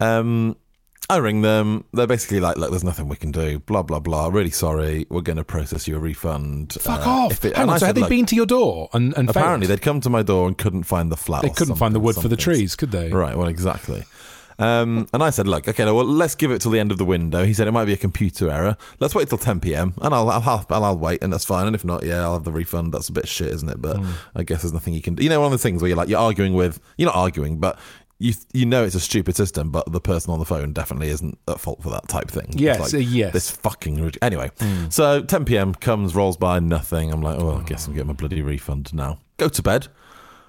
Um, 0.00 0.56
I 1.10 1.18
ring 1.18 1.42
them. 1.42 1.84
They're 1.92 2.06
basically 2.06 2.40
like, 2.40 2.56
look, 2.56 2.70
there's 2.70 2.82
nothing 2.84 3.08
we 3.08 3.16
can 3.16 3.30
do. 3.30 3.58
Blah 3.58 3.82
blah 3.82 4.00
blah. 4.00 4.28
Really 4.28 4.50
sorry. 4.50 5.06
We're 5.10 5.20
going 5.20 5.36
to 5.36 5.44
process 5.44 5.86
you 5.86 5.96
a 5.96 5.98
refund. 5.98 6.72
Fuck 6.80 7.06
Uh, 7.06 7.10
off. 7.10 7.44
it- 7.44 7.54
Hang 7.56 7.68
on, 7.68 7.78
so 7.78 7.86
had 7.86 7.94
they 7.94 8.08
been 8.08 8.24
to 8.26 8.34
your 8.36 8.46
door 8.46 8.88
and, 8.94 9.12
and 9.16 9.28
Apparently, 9.28 9.66
failed? 9.66 9.78
they'd 9.78 9.82
come 9.84 10.00
to 10.00 10.08
my 10.10 10.22
door 10.22 10.46
and 10.46 10.56
couldn't 10.56 10.84
find 10.84 11.12
the 11.12 11.16
flat. 11.16 11.42
They 11.42 11.50
couldn't 11.50 11.76
find 11.76 11.94
the 11.94 12.00
wood 12.00 12.16
for 12.16 12.28
the 12.28 12.36
trees, 12.36 12.74
could 12.74 12.90
they? 12.90 13.10
Right. 13.10 13.36
Well, 13.36 13.48
exactly. 13.48 14.04
Um, 14.58 15.06
and 15.12 15.22
I 15.22 15.30
said, 15.30 15.46
look, 15.48 15.66
okay, 15.68 15.84
well, 15.84 16.04
let's 16.04 16.34
give 16.34 16.50
it 16.50 16.60
till 16.60 16.70
the 16.70 16.78
end 16.80 16.92
of 16.92 16.98
the 16.98 17.04
window. 17.04 17.44
He 17.44 17.52
said 17.54 17.66
it 17.68 17.72
might 17.72 17.86
be 17.86 17.92
a 17.92 17.96
computer 17.96 18.50
error. 18.50 18.76
Let's 19.00 19.14
wait 19.14 19.28
till 19.28 19.38
10 19.38 19.60
p.m. 19.60 19.94
and 20.00 20.14
I'll 20.14 20.28
I'll, 20.30 20.40
have, 20.40 20.66
I'll, 20.70 20.84
I'll 20.84 20.98
wait, 20.98 21.22
and 21.22 21.32
that's 21.32 21.44
fine. 21.44 21.66
And 21.66 21.74
if 21.74 21.84
not, 21.84 22.04
yeah, 22.04 22.22
I'll 22.22 22.34
have 22.34 22.44
the 22.44 22.52
refund. 22.52 22.92
That's 22.92 23.08
a 23.08 23.12
bit 23.12 23.26
shit, 23.28 23.48
isn't 23.48 23.68
it? 23.68 23.80
But 23.82 23.96
Hmm. 23.98 24.10
I 24.36 24.42
guess 24.42 24.62
there's 24.62 24.72
nothing 24.72 24.94
you 24.94 25.02
can 25.02 25.14
do. 25.14 25.22
You 25.24 25.28
know, 25.30 25.40
one 25.40 25.46
of 25.46 25.52
the 25.52 25.58
things 25.62 25.82
where 25.82 25.88
you're 25.88 25.96
like, 25.96 26.08
you're 26.08 26.18
arguing 26.20 26.54
with, 26.54 26.80
you're 26.96 27.06
not 27.06 27.16
arguing, 27.16 27.58
but 27.58 27.78
you 28.20 28.32
you 28.52 28.64
know 28.64 28.84
it's 28.84 28.94
a 28.94 29.00
stupid 29.00 29.34
system, 29.34 29.70
but 29.72 29.90
the 29.90 30.00
person 30.00 30.32
on 30.32 30.38
the 30.38 30.44
phone 30.44 30.72
definitely 30.72 31.08
isn't 31.08 31.36
at 31.48 31.58
fault 31.58 31.82
for 31.82 31.90
that 31.90 32.08
type 32.08 32.30
thing. 32.30 32.46
It's 32.50 32.56
Yes, 32.60 32.80
like, 32.80 32.94
uh, 32.94 32.98
yes. 32.98 33.32
This 33.32 33.50
fucking 33.50 34.12
anyway. 34.22 34.50
Hmm. 34.60 34.88
So 34.88 35.20
10 35.22 35.44
p.m. 35.46 35.74
comes, 35.74 36.14
rolls 36.14 36.36
by, 36.36 36.60
nothing. 36.60 37.12
I'm 37.12 37.22
like, 37.22 37.38
oh, 37.40 37.56
I 37.60 37.62
guess 37.64 37.86
I'm 37.88 37.92
getting 37.94 38.06
my 38.06 38.12
bloody 38.14 38.40
refund 38.40 38.94
now. 38.94 39.18
Go 39.36 39.48
to 39.48 39.62
bed. 39.62 39.88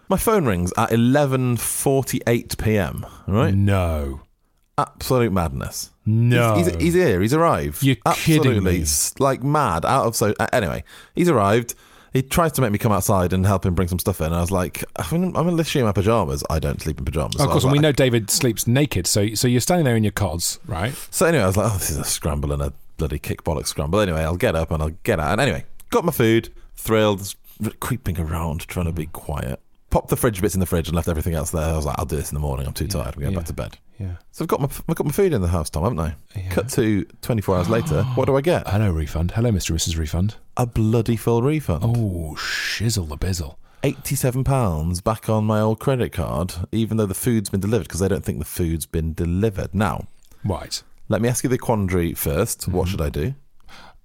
My 0.09 0.17
phone 0.17 0.45
rings 0.45 0.71
at 0.77 0.89
11:48 0.91 2.57
p.m. 2.63 3.05
Right, 3.27 3.53
No. 3.53 4.21
absolute 4.77 5.31
madness. 5.31 5.91
No. 6.05 6.55
He's, 6.55 6.67
he's, 6.67 6.75
he's 6.81 6.93
here. 6.93 7.21
He's 7.21 7.33
arrived. 7.33 7.81
You're 7.83 7.95
kidding 8.13 8.41
Absolutely, 8.51 8.77
me. 8.77 8.81
s- 8.81 9.13
like 9.19 9.43
mad. 9.43 9.85
Out 9.85 10.05
of 10.05 10.15
so. 10.15 10.33
Uh, 10.39 10.47
anyway, 10.53 10.83
he's 11.15 11.29
arrived. 11.29 11.73
He 12.13 12.21
tries 12.21 12.53
to 12.53 12.61
make 12.61 12.71
me 12.71 12.77
come 12.77 12.91
outside 12.93 13.33
and 13.33 13.45
help 13.45 13.65
him 13.65 13.73
bring 13.75 13.89
some 13.89 13.99
stuff 13.99 14.21
in. 14.21 14.31
I 14.31 14.39
was 14.39 14.49
like, 14.51 14.85
I'm, 14.95 15.35
I'm 15.35 15.49
literally 15.49 15.81
in 15.81 15.85
my 15.85 15.91
pajamas. 15.91 16.45
I 16.49 16.59
don't 16.59 16.81
sleep 16.81 16.97
in 16.99 17.03
pajamas. 17.05 17.35
of 17.35 17.41
So 17.41 17.47
course, 17.47 17.63
and 17.63 17.73
we 17.73 17.79
know 17.79 17.91
David 17.91 18.29
sleeps 18.29 18.67
naked, 18.67 19.05
so 19.07 19.33
so 19.33 19.47
you're 19.49 19.59
standing 19.61 19.83
there 19.85 19.97
in 19.97 20.03
your 20.03 20.11
cods, 20.13 20.59
right? 20.65 20.93
So 21.11 21.25
anyway, 21.25 21.43
I 21.43 21.47
was 21.47 21.57
like, 21.57 21.71
oh, 21.71 21.77
this 21.77 21.89
is 21.89 21.97
a 21.97 22.03
scramble 22.05 22.51
and 22.53 22.61
a 22.61 22.71
bloody 22.97 23.19
kick 23.19 23.43
bollock 23.43 23.67
scramble. 23.67 23.99
Anyway, 23.99 24.21
I'll 24.21 24.37
get 24.37 24.55
up 24.55 24.71
and 24.71 24.81
I'll 24.81 24.93
get 25.03 25.19
out. 25.19 25.31
And 25.33 25.41
anyway, 25.41 25.65
got 25.89 26.05
my 26.05 26.11
food, 26.13 26.49
thrilled, 26.75 27.35
creeping 27.81 28.17
around, 28.19 28.61
trying 28.67 28.85
to 28.85 28.93
be 28.93 29.07
quiet. 29.07 29.59
Popped 29.95 30.09
the 30.09 30.17
fridge 30.17 30.41
bits 30.41 30.53
in 30.53 30.59
the 30.59 30.65
fridge 30.65 30.89
and 30.89 30.95
left 30.97 31.07
everything 31.07 31.35
else 31.35 31.51
there. 31.51 31.63
I 31.63 31.73
was 31.73 31.85
like, 31.85 31.97
I'll 31.97 32.03
do 32.05 32.17
this 32.17 32.29
in 32.29 32.35
the 32.35 32.41
morning. 32.41 32.67
I'm 32.67 32.73
too 32.73 32.85
tired. 32.85 33.15
I'm 33.15 33.21
going 33.21 33.31
yeah. 33.31 33.39
back 33.39 33.45
to 33.45 33.53
bed. 33.53 33.77
Yeah. 33.97 34.17
So 34.33 34.43
I've 34.43 34.49
got 34.49 34.59
my 34.59 34.67
I've 34.89 34.95
got 34.97 35.05
my 35.05 35.13
food 35.13 35.31
in 35.31 35.41
the 35.41 35.47
house, 35.47 35.69
Tom, 35.69 35.83
haven't 35.83 35.99
I? 36.01 36.15
Yeah. 36.35 36.49
Cut 36.49 36.67
to 36.71 37.05
24 37.21 37.55
hours 37.55 37.69
later. 37.69 38.03
What 38.15 38.25
do 38.25 38.35
I 38.35 38.41
get? 38.41 38.67
Hello, 38.67 38.91
refund. 38.91 39.31
Hello, 39.31 39.49
Mr. 39.51 39.69
and 39.69 39.79
Mrs. 39.79 39.97
Refund. 39.97 40.35
A 40.57 40.65
bloody 40.65 41.15
full 41.15 41.41
refund. 41.43 41.81
Oh, 41.85 42.35
shizzle 42.37 43.07
the 43.07 43.15
bizzle. 43.17 43.55
Eighty-seven 43.83 44.43
pounds 44.43 44.99
back 44.99 45.29
on 45.29 45.45
my 45.45 45.61
old 45.61 45.79
credit 45.79 46.11
card, 46.11 46.55
even 46.73 46.97
though 46.97 47.05
the 47.05 47.13
food's 47.13 47.49
been 47.49 47.61
delivered 47.61 47.87
because 47.87 48.01
they 48.01 48.09
don't 48.09 48.25
think 48.25 48.39
the 48.39 48.43
food's 48.43 48.85
been 48.85 49.13
delivered. 49.13 49.73
Now, 49.73 50.09
Right. 50.43 50.83
let 51.07 51.21
me 51.21 51.29
ask 51.29 51.45
you 51.45 51.49
the 51.49 51.57
quandary 51.57 52.11
1st 52.11 52.67
What 52.67 52.89
should 52.89 52.99
I 52.99 53.09
do? 53.09 53.35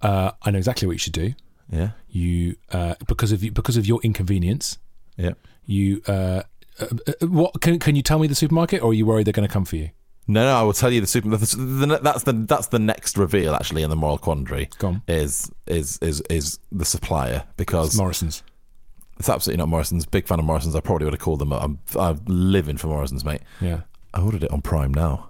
Uh, 0.01 0.31
I 0.41 0.51
know 0.51 0.57
exactly 0.57 0.87
what 0.87 0.93
you 0.93 0.99
should 0.99 1.11
do. 1.11 1.33
Yeah, 1.69 1.89
You, 2.09 2.55
uh, 2.71 2.95
because 3.07 3.33
of 3.33 3.43
you, 3.43 3.51
because 3.51 3.75
of 3.75 3.85
your 3.85 3.99
inconvenience, 4.03 4.77
yeah. 5.17 5.31
you. 5.65 6.01
Uh, 6.07 6.43
uh, 6.79 6.85
uh, 7.07 7.27
what 7.27 7.61
can 7.61 7.79
can 7.79 7.95
you 7.95 8.01
tell 8.01 8.19
me 8.19 8.27
the 8.27 8.35
supermarket, 8.35 8.81
or 8.81 8.91
are 8.91 8.93
you 8.93 9.05
worried 9.05 9.25
they're 9.27 9.33
going 9.33 9.47
to 9.47 9.53
come 9.53 9.65
for 9.65 9.75
you? 9.75 9.89
No, 10.27 10.43
no, 10.43 10.55
I 10.55 10.61
will 10.61 10.73
tell 10.73 10.91
you 10.91 11.01
the 11.01 11.07
super. 11.07 11.29
The, 11.29 11.37
the, 11.37 11.99
that's 12.01 12.23
the 12.23 12.33
that's 12.33 12.67
the 12.67 12.79
next 12.79 13.17
reveal 13.17 13.53
actually 13.53 13.83
in 13.83 13.89
the 13.89 13.95
moral 13.95 14.17
quandary. 14.17 14.69
Is 15.07 15.51
is 15.67 15.97
is 16.01 16.21
is 16.29 16.59
the 16.71 16.85
supplier 16.85 17.43
because 17.57 17.87
It's 17.89 17.97
Morrison's. 17.97 18.43
it's 19.19 19.29
absolutely 19.29 19.57
not 19.61 19.67
Morrison's. 19.69 20.05
Big 20.05 20.27
fan 20.27 20.39
of 20.39 20.45
Morrison's. 20.45 20.75
I 20.75 20.79
probably 20.79 21.05
would 21.05 21.13
have 21.13 21.21
called 21.21 21.39
them. 21.39 21.51
I'm 21.51 21.79
I'm 21.99 22.21
living 22.27 22.77
for 22.77 22.87
Morrison's, 22.87 23.25
mate. 23.25 23.41
Yeah. 23.59 23.81
I 24.13 24.21
ordered 24.21 24.43
it 24.43 24.51
on 24.51 24.61
Prime 24.61 24.93
now. 24.93 25.29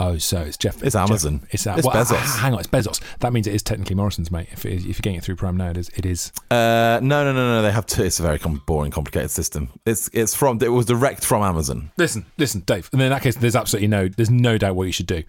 Oh, 0.00 0.16
so 0.18 0.40
it's 0.42 0.56
Jeff. 0.56 0.82
It's 0.82 0.94
Jeff- 0.94 1.08
Amazon. 1.08 1.40
it's, 1.50 1.66
uh, 1.66 1.74
It's 1.76 1.86
well, 1.86 1.96
Bezos. 1.96 2.38
Hang 2.38 2.52
on, 2.54 2.60
it's 2.60 2.68
Bezos. 2.68 3.00
That 3.20 3.32
means 3.32 3.46
it 3.46 3.54
is 3.54 3.62
technically 3.62 3.96
Morrison's, 3.96 4.30
mate. 4.30 4.48
If, 4.52 4.64
is, 4.64 4.84
if 4.84 4.86
you're 4.96 5.02
getting 5.02 5.16
it 5.16 5.24
through 5.24 5.36
Prime 5.36 5.56
now, 5.56 5.70
it 5.70 5.76
is. 5.76 5.88
It 5.96 6.06
is. 6.06 6.32
Uh, 6.50 7.00
no, 7.02 7.24
no, 7.24 7.32
no, 7.32 7.56
no. 7.56 7.62
They 7.62 7.72
have 7.72 7.84
two. 7.86 8.04
It's 8.04 8.20
a 8.20 8.22
very 8.22 8.38
com- 8.38 8.62
boring, 8.66 8.90
complicated 8.92 9.30
system. 9.30 9.70
It's 9.84 10.08
it's 10.12 10.34
from 10.34 10.58
it 10.62 10.68
was 10.68 10.86
direct 10.86 11.24
from 11.24 11.42
Amazon. 11.42 11.90
Listen, 11.96 12.26
listen, 12.38 12.60
Dave. 12.60 12.88
And 12.92 13.02
in 13.02 13.10
that 13.10 13.22
case, 13.22 13.36
there's 13.36 13.56
absolutely 13.56 13.88
no, 13.88 14.08
there's 14.08 14.30
no 14.30 14.56
doubt 14.56 14.76
what 14.76 14.84
you 14.84 14.92
should 14.92 15.06
do. 15.06 15.22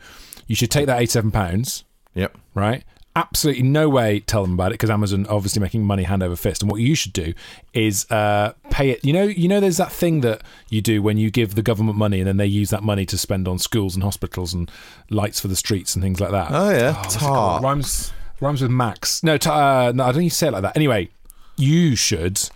You 0.48 0.56
should 0.56 0.72
take 0.72 0.86
that 0.86 0.98
eighty-seven 1.00 1.32
pounds, 1.32 1.84
Yep. 2.16 2.38
right? 2.54 2.84
Absolutely 3.20 3.64
no 3.64 3.90
way 3.90 4.22
tell 4.22 4.44
them 4.44 4.54
about 4.54 4.68
it 4.68 4.76
because 4.76 4.90
Amazon 4.90 5.26
obviously 5.28 5.62
making 5.62 5.84
money 5.84 6.04
hand 6.04 6.24
over 6.24 6.38
fist. 6.38 6.62
And 6.62 6.72
what 6.72 6.80
you 6.80 6.96
should 6.96 7.12
do 7.12 7.34
is 7.74 8.10
uh, 8.10 8.54
pay 8.70 8.92
it. 8.92 9.04
You 9.04 9.12
know, 9.12 9.24
you 9.24 9.50
know, 9.50 9.60
there's 9.60 9.76
that 9.76 9.92
thing 9.92 10.22
that 10.22 10.42
you 10.70 10.82
do 10.82 11.02
when 11.02 11.18
you 11.18 11.30
give 11.30 11.56
the 11.56 11.62
government 11.62 11.98
money 11.98 12.20
and 12.20 12.28
then 12.28 12.38
they 12.38 12.46
use 12.46 12.70
that 12.70 12.82
money 12.82 13.06
to 13.08 13.18
spend 13.18 13.46
on 13.46 13.60
schools 13.60 13.94
and 13.96 14.04
hospitals 14.04 14.54
and 14.54 14.72
lights 15.10 15.42
for 15.42 15.50
the 15.50 15.56
streets 15.58 15.96
and 15.96 16.02
things 16.04 16.22
like 16.22 16.32
that. 16.32 16.48
Oh 16.52 16.70
yeah. 16.70 16.94
Tar. 17.10 17.60
Rhymes 17.60 18.14
rhymes 18.40 18.62
with 18.62 18.72
Max. 18.72 19.22
No, 19.22 19.38
t- 19.38 19.50
uh, 19.50 19.92
no, 19.94 20.04
I 20.04 20.08
don't 20.08 20.16
think 20.16 20.24
you 20.24 20.30
say 20.30 20.48
it 20.48 20.52
like 20.52 20.62
that. 20.62 20.78
Anyway, 20.78 21.10
you 21.58 21.98
should 21.98 22.50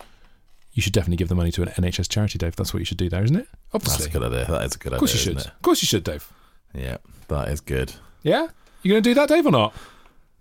you 0.71 0.81
should 0.81 0.93
definitely 0.93 1.17
give 1.17 1.27
the 1.27 1.35
money 1.35 1.51
to 1.51 1.61
an 1.61 1.69
NHS 1.69 2.07
charity, 2.07 2.37
Dave. 2.37 2.55
That's 2.55 2.73
what 2.73 2.79
you 2.79 2.85
should 2.85 2.97
do 2.97 3.09
there, 3.09 3.23
isn't 3.23 3.35
it? 3.35 3.47
Obviously. 3.73 4.05
That's 4.05 4.15
a 4.15 4.19
good 4.19 4.33
idea. 4.33 4.45
That 4.49 4.65
is 4.65 4.75
a 4.75 4.77
good 4.77 4.93
idea. 4.93 4.95
of 4.95 4.99
course 4.99 5.13
idea. 5.13 5.33
you 5.33 5.39
should. 5.39 5.47
Of 5.51 5.61
course 5.61 5.81
you 5.83 5.87
should, 5.87 6.03
Dave. 6.03 6.31
Yeah, 6.73 6.97
that 7.27 7.49
is 7.49 7.59
good. 7.61 7.93
Yeah? 8.23 8.47
You 8.81 8.91
going 8.91 9.03
to 9.03 9.09
do 9.09 9.13
that, 9.13 9.29
Dave, 9.29 9.45
or 9.45 9.51
not? 9.51 9.73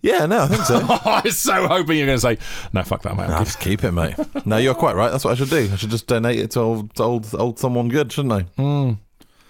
Yeah, 0.02 0.26
no, 0.26 0.42
I 0.42 0.48
think 0.48 0.64
so. 0.64 0.76
I 0.88 1.22
was 1.24 1.38
so 1.38 1.68
hoping 1.68 1.96
you're 1.96 2.06
going 2.06 2.18
to 2.18 2.20
say, 2.20 2.38
no, 2.72 2.82
fuck 2.82 3.02
that, 3.02 3.16
mate. 3.16 3.28
Nah, 3.28 3.44
just 3.44 3.60
keep 3.60 3.84
it, 3.84 3.92
mate. 3.92 4.14
No, 4.44 4.56
you're 4.58 4.74
quite 4.74 4.96
right. 4.96 5.10
That's 5.10 5.24
what 5.24 5.30
I 5.30 5.34
should 5.36 5.50
do. 5.50 5.70
I 5.72 5.76
should 5.76 5.90
just 5.90 6.08
donate 6.08 6.40
it 6.40 6.50
to 6.52 6.60
old, 6.60 6.94
to 6.96 7.02
old, 7.04 7.34
old 7.34 7.58
someone 7.60 7.88
good, 7.88 8.12
shouldn't 8.12 8.32
I? 8.32 8.42
Mm. 8.60 8.98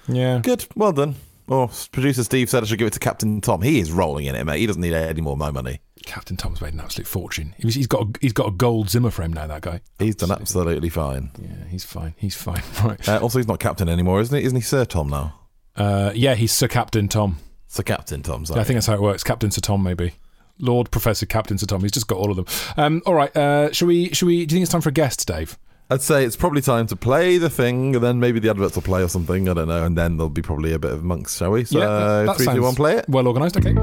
Yeah. 0.09 0.41
Good. 0.43 0.67
Well 0.77 0.93
done. 0.93 1.15
Well, 1.47 1.71
producer 1.91 2.23
Steve 2.23 2.49
said 2.49 2.63
I 2.63 2.67
should 2.67 2.79
give 2.79 2.87
it 2.87 2.93
to 2.93 2.99
Captain 3.01 3.41
Tom. 3.41 3.63
He 3.63 3.81
is 3.81 3.91
rolling 3.93 4.27
in 4.27 4.35
it, 4.35 4.45
mate. 4.45 4.59
He 4.59 4.67
doesn't 4.67 4.81
need 4.81 4.95
any 4.95 5.21
more 5.21 5.33
of 5.33 5.39
my 5.39 5.51
money. 5.51 5.81
Captain 6.05 6.37
Tom's 6.37 6.61
made 6.61 6.75
an 6.75 6.81
absolute 6.81 7.07
fortune. 7.07 7.55
He's, 7.59 7.75
he's 7.75 7.87
got 7.87 8.03
a, 8.03 8.11
he's 8.21 8.33
got 8.33 8.49
a 8.49 8.51
gold 8.51 8.91
Zimmer 8.91 9.11
frame 9.11 9.33
now. 9.33 9.47
That 9.47 9.63
guy. 9.63 9.81
He's 9.99 10.17
done 10.17 10.31
absolutely 10.31 10.89
fine. 10.89 11.31
Yeah, 11.41 11.69
he's 11.69 11.85
fine. 11.85 12.15
He's 12.17 12.37
fine. 12.37 12.63
Right. 12.85 13.09
Uh, 13.09 13.21
also, 13.21 13.39
he's 13.39 13.47
not 13.49 13.61
captain 13.61 13.89
anymore, 13.89 14.21
isn't 14.21 14.37
he? 14.37 14.45
Isn't 14.45 14.57
he 14.57 14.63
Sir 14.63 14.85
Tom 14.85 15.09
now? 15.09 15.35
Uh, 15.77 16.13
yeah, 16.15 16.35
he's 16.35 16.53
Sir 16.53 16.69
Captain 16.69 17.09
Tom. 17.09 17.39
Sir 17.69 17.83
Captain 17.83 18.23
Tom. 18.23 18.45
Sorry. 18.45 18.59
Yeah, 18.59 18.63
I 18.63 18.65
think 18.65 18.77
that's 18.77 18.87
how 18.87 18.95
it 18.95 19.01
works. 19.03 19.23
Captain 19.23 19.51
Sir 19.51 19.61
Tom, 19.61 19.83
maybe. 19.83 20.15
Lord 20.63 20.91
Professor 20.91 21.27
Captain 21.27 21.59
Sir 21.59 21.67
Tom. 21.67 21.83
He's 21.83 21.91
just 21.93 22.07
got 22.07 22.17
all 22.17 22.31
of 22.31 22.37
them. 22.37 22.47
Um, 22.79 23.03
all 23.05 23.15
right. 23.15 23.37
Uh, 23.37 23.71
shall 23.73 23.89
we? 23.89 24.09
Shall 24.15 24.29
we? 24.29 24.47
Do 24.47 24.55
you 24.55 24.57
think 24.57 24.63
it's 24.63 24.73
time 24.73 24.81
for 24.81 24.89
a 24.89 24.93
guest, 24.93 25.27
Dave? 25.29 25.59
I'd 25.91 26.01
say 26.01 26.25
it's 26.25 26.37
probably 26.37 26.63
time 26.63 26.87
to 26.87 26.97
play 26.97 27.37
the 27.37 27.51
thing, 27.51 27.95
and 27.95 28.03
then 28.03 28.19
maybe 28.19 28.41
the 28.41 28.49
adverts 28.49 28.77
will 28.77 28.83
play 28.83 29.03
or 29.03 29.09
something. 29.09 29.47
I 29.49 29.53
don't 29.53 29.69
know, 29.69 29.85
and 29.85 29.99
then 29.99 30.17
there'll 30.17 30.31
be 30.31 30.41
probably 30.41 30.73
a 30.73 30.79
bit 30.79 30.93
of 30.93 31.05
monks, 31.05 31.37
shall 31.37 31.51
we? 31.51 31.65
So 31.65 31.81
that- 31.81 32.27
that 32.27 32.37
three, 32.39 32.47
two, 32.47 32.63
one, 32.63 32.75
play 32.75 32.97
it. 32.97 33.05
Well 33.09 33.27
organised. 33.29 33.59
Okay. 33.59 33.75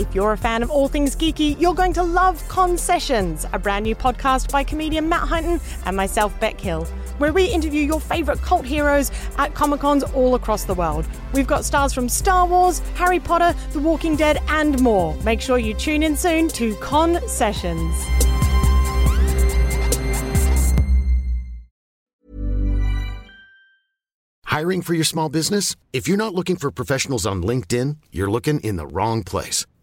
If 0.00 0.14
you're 0.14 0.32
a 0.32 0.38
fan 0.38 0.62
of 0.62 0.70
all 0.70 0.88
things 0.88 1.14
geeky, 1.14 1.60
you're 1.60 1.74
going 1.74 1.92
to 1.92 2.02
love 2.02 2.42
Concessions, 2.48 3.44
a 3.52 3.58
brand 3.58 3.82
new 3.82 3.94
podcast 3.94 4.50
by 4.50 4.64
comedian 4.64 5.10
Matt 5.10 5.28
Hunton 5.28 5.60
and 5.84 5.94
myself, 5.94 6.32
Beck 6.40 6.58
Hill, 6.58 6.86
where 7.18 7.34
we 7.34 7.44
interview 7.44 7.82
your 7.82 8.00
favourite 8.00 8.40
cult 8.40 8.64
heroes 8.64 9.10
at 9.36 9.54
Comic 9.54 9.80
Cons 9.80 10.02
all 10.02 10.36
across 10.36 10.64
the 10.64 10.72
world. 10.72 11.06
We've 11.34 11.46
got 11.46 11.66
stars 11.66 11.92
from 11.92 12.08
Star 12.08 12.46
Wars, 12.46 12.78
Harry 12.94 13.20
Potter, 13.20 13.54
The 13.72 13.78
Walking 13.78 14.16
Dead, 14.16 14.38
and 14.48 14.80
more. 14.80 15.14
Make 15.16 15.42
sure 15.42 15.58
you 15.58 15.74
tune 15.74 16.02
in 16.02 16.16
soon 16.16 16.48
to 16.48 16.74
Concessions. 16.76 17.94
Hiring 24.46 24.80
for 24.80 24.94
your 24.94 25.04
small 25.04 25.28
business? 25.28 25.76
If 25.92 26.08
you're 26.08 26.16
not 26.16 26.34
looking 26.34 26.56
for 26.56 26.70
professionals 26.70 27.26
on 27.26 27.42
LinkedIn, 27.42 27.98
you're 28.10 28.30
looking 28.30 28.60
in 28.60 28.76
the 28.76 28.86
wrong 28.86 29.22
place. 29.24 29.66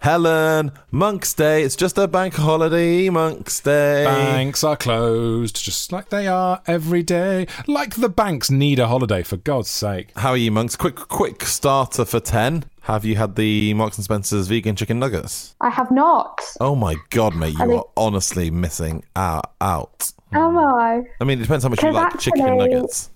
Helen, 0.00 0.70
Monk's 0.92 1.34
Day. 1.34 1.62
It's 1.64 1.74
just 1.74 1.98
a 1.98 2.06
bank 2.06 2.34
holiday, 2.34 3.10
Monk's 3.10 3.60
Day. 3.60 4.04
Banks 4.04 4.62
are 4.62 4.76
closed, 4.76 5.62
just 5.62 5.90
like 5.90 6.08
they 6.10 6.28
are 6.28 6.62
every 6.68 7.02
day. 7.02 7.48
Like 7.66 7.96
the 7.96 8.08
banks 8.08 8.48
need 8.48 8.78
a 8.78 8.86
holiday, 8.86 9.24
for 9.24 9.36
God's 9.38 9.70
sake. 9.70 10.12
How 10.16 10.30
are 10.30 10.36
you, 10.36 10.52
monks? 10.52 10.76
Quick, 10.76 10.94
quick 10.96 11.42
starter 11.42 12.04
for 12.04 12.20
ten. 12.20 12.64
Have 12.82 13.04
you 13.04 13.16
had 13.16 13.34
the 13.34 13.74
Marks 13.74 13.98
and 13.98 14.04
Spencer's 14.04 14.46
vegan 14.46 14.76
chicken 14.76 14.98
nuggets? 15.00 15.56
I 15.60 15.68
have 15.68 15.90
not. 15.90 16.40
Oh 16.60 16.76
my 16.76 16.94
god, 17.10 17.34
mate! 17.34 17.54
You 17.54 17.60
Are 17.60 17.68
they- 17.68 17.74
are 17.74 17.84
honestly 17.96 18.50
missing 18.52 19.02
out. 19.16 19.52
Out. 19.60 20.12
Am 20.32 20.56
I? 20.58 21.02
I 21.20 21.24
mean, 21.24 21.38
it 21.38 21.42
depends 21.42 21.64
how 21.64 21.70
much 21.70 21.82
you 21.82 21.90
'Cause 21.90 21.94
like 21.94 22.18
chicken 22.20 22.42
actually- 22.42 22.68
nuggets. 22.74 23.10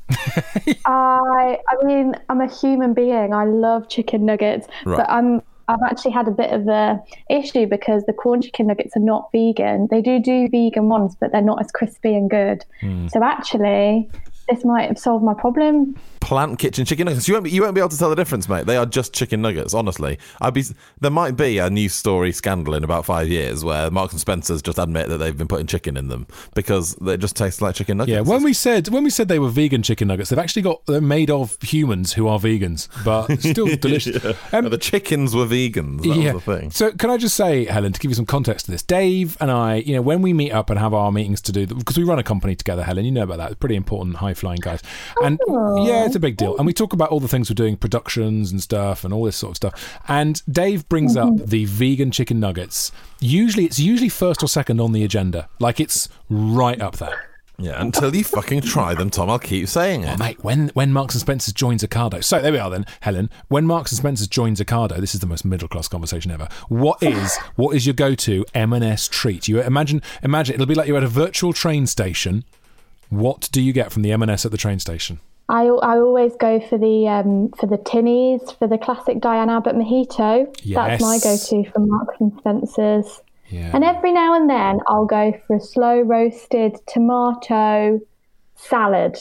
I 0.85 1.59
I 1.69 1.85
mean, 1.85 2.17
I'm 2.29 2.41
a 2.41 2.49
human 2.53 2.93
being. 2.93 3.33
I 3.33 3.45
love 3.45 3.89
chicken 3.89 4.27
nuggets, 4.27 4.67
Right. 4.85 4.97
but 4.99 5.09
I'm 5.09 5.43
I've 5.69 5.83
actually 5.85 6.13
had 6.13 6.29
a 6.29 6.33
bit 6.33 6.51
of 6.53 6.69
a 6.69 7.03
issue 7.31 7.67
because 7.67 8.05
the 8.05 8.13
Quorn 8.13 8.43
chicken 8.43 8.67
nuggets 8.67 8.97
are 8.97 9.01
not 9.01 9.31
vegan. 9.33 9.89
They 9.91 10.01
do 10.01 10.19
do 10.19 10.49
vegan 10.49 10.89
ones, 10.89 11.17
but 11.19 11.33
they're 11.33 11.43
not 11.43 11.61
as 11.61 11.71
crispy 11.71 12.15
and 12.15 12.29
good. 12.29 12.65
Hmm. 12.81 13.09
So 13.09 13.23
actually, 13.23 14.09
this 14.49 14.65
might 14.65 14.89
have 14.89 14.99
solved 14.99 15.25
my 15.25 15.35
problem. 15.35 15.97
Plant 16.23 16.59
kitchen 16.59 16.85
chicken 16.85 17.07
nuggets. 17.07 17.27
You 17.27 17.35
won't, 17.35 17.45
be, 17.45 17.51
you 17.51 17.63
won't 17.63 17.75
be 17.75 17.81
able 17.81 17.91
to 17.91 17.99
tell 17.99 18.09
the 18.09 18.17
difference, 18.17 18.49
mate. 18.49 18.65
They 18.65 18.77
are 18.77 18.87
just 18.87 19.13
chicken 19.13 19.43
nuggets. 19.43 19.75
Honestly, 19.75 20.19
I'd 20.41 20.55
be. 20.55 20.65
There 21.01 21.11
might 21.11 21.37
be 21.37 21.59
a 21.59 21.69
news 21.69 21.95
story 21.95 22.31
scandal 22.33 22.75
in 22.75 22.85
about 22.85 23.05
five 23.05 23.29
years 23.29 23.65
where 23.65 23.91
Marks 23.91 24.13
and 24.13 24.21
Spencer's 24.21 24.63
just 24.63 24.79
admit 24.79 25.09
that 25.09 25.19
they've 25.19 25.37
been 25.37 25.49
putting 25.49 25.67
chicken 25.67 25.97
in 25.97 26.09
them 26.09 26.29
because 26.55 26.95
they 26.97 27.17
just 27.17 27.37
taste 27.37 27.61
like 27.61 27.75
chicken 27.75 27.99
nuggets. 27.99 28.15
Yeah, 28.15 28.21
when 28.21 28.43
we 28.45 28.53
said 28.53 28.89
when 28.89 29.03
we 29.05 29.11
said 29.11 29.29
they 29.29 29.41
were 29.41 29.49
vegan 29.49 29.83
chicken 29.83 30.09
nuggets, 30.09 30.31
they've 30.31 30.39
actually 30.39 30.63
got 30.63 30.87
they're 30.87 31.01
made 31.01 31.29
of 31.29 31.61
humans 31.61 32.13
who 32.13 32.29
are 32.29 32.39
vegans, 32.39 32.89
but 33.05 33.27
still 33.41 33.67
delicious. 33.81 34.25
Um, 34.53 34.71
the 34.71 34.79
chickens 34.79 35.35
were 35.35 35.47
vegans. 35.47 36.03
That 36.03 36.35
was 36.35 36.45
the 36.45 36.59
thing. 36.59 36.71
So 36.71 36.93
can 36.93 37.11
I 37.11 37.17
just 37.17 37.37
say, 37.37 37.65
Helen, 37.65 37.93
to 37.93 38.01
give 38.01 38.11
you 38.11 38.15
some 38.15 38.27
context 38.27 38.67
to 38.67 38.71
this, 38.71 38.83
Dave 38.83 39.37
and 39.41 39.51
I, 39.51 39.77
you 39.77 39.95
know, 39.95 40.03
when 40.03 40.23
we 40.23 40.33
meet 40.33 40.53
up 40.53 40.71
and 40.71 40.79
have 40.79 40.95
our 40.95 41.11
meetings 41.11 41.41
to 41.43 41.53
do, 41.53 41.67
because 41.67 41.99
we 41.99 42.05
run 42.05 42.19
a 42.19 42.23
company 42.23 42.55
together, 42.55 42.85
Helen, 42.85 43.05
you 43.05 43.11
know 43.11 43.25
about 43.25 43.39
that, 43.39 43.51
it's 43.53 43.59
pretty 43.59 43.77
important, 43.77 44.17
high 44.17 44.35
flying 44.35 44.61
guys, 44.61 44.83
and 45.23 45.41
yeah, 45.85 46.07
it's 46.13 46.17
a 46.17 46.21
big 46.21 46.37
deal. 46.37 46.57
And 46.59 46.67
we 46.67 46.75
talk 46.75 46.93
about 46.93 47.09
all 47.09 47.21
the 47.21 47.29
things 47.29 47.49
we're 47.49 47.55
doing, 47.55 47.77
productions 47.77 48.53
and 48.53 48.63
stuff, 48.63 49.03
and 49.03 49.15
all 49.15 49.25
this 49.25 49.37
sort 49.37 49.53
of 49.53 49.57
stuff. 49.57 49.99
And 50.09 50.43
Dave 50.47 50.87
brings 50.89 51.17
up 51.17 51.31
mm-hmm. 51.31 51.47
the 51.47 51.65
vegan 51.65 52.11
chicken 52.11 52.39
nuggets. 52.39 52.93
Usually, 53.19 53.65
it's 53.65 53.79
usually 53.79 54.11
first 54.11 54.43
or 54.43 54.49
second 54.49 54.79
on 54.79 54.93
the 54.93 55.05
agenda, 55.05 55.49
like 55.59 55.81
it's 55.81 56.09
right 56.29 56.81
up 56.81 56.97
there. 56.97 57.29
Yeah, 57.59 57.81
until 57.81 58.15
you 58.15 58.25
fucking 58.25 58.63
try 58.63 58.95
them, 58.95 59.09
Tom. 59.09 59.31
I'll 59.31 59.39
keep 59.39 59.69
saying 59.69 60.05
oh, 60.05 60.09
it. 60.09 60.15
Oh, 60.15 60.17
mate, 60.17 60.45
when 60.45 60.69
when 60.71 60.93
Marks 60.93 61.15
and 61.15 61.21
Spencer's 61.21 61.55
joins 61.55 61.83
Ocado. 61.83 62.23
So 62.23 62.41
there 62.41 62.53
we 62.53 62.59
are 62.59 62.69
then, 62.69 62.87
Helen. 63.01 63.31
When 63.49 63.67
Marks 63.67 63.93
and 63.93 63.99
Spencer's 63.99 64.27
joins 64.27 64.61
Ocado, 64.61 64.99
this 64.99 65.15
is 65.15 65.21
the 65.21 65.27
most 65.27 65.45
middle 65.45 65.69
class 65.69 65.87
conversation 65.87 66.31
ever. 66.31 66.49
What 66.69 67.03
is 67.03 67.37
what 67.57 67.77
is 67.77 67.87
your 67.87 67.95
go 67.95 68.15
to 68.17 68.45
M 68.55 68.73
and 68.73 68.85
S 68.85 69.07
treat? 69.07 69.49
You 69.49 69.63
imagine 69.63 70.03
imagine 70.23 70.55
it'll 70.55 70.67
be 70.67 70.75
like 70.75 70.89
you're 70.89 70.97
at 70.97 71.05
a 71.05 71.09
virtual 71.09 71.53
train 71.53 71.87
station. 71.87 72.45
What 73.11 73.49
do 73.53 73.63
you 73.63 73.73
get 73.73 73.93
from 73.93 74.03
the 74.03 74.13
M 74.13 74.23
and 74.23 74.31
S 74.31 74.45
at 74.45 74.51
the 74.51 74.59
train 74.59 74.79
station? 74.79 75.21
I, 75.49 75.65
I 75.65 75.99
always 75.99 76.35
go 76.37 76.61
for 76.61 76.79
the 76.79 77.09
um, 77.09 77.51
for 77.59 77.67
the 77.67 77.79
tinnies 77.79 78.57
for 78.59 78.67
the 78.67 78.79
classic 78.79 79.21
Diane 79.21 79.51
Abbott 79.51 79.75
mojito. 79.75 80.47
Yes. 80.63 81.01
That's 81.01 81.03
my 81.03 81.19
go-to 81.19 81.71
from 81.71 81.89
Marks 81.89 82.15
and 82.21 82.33
Spencers. 82.39 83.21
Yeah. 83.49 83.71
And 83.75 83.85
every 83.85 84.13
now 84.13 84.35
and 84.35 84.49
then 84.49 84.81
I'll 84.87 85.05
go 85.05 85.39
for 85.47 85.57
a 85.57 85.61
slow 85.61 86.01
roasted 86.01 86.77
tomato 86.87 88.01
salad. 88.55 89.19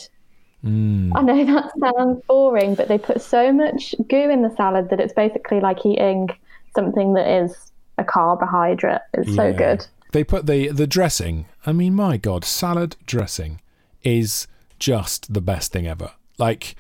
Mm. 0.63 1.11
I 1.15 1.21
know 1.21 1.43
that 1.45 1.71
sounds 1.79 2.21
boring, 2.27 2.75
but 2.75 2.87
they 2.87 2.97
put 2.97 3.21
so 3.21 3.51
much 3.51 3.95
goo 4.07 4.29
in 4.29 4.41
the 4.41 4.53
salad 4.55 4.89
that 4.89 4.99
it's 4.99 5.13
basically 5.13 5.59
like 5.59 5.85
eating 5.85 6.29
something 6.75 7.13
that 7.15 7.27
is 7.43 7.71
a 7.97 8.03
carbohydrate. 8.03 9.01
It's 9.13 9.35
so 9.35 9.51
good. 9.51 9.85
They 10.11 10.23
put 10.23 10.45
the 10.45 10.69
the 10.69 10.87
dressing. 10.87 11.45
I 11.65 11.73
mean, 11.73 11.95
my 11.95 12.17
God, 12.17 12.45
salad 12.45 12.95
dressing 13.05 13.59
is 14.03 14.47
just 14.81 15.33
the 15.33 15.41
best 15.41 15.71
thing 15.71 15.87
ever. 15.87 16.11
Like 16.37 16.75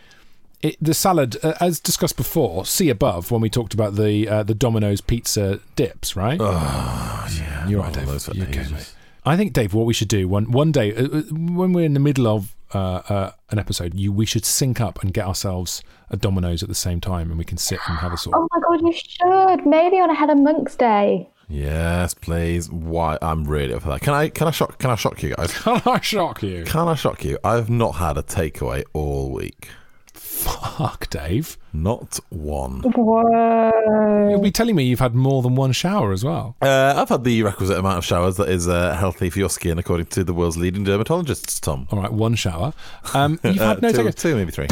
it, 0.61 0.75
the 0.81 0.93
salad, 0.93 1.37
uh, 1.43 1.53
as 1.61 1.79
discussed 1.79 2.17
before, 2.17 2.65
see 2.65 2.89
above 2.89 3.31
when 3.31 3.41
we 3.41 3.49
talked 3.49 3.73
about 3.73 3.95
the 3.95 4.27
uh, 4.27 4.43
the 4.43 4.55
Domino's 4.55 4.99
pizza 4.99 5.59
dips, 5.75 6.15
right? 6.15 6.39
Oh, 6.41 7.27
yeah. 7.37 7.67
You're 7.67 7.81
right, 7.81 7.93
Dave. 7.93 8.07
those 8.07 8.25
for 8.25 8.33
You 8.33 8.43
okay, 8.43 8.65
mate? 8.71 8.93
I 9.23 9.37
think, 9.37 9.53
Dave, 9.53 9.73
what 9.73 9.85
we 9.85 9.93
should 9.93 10.07
do 10.07 10.27
one 10.27 10.51
one 10.51 10.71
day 10.71 10.95
uh, 10.95 11.05
uh, 11.05 11.21
when 11.31 11.73
we're 11.73 11.85
in 11.85 11.93
the 11.93 11.99
middle 11.99 12.27
of 12.27 12.55
uh, 12.73 13.01
uh, 13.07 13.31
an 13.49 13.59
episode, 13.59 13.93
you 13.93 14.11
we 14.11 14.25
should 14.25 14.45
sync 14.45 14.81
up 14.81 15.01
and 15.03 15.13
get 15.13 15.25
ourselves 15.25 15.83
a 16.09 16.17
Domino's 16.17 16.63
at 16.63 16.69
the 16.69 16.75
same 16.75 16.99
time, 16.99 17.29
and 17.29 17.37
we 17.37 17.45
can 17.45 17.57
sit 17.57 17.79
and 17.87 17.99
have 17.99 18.13
a 18.13 18.17
sort. 18.17 18.35
Oh 18.35 18.47
my 18.51 18.59
god, 18.59 18.81
you 18.81 18.93
should. 18.93 19.65
Maybe 19.65 19.99
on 19.99 20.09
a 20.09 20.15
Helen 20.15 20.43
Monk's 20.43 20.75
day. 20.75 21.29
Yes, 21.51 22.13
please. 22.13 22.69
Why? 22.71 23.17
I'm 23.21 23.43
really 23.43 23.73
up 23.73 23.81
for 23.83 23.89
that. 23.89 24.01
Can 24.01 24.13
I? 24.13 24.29
Can 24.29 24.47
I 24.47 24.51
shock? 24.51 24.79
Can 24.79 24.89
I 24.89 24.95
shock 24.95 25.21
you 25.21 25.35
guys? 25.35 25.53
Can 25.53 25.81
I 25.85 25.99
shock 25.99 26.41
you? 26.43 26.63
Can 26.63 26.87
I 26.87 26.95
shock 26.95 27.25
you? 27.25 27.37
I've 27.43 27.69
not 27.69 27.95
had 27.95 28.17
a 28.17 28.23
takeaway 28.23 28.83
all 28.93 29.31
week. 29.31 29.67
Fuck, 30.13 31.09
Dave. 31.09 31.57
Not 31.73 32.19
one. 32.29 32.81
Whoa. 32.81 34.29
You'll 34.29 34.41
be 34.41 34.49
telling 34.51 34.75
me 34.75 34.83
you've 34.83 34.99
had 34.99 35.13
more 35.13 35.41
than 35.41 35.55
one 35.55 35.71
shower 35.71 36.11
as 36.11 36.23
well. 36.23 36.55
Uh, 36.61 36.93
I've 36.97 37.09
had 37.09 37.23
the 37.23 37.43
requisite 37.43 37.77
amount 37.77 37.97
of 37.99 38.05
showers 38.05 38.37
that 38.37 38.49
is 38.49 38.67
uh, 38.67 38.95
healthy 38.95 39.29
for 39.29 39.39
your 39.39 39.49
skin, 39.49 39.77
according 39.77 40.07
to 40.07 40.23
the 40.23 40.33
world's 40.33 40.57
leading 40.57 40.83
dermatologists. 40.85 41.59
Tom. 41.59 41.87
All 41.91 41.99
right, 42.01 42.11
one 42.11 42.35
shower. 42.35 42.73
Um, 43.13 43.39
you've 43.43 43.59
Uh, 43.61 43.67
had 43.75 43.81
no 43.81 43.91
two, 43.91 44.11
two, 44.11 44.35
maybe 44.35 44.51
three. 44.51 44.67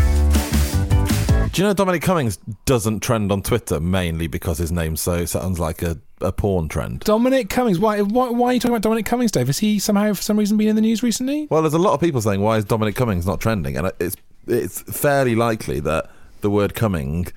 Do 1.51 1.61
you 1.63 1.67
know 1.67 1.73
Dominic 1.73 2.03
Cummings 2.03 2.37
doesn't 2.65 2.99
trend 3.01 3.31
on 3.31 3.41
Twitter 3.41 3.79
mainly 3.79 4.27
because 4.27 4.59
his 4.59 4.71
name 4.71 4.95
so 4.95 5.25
sounds 5.25 5.59
like 5.59 5.81
a, 5.81 5.97
a 6.21 6.31
porn 6.31 6.67
trend? 6.67 7.01
Dominic 7.01 7.49
Cummings. 7.49 7.79
Why, 7.79 8.01
why? 8.01 8.29
Why 8.29 8.49
are 8.49 8.53
you 8.53 8.59
talking 8.59 8.73
about 8.73 8.81
Dominic 8.81 9.05
Cummings, 9.05 9.31
Dave? 9.31 9.47
Has 9.47 9.59
he 9.59 9.79
somehow, 9.79 10.13
for 10.13 10.21
some 10.21 10.37
reason, 10.37 10.57
been 10.57 10.67
in 10.67 10.75
the 10.75 10.81
news 10.81 11.03
recently? 11.03 11.47
Well, 11.49 11.61
there's 11.61 11.73
a 11.73 11.79
lot 11.79 11.93
of 11.93 11.99
people 11.99 12.21
saying 12.21 12.41
why 12.41 12.57
is 12.57 12.65
Dominic 12.65 12.95
Cummings 12.95 13.25
not 13.25 13.39
trending, 13.39 13.77
and 13.77 13.91
it's 13.99 14.15
it's 14.47 14.81
fairly 14.81 15.35
likely 15.35 15.79
that 15.81 16.09
the 16.41 16.49
word 16.49 16.73
coming 16.73 17.27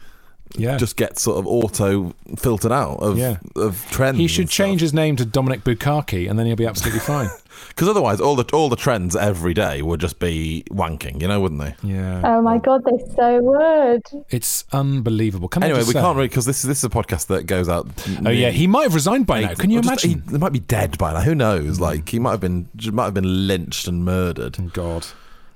Yeah. 0.54 0.76
just 0.76 0.96
gets 0.96 1.22
sort 1.22 1.38
of 1.38 1.46
auto 1.46 2.14
filtered 2.36 2.72
out 2.72 2.98
of 2.98 3.16
Yeah. 3.18 3.36
of 3.56 3.86
trends. 3.90 4.18
he 4.18 4.26
should 4.28 4.48
change 4.50 4.80
his 4.80 4.92
name 4.92 5.16
to 5.16 5.24
Dominic 5.24 5.64
Bukaki, 5.64 6.28
and 6.28 6.38
then 6.38 6.46
he'll 6.46 6.56
be 6.56 6.66
absolutely 6.66 7.00
fine. 7.14 7.28
because 7.68 7.88
otherwise 7.88 8.20
all 8.20 8.36
the 8.36 8.44
all 8.52 8.68
the 8.68 8.76
trends 8.76 9.16
every 9.16 9.54
day 9.54 9.80
would 9.82 10.00
just 10.00 10.18
be 10.18 10.62
wanking, 10.70 11.22
you 11.22 11.28
know, 11.28 11.40
wouldn't 11.40 11.60
they? 11.60 11.74
Yeah. 11.82 12.20
Oh 12.24 12.42
my 12.42 12.58
god, 12.58 12.82
they 12.84 13.02
so 13.16 13.40
would. 13.40 14.02
It's 14.30 14.64
unbelievable. 14.72 15.48
Can 15.48 15.62
Anyway, 15.62 15.80
we 15.80 15.92
say- 15.92 16.00
can't 16.00 16.16
really 16.16 16.28
because 16.28 16.44
this 16.44 16.58
is 16.62 16.68
this 16.68 16.78
is 16.78 16.84
a 16.84 16.90
podcast 16.90 17.28
that 17.28 17.46
goes 17.46 17.68
out. 17.68 17.86
Oh 18.26 18.30
yeah, 18.30 18.50
he 18.50 18.66
might 18.66 18.82
have 18.84 18.94
resigned 18.94 19.26
by 19.26 19.40
now. 19.40 19.54
Can 19.54 19.70
you 19.70 19.78
Or 19.78 19.82
just- 19.82 20.04
imagine? 20.04 20.22
He, 20.26 20.32
he 20.32 20.38
might 20.38 20.52
be 20.52 20.60
dead 20.60 20.98
by 20.98 21.14
now. 21.14 21.20
Who 21.20 21.34
knows? 21.34 21.78
Hmm. 21.78 21.82
Like 21.82 22.08
he 22.10 22.18
might 22.18 22.32
have 22.32 22.40
been 22.40 22.68
might 22.92 23.04
have 23.06 23.14
been 23.14 23.46
lynched 23.46 23.88
and 23.88 24.04
murdered. 24.04 24.58
God. 24.74 25.06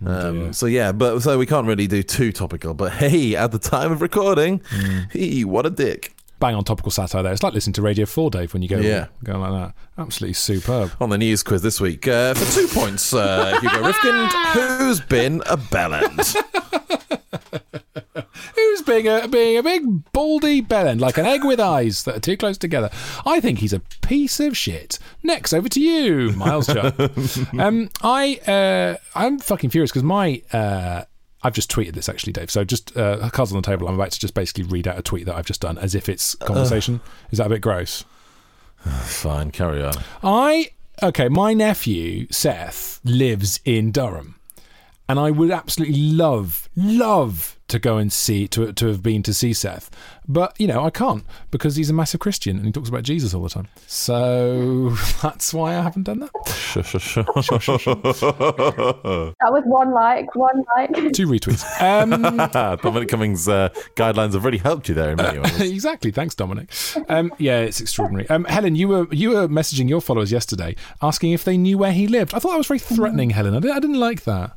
Oh, 0.04 0.28
Um, 0.28 0.52
so 0.52 0.66
yeah, 0.66 0.92
but 0.92 1.20
so 1.20 1.38
we 1.38 1.46
can't 1.46 1.66
really 1.66 1.86
do 1.86 2.02
too 2.02 2.32
topical. 2.32 2.74
But 2.74 2.92
hey, 2.92 3.36
at 3.36 3.52
the 3.52 3.58
time 3.58 3.92
of 3.92 4.02
recording, 4.02 4.58
Mm. 4.70 5.12
he 5.12 5.44
what 5.44 5.64
a 5.66 5.70
dick. 5.70 6.12
Bang 6.38 6.54
on 6.54 6.64
topical 6.64 6.90
satire 6.90 7.22
there. 7.22 7.32
It's 7.32 7.42
like 7.42 7.54
listening 7.54 7.72
to 7.74 7.82
Radio 7.82 8.04
4, 8.04 8.30
Dave, 8.30 8.52
when 8.52 8.60
you 8.62 8.68
go, 8.68 8.76
Yeah. 8.78 9.06
go 9.24 9.38
like 9.38 9.52
that. 9.52 9.74
Absolutely 9.96 10.34
superb. 10.34 10.90
On 11.00 11.08
the 11.08 11.16
news 11.16 11.42
quiz 11.42 11.62
this 11.62 11.80
week, 11.80 12.06
uh, 12.06 12.34
for 12.34 12.52
two 12.60 12.68
points, 12.68 13.14
uh, 13.14 13.58
Hugo 13.62 13.82
Rifkind, 13.90 14.30
who's 14.78 15.00
been 15.00 15.42
a 15.46 15.56
bellend? 15.56 16.36
Being 19.02 19.08
a 19.08 19.28
being 19.28 19.58
a 19.58 19.62
big 19.62 20.10
baldy 20.12 20.62
bellend, 20.62 21.00
like 21.00 21.18
an 21.18 21.26
egg 21.26 21.44
with 21.44 21.60
eyes 21.60 22.04
that 22.04 22.16
are 22.16 22.20
too 22.20 22.34
close 22.34 22.56
together? 22.56 22.88
I 23.26 23.40
think 23.40 23.58
he's 23.58 23.74
a 23.74 23.80
piece 23.80 24.40
of 24.40 24.56
shit. 24.56 24.98
Next, 25.22 25.52
over 25.52 25.68
to 25.68 25.80
you, 25.80 26.32
Miles 26.32 26.68
um, 27.58 27.90
I 28.02 28.40
uh, 28.46 28.96
I'm 29.14 29.38
fucking 29.38 29.68
furious 29.68 29.90
because 29.90 30.02
my 30.02 30.40
uh, 30.50 31.04
I've 31.42 31.52
just 31.52 31.70
tweeted 31.70 31.92
this 31.92 32.08
actually, 32.08 32.32
Dave. 32.32 32.50
So 32.50 32.64
just 32.64 32.96
uh, 32.96 33.28
cards 33.28 33.52
on 33.52 33.60
the 33.60 33.66
table. 33.66 33.86
I'm 33.86 33.96
about 33.96 34.12
to 34.12 34.18
just 34.18 34.32
basically 34.32 34.64
read 34.64 34.88
out 34.88 34.98
a 34.98 35.02
tweet 35.02 35.26
that 35.26 35.34
I've 35.34 35.44
just 35.44 35.60
done 35.60 35.76
as 35.76 35.94
if 35.94 36.08
it's 36.08 36.34
conversation. 36.36 37.02
Is 37.30 37.36
that 37.36 37.48
a 37.48 37.50
bit 37.50 37.60
gross? 37.60 38.02
Fine, 38.78 39.50
carry 39.50 39.84
on. 39.84 39.92
I 40.22 40.70
okay. 41.02 41.28
My 41.28 41.52
nephew 41.52 42.28
Seth 42.30 43.00
lives 43.04 43.60
in 43.66 43.92
Durham, 43.92 44.40
and 45.06 45.20
I 45.20 45.32
would 45.32 45.50
absolutely 45.50 46.00
love, 46.00 46.70
love 46.74 47.55
to 47.68 47.78
go 47.78 47.96
and 47.96 48.12
see 48.12 48.46
to 48.48 48.72
to 48.72 48.86
have 48.86 49.02
been 49.02 49.22
to 49.24 49.34
see 49.34 49.52
Seth, 49.52 49.90
but 50.28 50.58
you 50.60 50.66
know 50.66 50.84
I 50.84 50.90
can't 50.90 51.24
because 51.50 51.76
he's 51.76 51.90
a 51.90 51.92
massive 51.92 52.20
Christian 52.20 52.56
and 52.56 52.66
he 52.66 52.72
talks 52.72 52.88
about 52.88 53.02
Jesus 53.02 53.34
all 53.34 53.42
the 53.42 53.48
time. 53.48 53.68
So 53.86 54.90
that's 55.22 55.52
why 55.52 55.76
I 55.76 55.82
haven't 55.82 56.04
done 56.04 56.20
that. 56.20 56.30
That 59.46 59.52
was 59.52 59.62
one 59.66 59.92
like, 59.92 60.34
one 60.34 60.64
like. 60.76 60.90
Two 61.12 61.26
retweets. 61.26 61.64
Um, 61.80 62.10
Dominic 62.78 63.08
Cummings' 63.08 63.48
uh, 63.48 63.68
guidelines 63.94 64.34
have 64.34 64.44
really 64.44 64.58
helped 64.58 64.88
you 64.88 64.94
there 64.94 65.10
in 65.10 65.16
many 65.16 65.38
ways. 65.38 65.60
exactly. 65.60 66.10
Thanks, 66.10 66.34
Dominic. 66.34 66.70
Um, 67.08 67.32
yeah, 67.38 67.60
it's 67.60 67.80
extraordinary. 67.80 68.28
Um, 68.28 68.44
Helen, 68.44 68.76
you 68.76 68.88
were 68.88 69.06
you 69.12 69.30
were 69.30 69.48
messaging 69.48 69.88
your 69.88 70.00
followers 70.00 70.32
yesterday 70.32 70.76
asking 71.02 71.32
if 71.32 71.44
they 71.44 71.56
knew 71.56 71.78
where 71.78 71.92
he 71.92 72.06
lived. 72.06 72.34
I 72.34 72.38
thought 72.38 72.52
that 72.52 72.58
was 72.58 72.66
very 72.66 72.78
threatening, 72.78 73.30
Helen. 73.30 73.54
I 73.54 73.60
didn't, 73.60 73.76
I 73.76 73.80
didn't 73.80 74.00
like 74.00 74.24
that. 74.24 74.56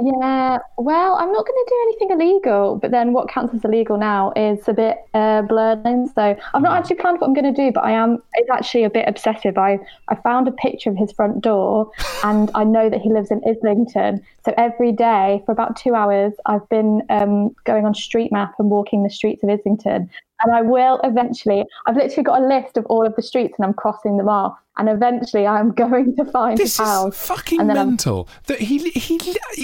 Yeah, 0.00 0.58
well, 0.76 1.16
I'm 1.16 1.32
not 1.32 1.44
going 1.44 1.64
to 1.64 1.66
do 1.68 1.76
anything 1.82 2.10
illegal, 2.12 2.76
but 2.76 2.92
then 2.92 3.12
what 3.12 3.28
counts 3.28 3.52
as 3.52 3.64
illegal 3.64 3.98
now 3.98 4.32
is 4.36 4.68
a 4.68 4.72
bit 4.72 4.98
uh, 5.12 5.42
blurred 5.42 5.84
in. 5.84 6.06
So 6.14 6.36
I've 6.54 6.62
not 6.62 6.78
actually 6.78 6.96
planned 6.96 7.20
what 7.20 7.26
I'm 7.26 7.34
going 7.34 7.52
to 7.52 7.62
do, 7.66 7.72
but 7.72 7.82
I 7.82 7.90
am. 7.90 8.22
It's 8.34 8.48
actually 8.48 8.84
a 8.84 8.90
bit 8.90 9.08
obsessive. 9.08 9.58
I 9.58 9.80
I 10.06 10.14
found 10.14 10.46
a 10.46 10.52
picture 10.52 10.90
of 10.90 10.96
his 10.96 11.10
front 11.10 11.40
door, 11.40 11.90
and 12.24 12.48
I 12.54 12.62
know 12.62 12.88
that 12.88 13.00
he 13.00 13.12
lives 13.12 13.32
in 13.32 13.42
Islington. 13.44 14.24
So 14.48 14.54
every 14.56 14.92
day 14.92 15.42
for 15.44 15.52
about 15.52 15.76
two 15.76 15.94
hours, 15.94 16.32
I've 16.46 16.66
been 16.70 17.02
um, 17.10 17.54
going 17.64 17.84
on 17.84 17.94
Street 17.94 18.32
Map 18.32 18.54
and 18.58 18.70
walking 18.70 19.02
the 19.02 19.10
streets 19.10 19.42
of 19.42 19.50
Islington. 19.50 20.08
And 20.42 20.54
I 20.54 20.62
will 20.62 21.00
eventually. 21.04 21.64
I've 21.86 21.96
literally 21.96 22.22
got 22.22 22.40
a 22.40 22.46
list 22.46 22.76
of 22.76 22.86
all 22.86 23.04
of 23.04 23.14
the 23.16 23.22
streets, 23.22 23.54
and 23.58 23.66
I'm 23.66 23.74
crossing 23.74 24.16
them 24.16 24.28
off. 24.28 24.56
And 24.78 24.88
eventually, 24.88 25.48
I'm 25.48 25.72
going 25.74 26.14
to 26.14 26.24
find 26.26 26.56
This 26.56 26.76
his 26.76 26.86
house. 26.86 27.12
is 27.12 27.26
fucking 27.26 27.58
I'm- 27.58 27.66
mental. 27.66 28.28
That 28.46 28.60
he, 28.60 28.88
he, 28.90 29.18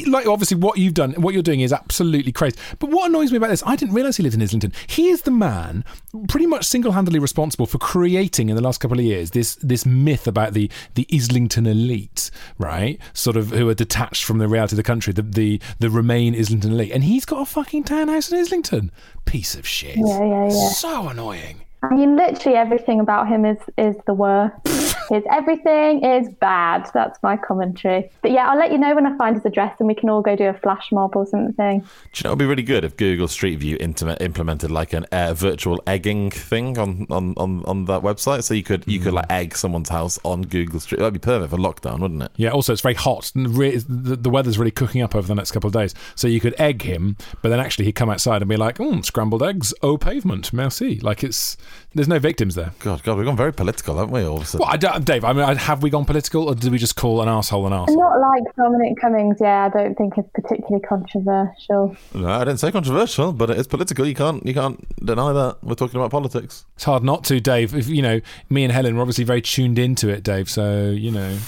like 0.07 0.27
obviously 0.27 0.57
what 0.57 0.77
you've 0.77 0.95
done, 0.95 1.13
what 1.13 1.33
you're 1.33 1.45
doing 1.45 1.61
is 1.61 1.73
absolutely 1.73 2.33
crazy. 2.33 2.57
But 2.81 2.91
what 2.91 3.09
annoys 3.09 3.31
me 3.31 3.37
about 3.37 3.51
this, 3.51 3.63
I 3.65 3.77
didn't 3.77 3.95
realise 3.95 4.17
he 4.17 4.25
lived 4.25 4.35
in 4.35 4.43
Islington. 4.43 4.73
He 4.89 5.11
is 5.11 5.23
the 5.23 5.31
man, 5.31 5.85
pretty 6.29 6.47
much 6.47 6.65
single-handedly 6.65 7.21
responsible 7.21 7.67
for 7.67 7.79
creating 7.79 8.49
in 8.49 8.57
the 8.57 8.63
last 8.63 8.81
couple 8.81 8.99
of 8.99 9.05
years 9.05 9.31
this 9.31 9.55
this 9.57 9.87
myth 9.87 10.27
about 10.27 10.55
the 10.55 10.69
the 10.97 11.07
Islington 11.15 11.69
elite, 11.69 12.33
right? 12.59 12.99
Sort 13.13 13.37
of 13.37 13.51
who 13.51 13.69
are 13.69 13.75
detached 13.75 14.25
from 14.25 14.39
the 14.39 14.49
reality 14.49 14.74
of 14.75 14.77
the 14.77 14.83
country, 14.83 15.13
the 15.13 15.23
the 15.23 15.61
the 15.79 15.91
Remain 15.91 16.35
Islington 16.35 16.73
elite, 16.73 16.93
and 16.93 17.05
he's 17.05 17.25
got 17.25 17.41
a 17.41 17.47
fucking 17.47 17.85
townhouse 17.85 18.31
in 18.31 18.39
Islington. 18.39 18.91
Piece 19.25 19.55
of 19.55 19.67
shit. 19.67 19.97
Yeah, 19.97 20.25
yeah, 20.25 20.45
yeah. 20.45 20.69
So 20.71 21.09
annoying. 21.09 21.64
I 21.91 21.95
mean, 21.95 22.17
literally 22.17 22.57
everything 22.57 23.01
about 23.01 23.29
him 23.29 23.45
is 23.45 23.59
is 23.77 23.97
the 24.07 24.15
worst. 24.15 24.55
his 25.11 25.23
everything 25.31 26.05
is 26.05 26.29
bad. 26.41 26.89
That's 26.95 27.23
my 27.23 27.37
commentary. 27.37 28.11
But 28.23 28.31
yeah, 28.31 28.49
I'll 28.49 28.59
let 28.59 28.73
you 28.73 28.79
know 28.79 28.95
when 28.95 29.07
I 29.07 29.17
find 29.17 29.37
his 29.37 29.45
address, 29.45 29.77
and 29.79 29.89
we 29.89 29.95
can 29.95 30.09
all 30.09 30.23
go 30.23 30.37
do 30.37 30.45
a 30.45 30.55
flash 30.55 30.91
mob 30.93 31.17
or 31.17 31.27
something. 31.27 31.81
Do 31.81 31.87
you 32.15 32.23
know 32.25 32.31
it'd 32.31 32.39
be 32.39 32.47
really 32.47 32.63
good 32.63 32.85
if 32.85 32.97
Google 32.97 33.29
Street 33.29 33.57
View 33.57 33.77
intima- 33.79 34.21
implemented 34.21 34.71
like 34.71 34.93
an 34.93 35.05
uh, 35.13 35.35
virtual 35.35 35.83
egging 35.87 36.31
thing 36.31 36.79
on, 36.79 37.07
on, 37.11 37.35
on, 37.37 37.65
on 37.67 37.85
that 37.87 38.03
website, 38.03 38.45
so 38.45 38.55
you 38.55 38.63
could 38.63 38.85
you 38.87 39.01
could 39.01 39.13
like 39.13 39.31
egg 39.31 39.57
someone's 39.57 39.89
house 39.89 40.19
on 40.25 40.43
Google 40.43 40.81
Street. 40.81 40.99
That'd 40.99 41.15
be 41.15 41.19
perfect 41.19 41.51
for 41.51 41.59
lockdown, 41.59 42.01
wouldn't 42.01 42.23
it? 42.23 42.31
Yeah, 42.37 42.51
also, 42.51 42.73
it's 42.73 42.83
very 42.83 42.95
hot. 42.95 43.31
and 43.35 43.57
re- 43.57 43.77
The 43.77 44.17
the 44.17 44.31
weather's 44.31 44.59
really 44.59 44.71
cooking 44.71 45.03
up 45.03 45.15
over 45.15 45.27
the 45.27 45.35
next 45.35 45.53
couple 45.53 45.69
of 45.69 45.75
days. 45.75 45.95
So 46.15 46.29
you 46.29 46.41
could 46.41 46.55
egg 46.59 46.83
him, 46.83 47.17
but 47.43 47.51
then 47.51 47.61
actually 47.61 47.85
he'd 47.87 47.93
come 47.93 48.11
outside 48.11 48.43
and 48.43 48.49
be 48.49 48.57
like, 48.57 48.79
mm, 48.79 49.05
scrambled 49.05 49.43
eggs, 49.43 49.75
au 49.83 49.99
pavement, 49.99 50.53
merci. 50.53 50.99
Like 51.01 51.23
it's, 51.23 51.57
there's 51.95 52.09
no 52.09 52.19
victims 52.19 52.55
there. 52.55 52.73
God, 52.81 53.03
God, 53.03 53.17
we've 53.17 53.27
gone 53.27 53.37
very 53.37 53.53
political, 53.53 53.97
haven't 53.97 54.13
we? 54.13 54.25
All 54.25 54.37
of 54.37 54.43
a 54.43 54.47
sudden. 54.47 54.65
Well, 54.65 54.73
I 54.73 54.77
don't, 54.77 55.05
Dave, 55.05 55.25
I 55.25 55.33
mean, 55.33 55.57
have 55.57 55.83
we 55.83 55.91
gone 55.91 56.05
political 56.05 56.49
or 56.49 56.55
did 56.55 56.73
we 56.73 56.79
just 56.79 56.97
call 56.97 57.21
an 57.23 57.29
asshole 57.29 57.67
an 57.67 57.73
arsehole? 57.73 57.97
Not 57.97 58.21
like 58.21 58.43
Dominic 58.57 58.95
Cummings. 59.01 59.39
Yeah, 59.41 59.67
I 59.67 59.69
don't 59.69 59.95
think 59.97 60.15
it's 60.17 60.29
particularly 60.35 60.85
controversial. 60.85 61.97
No, 62.15 62.29
I 62.29 62.41
didn't 62.41 62.59
say 62.59 62.73
controversial, 62.73 63.33
but 63.33 63.51
it 63.51 63.59
is 63.59 63.67
political. 63.67 64.07
You 64.07 64.15
can't 64.15 64.45
you 64.47 64.55
can't 64.55 64.85
deny 65.05 65.33
that. 65.33 65.59
We're 65.63 65.75
talking 65.75 66.01
about 66.01 66.11
politics. 66.11 66.65
It's 66.75 66.85
hard 66.85 67.03
not 67.03 67.25
to, 67.25 67.41
Dave. 67.41 67.75
If, 67.75 67.89
you 67.89 68.03
know, 68.03 68.21
me 68.51 68.65
and 68.65 68.73
Helen 68.73 68.97
were 68.97 69.03
obviously 69.03 69.25
very 69.25 69.43
tuned 69.43 69.79
into 69.79 70.09
it, 70.09 70.23
Dave. 70.23 70.51
So, 70.51 70.91
you 70.91 71.11
know. 71.11 71.39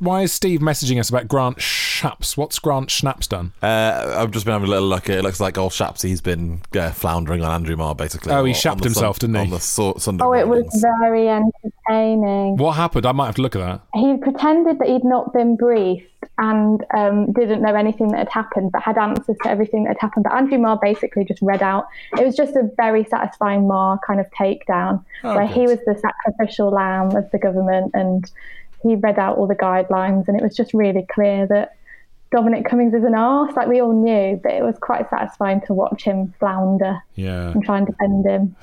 Why 0.00 0.22
is 0.22 0.32
Steve 0.32 0.60
messaging 0.60 0.98
us 0.98 1.08
about 1.08 1.28
Grant 1.28 1.58
Shapps? 1.58 2.36
What's 2.36 2.58
Grant 2.58 2.88
Schnaps 2.88 3.28
done? 3.28 3.52
Uh, 3.62 4.16
I've 4.18 4.32
just 4.32 4.44
been 4.44 4.52
having 4.52 4.68
a 4.68 4.70
little 4.70 4.88
look. 4.88 5.08
It 5.08 5.22
looks 5.22 5.38
like 5.40 5.56
old 5.56 5.72
Shapsy's 5.72 6.20
been 6.20 6.62
uh, 6.76 6.90
floundering 6.90 7.42
on 7.44 7.50
Andrew 7.52 7.76
Marr, 7.76 7.94
basically. 7.94 8.32
Oh, 8.32 8.44
he 8.44 8.54
shapped 8.54 8.78
the 8.80 8.86
himself, 8.88 9.20
didn't 9.20 9.36
he? 9.36 9.40
On 9.42 9.50
the 9.50 9.60
so- 9.60 9.94
Sunday 9.98 10.24
Oh, 10.24 10.32
it 10.32 10.48
was 10.48 10.66
very 11.00 11.28
entertaining. 11.28 12.56
What 12.56 12.72
happened? 12.72 13.06
I 13.06 13.12
might 13.12 13.26
have 13.26 13.36
to 13.36 13.42
look 13.42 13.54
at 13.54 13.60
that. 13.60 13.80
He 13.94 14.16
pretended 14.16 14.80
that 14.80 14.88
he'd 14.88 15.04
not 15.04 15.32
been 15.32 15.56
briefed 15.56 16.08
and 16.38 16.84
um, 16.96 17.32
didn't 17.32 17.62
know 17.62 17.74
anything 17.76 18.08
that 18.08 18.18
had 18.18 18.28
happened, 18.30 18.72
but 18.72 18.82
had 18.82 18.98
answers 18.98 19.36
to 19.44 19.48
everything 19.48 19.84
that 19.84 19.90
had 19.90 20.00
happened. 20.00 20.24
But 20.24 20.32
Andrew 20.34 20.58
Marr 20.58 20.78
basically 20.82 21.24
just 21.24 21.40
read 21.40 21.62
out. 21.62 21.86
It 22.18 22.24
was 22.26 22.34
just 22.34 22.56
a 22.56 22.68
very 22.76 23.04
satisfying 23.04 23.68
Marr 23.68 24.00
kind 24.04 24.18
of 24.18 24.26
takedown, 24.30 25.04
Oh, 25.22 25.36
where 25.36 25.46
he 25.46 25.62
was 25.68 25.78
the 25.86 25.96
sacrificial 25.96 26.70
lamb 26.70 27.14
of 27.14 27.30
the 27.30 27.38
government, 27.38 27.92
and 27.94 28.28
he 28.84 28.94
read 28.94 29.18
out 29.18 29.36
all 29.38 29.46
the 29.48 29.56
guidelines, 29.56 30.28
and 30.28 30.36
it 30.36 30.42
was 30.42 30.54
just 30.56 30.72
really 30.74 31.04
clear 31.12 31.46
that. 31.48 31.74
Dominic 32.34 32.64
Cummings 32.68 32.94
is 32.94 33.04
an 33.04 33.14
arse, 33.14 33.54
like 33.54 33.68
we 33.68 33.80
all 33.80 33.92
knew, 33.92 34.40
but 34.42 34.50
it 34.52 34.64
was 34.64 34.76
quite 34.80 35.08
satisfying 35.08 35.60
to 35.68 35.72
watch 35.72 36.02
him 36.02 36.34
flounder 36.40 36.98
Yeah. 37.14 37.50
and 37.52 37.62
try 37.64 37.78
and 37.78 37.86
defend 37.86 38.26
him. 38.26 38.56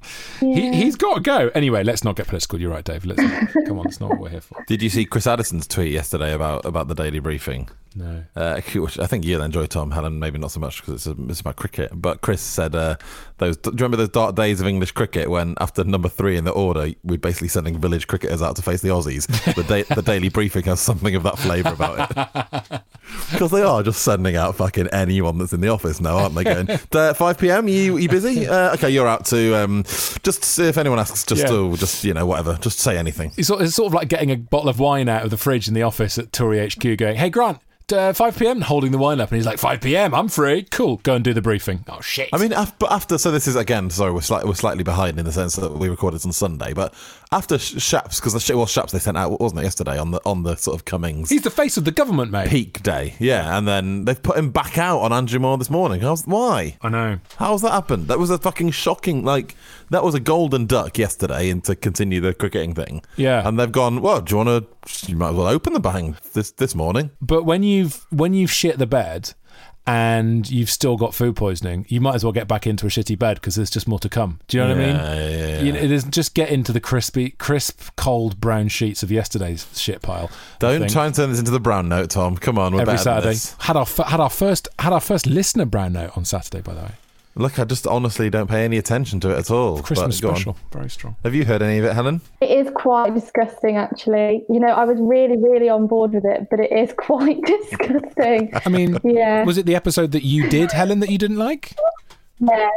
He, 0.40 0.72
he's 0.74 0.96
got 0.96 1.14
to 1.14 1.20
go. 1.20 1.50
Anyway, 1.54 1.84
let's 1.84 2.02
not 2.04 2.16
get 2.16 2.26
political. 2.26 2.60
You're 2.60 2.70
right, 2.72 2.84
Dave. 2.84 3.04
Let's 3.04 3.22
come 3.66 3.78
on. 3.78 3.84
That's 3.84 4.00
not 4.00 4.10
what 4.10 4.18
we're 4.18 4.28
here 4.30 4.40
for. 4.40 4.62
Did 4.66 4.82
you 4.82 4.90
see 4.90 5.04
Chris 5.04 5.26
Addison's 5.26 5.66
tweet 5.68 5.92
yesterday 5.92 6.34
about 6.34 6.64
about 6.64 6.88
the 6.88 6.94
daily 6.94 7.18
briefing? 7.20 7.68
No. 7.96 8.24
Uh, 8.36 8.54
I 8.98 9.06
think 9.06 9.24
you'll 9.24 9.42
enjoy, 9.42 9.66
Tom. 9.66 9.90
Helen, 9.90 10.18
maybe 10.18 10.38
not 10.38 10.50
so 10.52 10.60
much 10.60 10.80
because 10.80 11.06
it's, 11.06 11.18
it's 11.30 11.40
about 11.40 11.56
cricket. 11.56 11.90
But 11.94 12.20
Chris 12.20 12.40
said, 12.42 12.74
uh, 12.74 12.96
"Those 13.38 13.56
do 13.56 13.70
you 13.70 13.76
remember 13.76 13.96
those 13.96 14.10
dark 14.10 14.36
days 14.36 14.60
of 14.60 14.66
English 14.66 14.92
cricket 14.92 15.30
when, 15.30 15.54
after 15.60 15.82
number 15.82 16.08
three 16.10 16.36
in 16.36 16.44
the 16.44 16.50
order, 16.52 16.90
we're 17.02 17.18
basically 17.18 17.48
sending 17.48 17.80
village 17.80 18.06
cricketers 18.06 18.42
out 18.42 18.54
to 18.56 18.62
face 18.62 18.82
the 18.82 18.88
Aussies? 18.90 19.26
The, 19.54 19.62
da- 19.62 19.94
the 19.94 20.02
Daily 20.02 20.28
Briefing 20.28 20.64
has 20.64 20.78
something 20.80 21.14
of 21.14 21.22
that 21.22 21.38
flavour 21.38 21.70
about 21.72 22.10
it 22.10 22.82
because 23.32 23.50
they 23.50 23.62
are 23.62 23.82
just 23.82 24.02
sending 24.02 24.36
out 24.36 24.56
fucking 24.56 24.88
anyone 24.88 25.38
that's 25.38 25.52
in 25.54 25.60
the 25.62 25.68
office 25.68 26.00
now, 26.00 26.18
aren't 26.18 26.34
they? 26.34 26.44
Going 26.44 26.68
uh, 26.92 27.14
five 27.14 27.38
p.m. 27.38 27.66
You 27.66 27.96
you 27.96 28.08
busy? 28.08 28.46
Uh, 28.46 28.74
okay, 28.74 28.90
you're 28.90 29.08
out 29.08 29.24
to 29.26 29.54
um, 29.54 29.84
just 30.22 30.44
see 30.44 30.64
if 30.64 30.76
anyone 30.76 30.98
asks. 30.98 31.24
Just 31.24 31.42
Yeah. 31.42 31.48
to 31.48 31.76
just 31.78 32.04
you 32.04 32.12
know 32.14 32.26
whatever. 32.26 32.58
Just 32.60 32.78
say 32.80 32.98
anything. 32.98 33.32
It's 33.38 33.48
it's 33.48 33.74
sort 33.74 33.86
of 33.88 33.94
like 33.94 34.08
getting 34.08 34.30
a 34.30 34.36
bottle 34.36 34.68
of 34.68 34.78
wine 34.78 35.08
out 35.08 35.24
of 35.24 35.30
the 35.30 35.36
fridge 35.38 35.66
in 35.68 35.74
the 35.74 35.82
office 35.82 36.18
at 36.18 36.32
Tory 36.32 36.66
HQ 36.68 36.98
going, 36.98 37.16
hey, 37.16 37.30
Grant, 37.30 37.58
uh, 37.92 38.12
5 38.12 38.38
p.m. 38.38 38.60
holding 38.60 38.92
the 38.92 38.98
wine 38.98 39.20
up. 39.20 39.30
And 39.30 39.36
he's 39.36 39.46
like, 39.46 39.58
5 39.58 39.80
p.m. 39.80 40.14
I'm 40.14 40.28
free. 40.28 40.62
Cool. 40.70 40.98
Go 40.98 41.14
and 41.14 41.24
do 41.24 41.32
the 41.32 41.42
briefing. 41.42 41.84
Oh, 41.88 42.00
shit. 42.00 42.28
I 42.32 42.38
mean, 42.38 42.52
af- 42.52 42.78
but 42.78 42.90
after 42.92 43.18
so 43.18 43.30
this 43.30 43.46
is 43.46 43.56
again. 43.56 43.90
Sorry, 43.90 44.12
we're, 44.12 44.20
slight, 44.20 44.44
we're 44.46 44.54
slightly 44.54 44.84
behind 44.84 45.18
in 45.18 45.24
the 45.24 45.32
sense 45.32 45.56
that 45.56 45.72
we 45.72 45.88
recorded 45.88 46.24
on 46.24 46.32
Sunday. 46.32 46.72
But 46.72 46.94
after 47.32 47.56
Shapps, 47.56 48.16
because 48.16 48.32
the 48.32 48.56
well, 48.56 48.66
Shapps 48.66 48.90
they 48.92 48.98
sent 48.98 49.16
out 49.16 49.40
wasn't 49.40 49.60
it 49.60 49.64
yesterday 49.64 49.98
on 49.98 50.10
the 50.12 50.20
on 50.24 50.42
the 50.42 50.56
sort 50.56 50.74
of 50.74 50.84
Cummings 50.84 51.30
he's 51.30 51.42
the 51.42 51.50
face 51.50 51.76
of 51.76 51.84
the 51.84 51.90
government, 51.90 52.30
mate. 52.30 52.48
peak 52.48 52.82
day, 52.82 53.14
yeah, 53.18 53.56
and 53.56 53.66
then 53.66 54.04
they've 54.04 54.22
put 54.22 54.36
him 54.36 54.50
back 54.50 54.78
out 54.78 55.00
on 55.00 55.12
Andrew 55.12 55.40
Marr 55.40 55.58
this 55.58 55.70
morning. 55.70 56.00
How's 56.00 56.24
why? 56.24 56.76
I 56.82 56.88
know. 56.88 57.18
How's 57.36 57.62
that 57.62 57.72
happened? 57.72 58.08
That 58.08 58.18
was 58.18 58.30
a 58.30 58.38
fucking 58.38 58.70
shocking. 58.70 59.24
Like 59.24 59.56
that 59.90 60.04
was 60.04 60.14
a 60.14 60.20
golden 60.20 60.66
duck 60.66 60.98
yesterday, 60.98 61.50
and 61.50 61.62
to 61.64 61.74
continue 61.74 62.20
the 62.20 62.34
cricketing 62.34 62.74
thing. 62.74 63.02
Yeah. 63.16 63.46
and 63.46 63.58
they've 63.58 63.72
gone. 63.72 64.02
Well, 64.02 64.20
do 64.20 64.32
you 64.32 64.44
want 64.44 64.48
to? 64.48 65.10
You 65.10 65.16
might 65.16 65.30
as 65.30 65.34
well 65.34 65.48
open 65.48 65.72
the 65.72 65.80
bang 65.80 66.16
this 66.32 66.52
this 66.52 66.74
morning. 66.74 67.10
But 67.20 67.44
when 67.44 67.62
you've 67.62 68.06
when 68.10 68.34
you've 68.34 68.50
shit 68.52 68.78
the 68.78 68.86
bed 68.86 69.34
and 69.86 70.50
you've 70.50 70.70
still 70.70 70.96
got 70.96 71.14
food 71.14 71.36
poisoning, 71.36 71.86
you 71.88 72.00
might 72.00 72.14
as 72.16 72.24
well 72.24 72.32
get 72.32 72.48
back 72.48 72.66
into 72.66 72.86
a 72.86 72.88
shitty 72.88 73.18
bed 73.18 73.36
because 73.36 73.54
there's 73.54 73.70
just 73.70 73.86
more 73.86 73.98
to 74.00 74.08
come. 74.08 74.40
Do 74.48 74.56
you 74.56 74.64
know 74.64 74.70
what 74.70 74.78
I 74.78 74.86
mean? 74.86 74.96
Yeah, 74.96 75.14
yeah, 75.14 75.46
yeah. 75.46 75.60
You 75.62 75.72
know, 75.72 75.78
it 75.78 75.90
is 75.90 76.04
just 76.04 76.34
get 76.34 76.50
into 76.50 76.72
the 76.72 76.80
crispy, 76.80 77.30
crisp, 77.30 77.80
cold 77.96 78.40
brown 78.40 78.68
sheets 78.68 79.02
of 79.02 79.10
yesterday's 79.12 79.66
shit 79.78 80.02
pile. 80.02 80.30
Don't 80.58 80.90
try 80.90 81.06
and 81.06 81.14
turn 81.14 81.30
this 81.30 81.38
into 81.38 81.52
the 81.52 81.60
brown 81.60 81.88
note, 81.88 82.10
Tom. 82.10 82.36
Come 82.36 82.58
on, 82.58 82.74
we're 82.74 82.82
every 82.82 82.98
Saturday. 82.98 83.36
Had 83.60 83.76
our 83.76 83.82
f- 83.82 84.06
had 84.06 84.20
our 84.20 84.30
first 84.30 84.68
had 84.78 84.92
our 84.92 85.00
first 85.00 85.26
listener 85.26 85.64
brown 85.66 85.92
note 85.92 86.16
on 86.16 86.24
Saturday, 86.24 86.62
by 86.62 86.74
the 86.74 86.80
way. 86.82 86.90
Look, 87.38 87.58
I 87.58 87.64
just 87.64 87.86
honestly 87.86 88.30
don't 88.30 88.48
pay 88.48 88.64
any 88.64 88.78
attention 88.78 89.20
to 89.20 89.30
it 89.30 89.38
at 89.38 89.50
all. 89.50 89.82
Christmas 89.82 90.18
But 90.20 90.22
go 90.26 90.30
on. 90.30 90.36
special, 90.36 90.56
very 90.72 90.88
strong. 90.88 91.16
Have 91.22 91.34
you 91.34 91.44
heard 91.44 91.60
any 91.60 91.78
of 91.78 91.84
it, 91.84 91.92
Helen? 91.92 92.22
It 92.40 92.50
is 92.50 92.72
quite 92.74 93.14
disgusting, 93.14 93.76
actually. 93.76 94.44
You 94.48 94.58
know, 94.58 94.68
I 94.68 94.84
was 94.84 94.96
really, 94.98 95.36
really 95.36 95.68
on 95.68 95.86
board 95.86 96.12
with 96.12 96.24
it, 96.24 96.48
but 96.50 96.60
it 96.60 96.72
is 96.72 96.92
quite 96.96 97.38
disgusting. 97.42 98.52
I 98.64 98.68
mean, 98.70 98.98
Yeah. 99.04 99.44
was 99.44 99.58
it 99.58 99.66
the 99.66 99.74
episode 99.76 100.12
that 100.12 100.22
you 100.24 100.48
did, 100.48 100.72
Helen, 100.72 101.00
that 101.00 101.10
you 101.10 101.18
didn't 101.18 101.36
like? 101.36 101.74
yeah, 102.40 102.68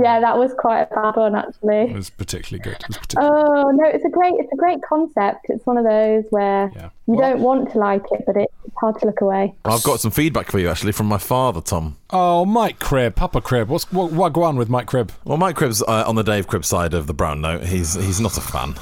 yeah, 0.00 0.20
that 0.20 0.38
was 0.38 0.54
quite 0.58 0.82
a 0.82 0.94
bad 0.94 1.16
one, 1.16 1.34
actually. 1.34 1.90
It 1.90 1.96
was 1.96 2.10
particularly 2.10 2.62
good. 2.62 2.82
Was 2.88 2.98
particularly 2.98 3.44
Oh 3.46 3.70
no, 3.72 3.84
it's 3.88 4.04
a 4.04 4.08
great, 4.08 4.34
it's 4.38 4.52
a 4.52 4.56
great 4.56 4.78
concept. 4.88 5.46
It's 5.48 5.64
one 5.66 5.76
of 5.76 5.84
those 5.84 6.24
where 6.30 6.70
Yeah. 6.74 6.90
you 7.06 7.14
Well- 7.14 7.30
don't 7.30 7.40
want 7.40 7.72
to 7.72 7.78
like 7.78 8.04
it, 8.12 8.22
but 8.26 8.36
it's 8.36 8.52
hard 8.80 8.98
to 9.00 9.06
look 9.06 9.20
away. 9.20 9.54
I've 9.64 9.82
got 9.82 10.00
some 10.00 10.10
feedback 10.10 10.50
for 10.50 10.58
you 10.58 10.68
actually 10.68 10.92
from 10.92 11.06
my 11.06 11.18
father, 11.18 11.60
Tom. 11.60 11.96
Oh, 12.10 12.44
Mike 12.44 12.78
Cribb, 12.78 13.16
Papa 13.16 13.40
Cribb. 13.40 13.68
What's 13.68 13.90
what, 13.92 14.12
what 14.12 14.32
go 14.32 14.44
on 14.44 14.56
with 14.56 14.68
Mike 14.68 14.86
Cribb? 14.86 15.10
Well, 15.24 15.36
Mike 15.38 15.56
Cribb's 15.56 15.82
uh, 15.82 16.04
on 16.06 16.14
the 16.14 16.22
Dave 16.24 16.46
Cribb 16.46 16.64
side 16.64 16.94
of 16.94 17.06
the 17.06 17.14
brown 17.14 17.40
note. 17.40 17.64
He's 17.64 17.94
he's 17.94 18.20
not 18.20 18.36
a 18.36 18.40
fan. 18.40 18.74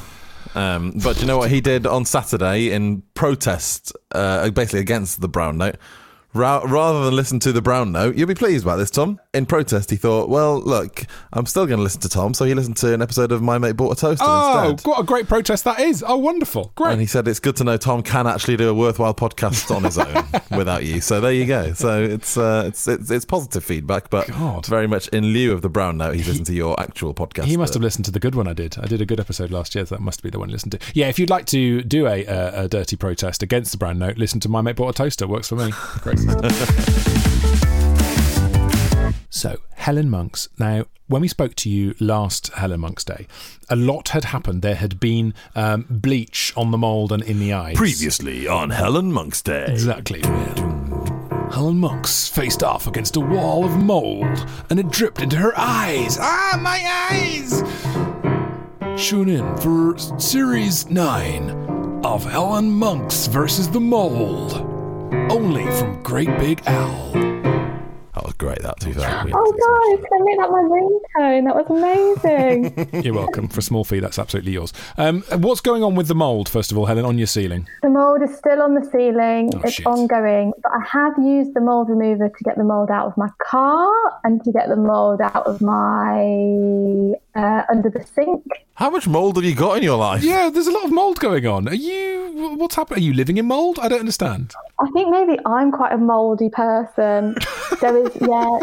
Um, 0.55 0.93
but 1.05 1.21
you 1.21 1.27
know 1.27 1.37
what 1.37 1.51
he 1.51 1.61
did 1.61 1.87
on 1.87 2.05
Saturday 2.07 2.71
in 2.73 3.03
protest, 3.15 3.93
uh, 4.13 4.49
basically 4.51 4.81
against 4.81 5.21
the 5.21 5.29
brown 5.29 5.59
note? 5.59 5.77
Ra- 6.33 6.63
rather 6.67 7.05
than 7.05 7.15
listen 7.17 7.39
to 7.41 7.53
the 7.53 7.61
brown 7.63 7.93
note, 7.93 8.17
you'll 8.17 8.29
be 8.29 8.35
pleased 8.35 8.65
about 8.65 8.77
this, 8.77 8.91
Tom. 8.91 9.19
In 9.37 9.45
protest, 9.45 9.91
he 9.91 9.97
thought, 9.97 10.29
well, 10.31 10.61
look, 10.61 11.05
I'm 11.33 11.45
still 11.47 11.67
going 11.67 11.77
to 11.77 11.83
listen 11.83 12.01
to 12.01 12.09
Tom, 12.09 12.33
so 12.33 12.45
he 12.47 12.55
listened 12.55 12.79
to 12.79 12.95
an 12.95 13.03
episode 13.03 13.33
of 13.33 13.43
My 13.43 13.59
Mate 13.59 13.73
Bought 13.77 13.93
a 13.99 14.01
Toaster 14.01 14.25
Oh, 14.27 14.71
instead. 14.71 14.89
what 14.89 14.99
a 14.99 15.03
great 15.05 15.29
protest 15.29 15.65
that 15.65 15.79
is! 15.79 16.03
Oh, 16.07 16.17
wonderful, 16.17 16.73
great. 16.75 16.93
And 16.93 17.01
he 17.03 17.07
said 17.07 17.29
it's 17.29 17.39
good 17.41 17.55
to 17.57 17.65
know 17.65 17.77
Tom 17.77 18.03
can 18.03 18.27
actually 18.27 18.57
do 18.57 18.69
a 18.71 18.75
worthwhile 18.75 19.13
podcast 19.15 19.75
on 19.75 19.85
his 19.85 19.99
own 19.99 20.25
without 20.57 20.85
you. 20.85 21.01
So 21.03 21.21
there 21.21 21.33
you 21.33 21.45
go. 21.45 21.75
So 21.75 22.03
it's 22.03 22.39
uh, 22.39 22.65
it's, 22.69 22.89
it's 22.89 23.11
it's 23.11 23.25
positive 23.27 23.63
feedback, 23.63 24.09
but 24.09 24.27
God. 24.29 24.65
very 24.67 24.87
much 24.87 25.09
in 25.09 25.25
lieu 25.27 25.53
of 25.53 25.61
the 25.61 25.69
brown 25.69 25.99
note, 25.99 26.15
he's 26.17 26.27
listened 26.29 26.47
to 26.47 26.55
your 26.55 26.79
actual 26.81 27.13
podcast. 27.13 27.45
He 27.45 27.57
must 27.59 27.75
have 27.75 27.83
listened 27.83 28.07
to 28.07 28.11
the 28.11 28.21
good 28.21 28.35
one 28.35 28.49
I 28.49 28.55
did. 28.55 28.79
I 28.79 28.87
did 28.87 29.03
a 29.03 29.07
good 29.07 29.21
episode 29.21 29.51
last 29.51 29.75
year, 29.75 29.85
so 29.85 29.95
that 29.97 30.01
must 30.01 30.23
be 30.23 30.31
the 30.31 30.39
one 30.39 30.49
he 30.49 30.53
listened 30.55 30.73
to. 30.73 30.79
Yeah, 30.95 31.09
if 31.09 31.19
you'd 31.19 31.29
like 31.31 31.45
to 31.47 31.83
do 31.83 32.07
a, 32.07 32.25
a, 32.25 32.65
a 32.65 32.69
dirty 32.69 32.97
protest 32.97 33.43
against 33.43 33.73
the 33.73 33.79
brown 33.79 33.99
note, 33.99 34.17
listen 34.17 34.41
to 34.41 34.49
My 34.49 34.63
Mate 34.63 34.77
Bought 34.77 34.91
a 34.91 34.93
Toaster. 34.95 35.27
Works 35.27 35.49
for 35.51 35.57
me. 35.57 35.73
Great. 36.01 36.21
so, 39.37 39.61
Helen 39.75 40.09
Monks. 40.09 40.49
Now, 40.59 40.87
when 41.09 41.23
we 41.23 41.29
spoke 41.29 41.55
to 41.57 41.71
you 41.71 41.95
last 42.01 42.49
Helen 42.55 42.81
Monks 42.81 43.05
Day, 43.05 43.27
a 43.69 43.77
lot 43.77 44.09
had 44.09 44.25
happened. 44.25 44.63
There 44.63 44.75
had 44.75 44.99
been 44.99 45.35
um, 45.55 45.87
bleach 45.89 46.53
on 46.57 46.71
the 46.71 46.79
mould 46.79 47.13
and 47.13 47.23
in 47.23 47.39
the 47.39 47.53
eyes. 47.53 47.77
Previously 47.77 48.49
on 48.49 48.71
Helen 48.71 49.13
Monk's 49.13 49.43
Day. 49.43 49.67
Exactly. 49.69 50.23
Helen 51.53 51.79
Monks 51.79 52.29
faced 52.29 52.63
off 52.63 52.87
against 52.87 53.17
a 53.17 53.21
wall 53.21 53.65
of 53.65 53.77
mould 53.77 54.49
and 54.69 54.81
it 54.81 54.91
dripped 54.91 55.21
into 55.23 55.37
her 55.37 55.53
eyes. 55.57 56.19
Ah, 56.19 56.59
my 56.61 57.09
eyes! 57.13 57.63
Tune 59.09 59.29
in 59.29 59.57
for 59.59 59.97
Series 60.19 60.89
9 60.91 62.01
of 62.05 62.25
Helen 62.25 62.71
Monks 62.71 63.27
versus 63.27 63.69
the 63.69 63.81
Mold. 63.81 64.55
Only 65.31 65.65
from 65.79 66.03
Great 66.03 66.37
Big 66.39 66.63
Owl. 66.67 67.36
That 68.39 68.45
was 68.45 68.55
great, 68.55 68.63
that, 68.63 68.81
to 68.81 68.87
be 68.87 68.93
fair. 68.93 69.25
Oh 69.35 69.97
guys, 69.97 70.05
can 70.05 70.21
I 70.21 70.25
make 70.25 70.39
that 70.39 70.51
my 70.51 70.63
ringtone? 70.63 71.45
That 71.45 71.57
was 71.57 71.67
amazing. 71.71 73.05
You're 73.05 73.15
welcome. 73.15 73.49
For 73.49 73.61
a 73.61 73.63
small 73.63 73.85
fee, 73.85 74.01
that's 74.01 74.19
absolutely 74.19 74.53
yours. 74.53 74.73
Um, 74.97 75.23
what's 75.39 75.61
going 75.61 75.83
on 75.83 75.95
with 75.95 76.09
the 76.09 76.15
mould, 76.15 76.49
first 76.49 76.71
of 76.71 76.79
all, 76.79 76.87
Helen, 76.87 77.05
on 77.05 77.19
your 77.19 77.27
ceiling? 77.27 77.69
the 77.83 77.91
mold 77.91 78.23
is 78.23 78.37
still 78.37 78.63
on 78.63 78.75
the 78.75 78.85
ceiling. 78.85 79.51
Oh, 79.55 79.61
it's 79.65 79.75
shit. 79.75 79.87
ongoing, 79.87 80.53
but 80.63 80.73
I 80.73 80.85
have 80.91 81.15
used 81.19 81.55
the 81.55 81.61
mold 81.61 81.89
remover 81.89 82.29
to 82.29 82.45
get 82.45 82.57
the 82.57 82.65
mold 82.65 82.91
out 82.91 83.07
of 83.07 83.17
my 83.17 83.29
car 83.43 83.93
and 84.25 84.43
to 84.45 84.53
get 84.53 84.69
the 84.69 84.77
mold 84.77 85.21
out 85.21 85.47
of 85.47 85.61
my 85.61 87.15
uh, 87.37 87.63
under 87.69 87.91
the 87.91 88.05
sink. 88.05 88.45
How 88.75 88.91
much 88.91 89.07
mould 89.07 89.37
have 89.37 89.45
you 89.45 89.55
got 89.55 89.77
in 89.77 89.83
your 89.83 89.99
life? 89.99 90.23
Yeah, 90.23 90.51
there's 90.51 90.67
a 90.67 90.73
lot 90.73 90.85
of 90.85 90.93
mould 90.93 91.21
going 91.21 91.47
on. 91.47 91.69
Are 91.69 91.75
you. 91.75 92.55
What's 92.57 92.75
happening? 92.75 92.99
Are 92.99 93.07
you 93.07 93.15
living 93.15 93.37
in 93.37 93.47
mould? 93.47 93.79
I 93.79 93.89
don't 93.89 94.01
understand. 94.01 94.55
I 94.81 94.91
think 94.91 95.11
maybe 95.11 95.39
I'm 95.47 95.71
quite 95.71 95.93
a 95.93 95.99
mouldy 95.99 96.51
person. 96.51 97.37
there 97.81 97.97
is, 97.97 98.11
yeah. 98.21 98.59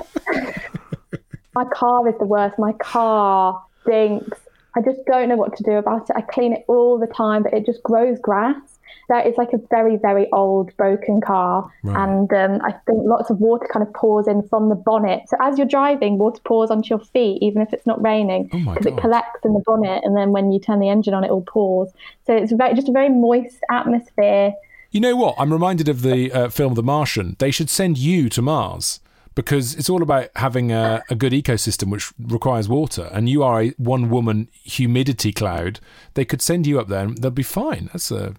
my 1.55 1.65
car 1.65 2.07
is 2.07 2.15
the 2.19 2.25
worst. 2.25 2.59
My 2.59 2.73
car 2.73 3.63
stinks. 3.81 4.39
I 4.75 4.81
just 4.81 4.99
don't 5.05 5.29
know 5.29 5.35
what 5.35 5.55
to 5.57 5.63
do 5.63 5.73
about 5.73 6.09
it. 6.09 6.15
I 6.15 6.21
clean 6.21 6.53
it 6.53 6.65
all 6.67 6.97
the 6.99 7.07
time, 7.07 7.43
but 7.43 7.53
it 7.53 7.65
just 7.65 7.83
grows 7.83 8.17
grass. 8.19 8.72
That 9.09 9.27
is 9.27 9.35
like 9.37 9.53
a 9.53 9.59
very, 9.69 9.97
very 9.97 10.27
old, 10.31 10.75
broken 10.77 11.21
car. 11.21 11.69
And 11.83 12.31
um, 12.33 12.61
I 12.63 12.71
think 12.85 12.99
lots 13.03 13.29
of 13.29 13.39
water 13.39 13.67
kind 13.71 13.85
of 13.85 13.93
pours 13.93 14.27
in 14.27 14.47
from 14.47 14.69
the 14.69 14.75
bonnet. 14.75 15.23
So 15.27 15.37
as 15.41 15.57
you're 15.57 15.67
driving, 15.67 16.17
water 16.17 16.41
pours 16.45 16.71
onto 16.71 16.89
your 16.89 16.99
feet, 16.99 17.41
even 17.41 17.61
if 17.61 17.73
it's 17.73 17.85
not 17.85 18.01
raining, 18.01 18.49
Oh 18.53 18.73
because 18.73 18.85
it 18.85 18.97
collects 18.97 19.41
in 19.43 19.53
the 19.53 19.63
bonnet. 19.65 20.01
And 20.03 20.15
then 20.15 20.31
when 20.31 20.51
you 20.51 20.59
turn 20.59 20.79
the 20.79 20.89
engine 20.89 21.13
on, 21.13 21.23
it 21.23 21.31
all 21.31 21.41
pours. 21.41 21.91
So 22.25 22.35
it's 22.35 22.51
very, 22.51 22.73
just 22.75 22.89
a 22.89 22.93
very 22.93 23.09
moist 23.09 23.59
atmosphere. 23.69 24.53
You 24.91 24.99
know 24.99 25.15
what? 25.15 25.35
I'm 25.39 25.51
reminded 25.51 25.89
of 25.89 26.01
the 26.03 26.31
uh, 26.31 26.49
film 26.49 26.75
The 26.75 26.83
Martian. 26.83 27.35
They 27.39 27.51
should 27.51 27.69
send 27.69 27.97
you 27.97 28.29
to 28.29 28.41
Mars 28.41 28.99
because 29.35 29.73
it's 29.75 29.89
all 29.89 30.03
about 30.03 30.29
having 30.35 30.71
a, 30.71 31.03
a 31.09 31.15
good 31.15 31.33
ecosystem 31.33 31.89
which 31.89 32.11
requires 32.19 32.69
water. 32.69 33.09
And 33.11 33.27
you 33.27 33.43
are 33.43 33.63
a 33.63 33.69
one 33.77 34.09
woman 34.09 34.49
humidity 34.63 35.31
cloud. 35.31 35.79
They 36.13 36.25
could 36.25 36.41
send 36.41 36.67
you 36.67 36.79
up 36.79 36.87
there 36.87 37.05
and 37.05 37.17
they'll 37.17 37.31
be 37.31 37.43
fine. 37.43 37.89
That's 37.91 38.11
a. 38.11 38.35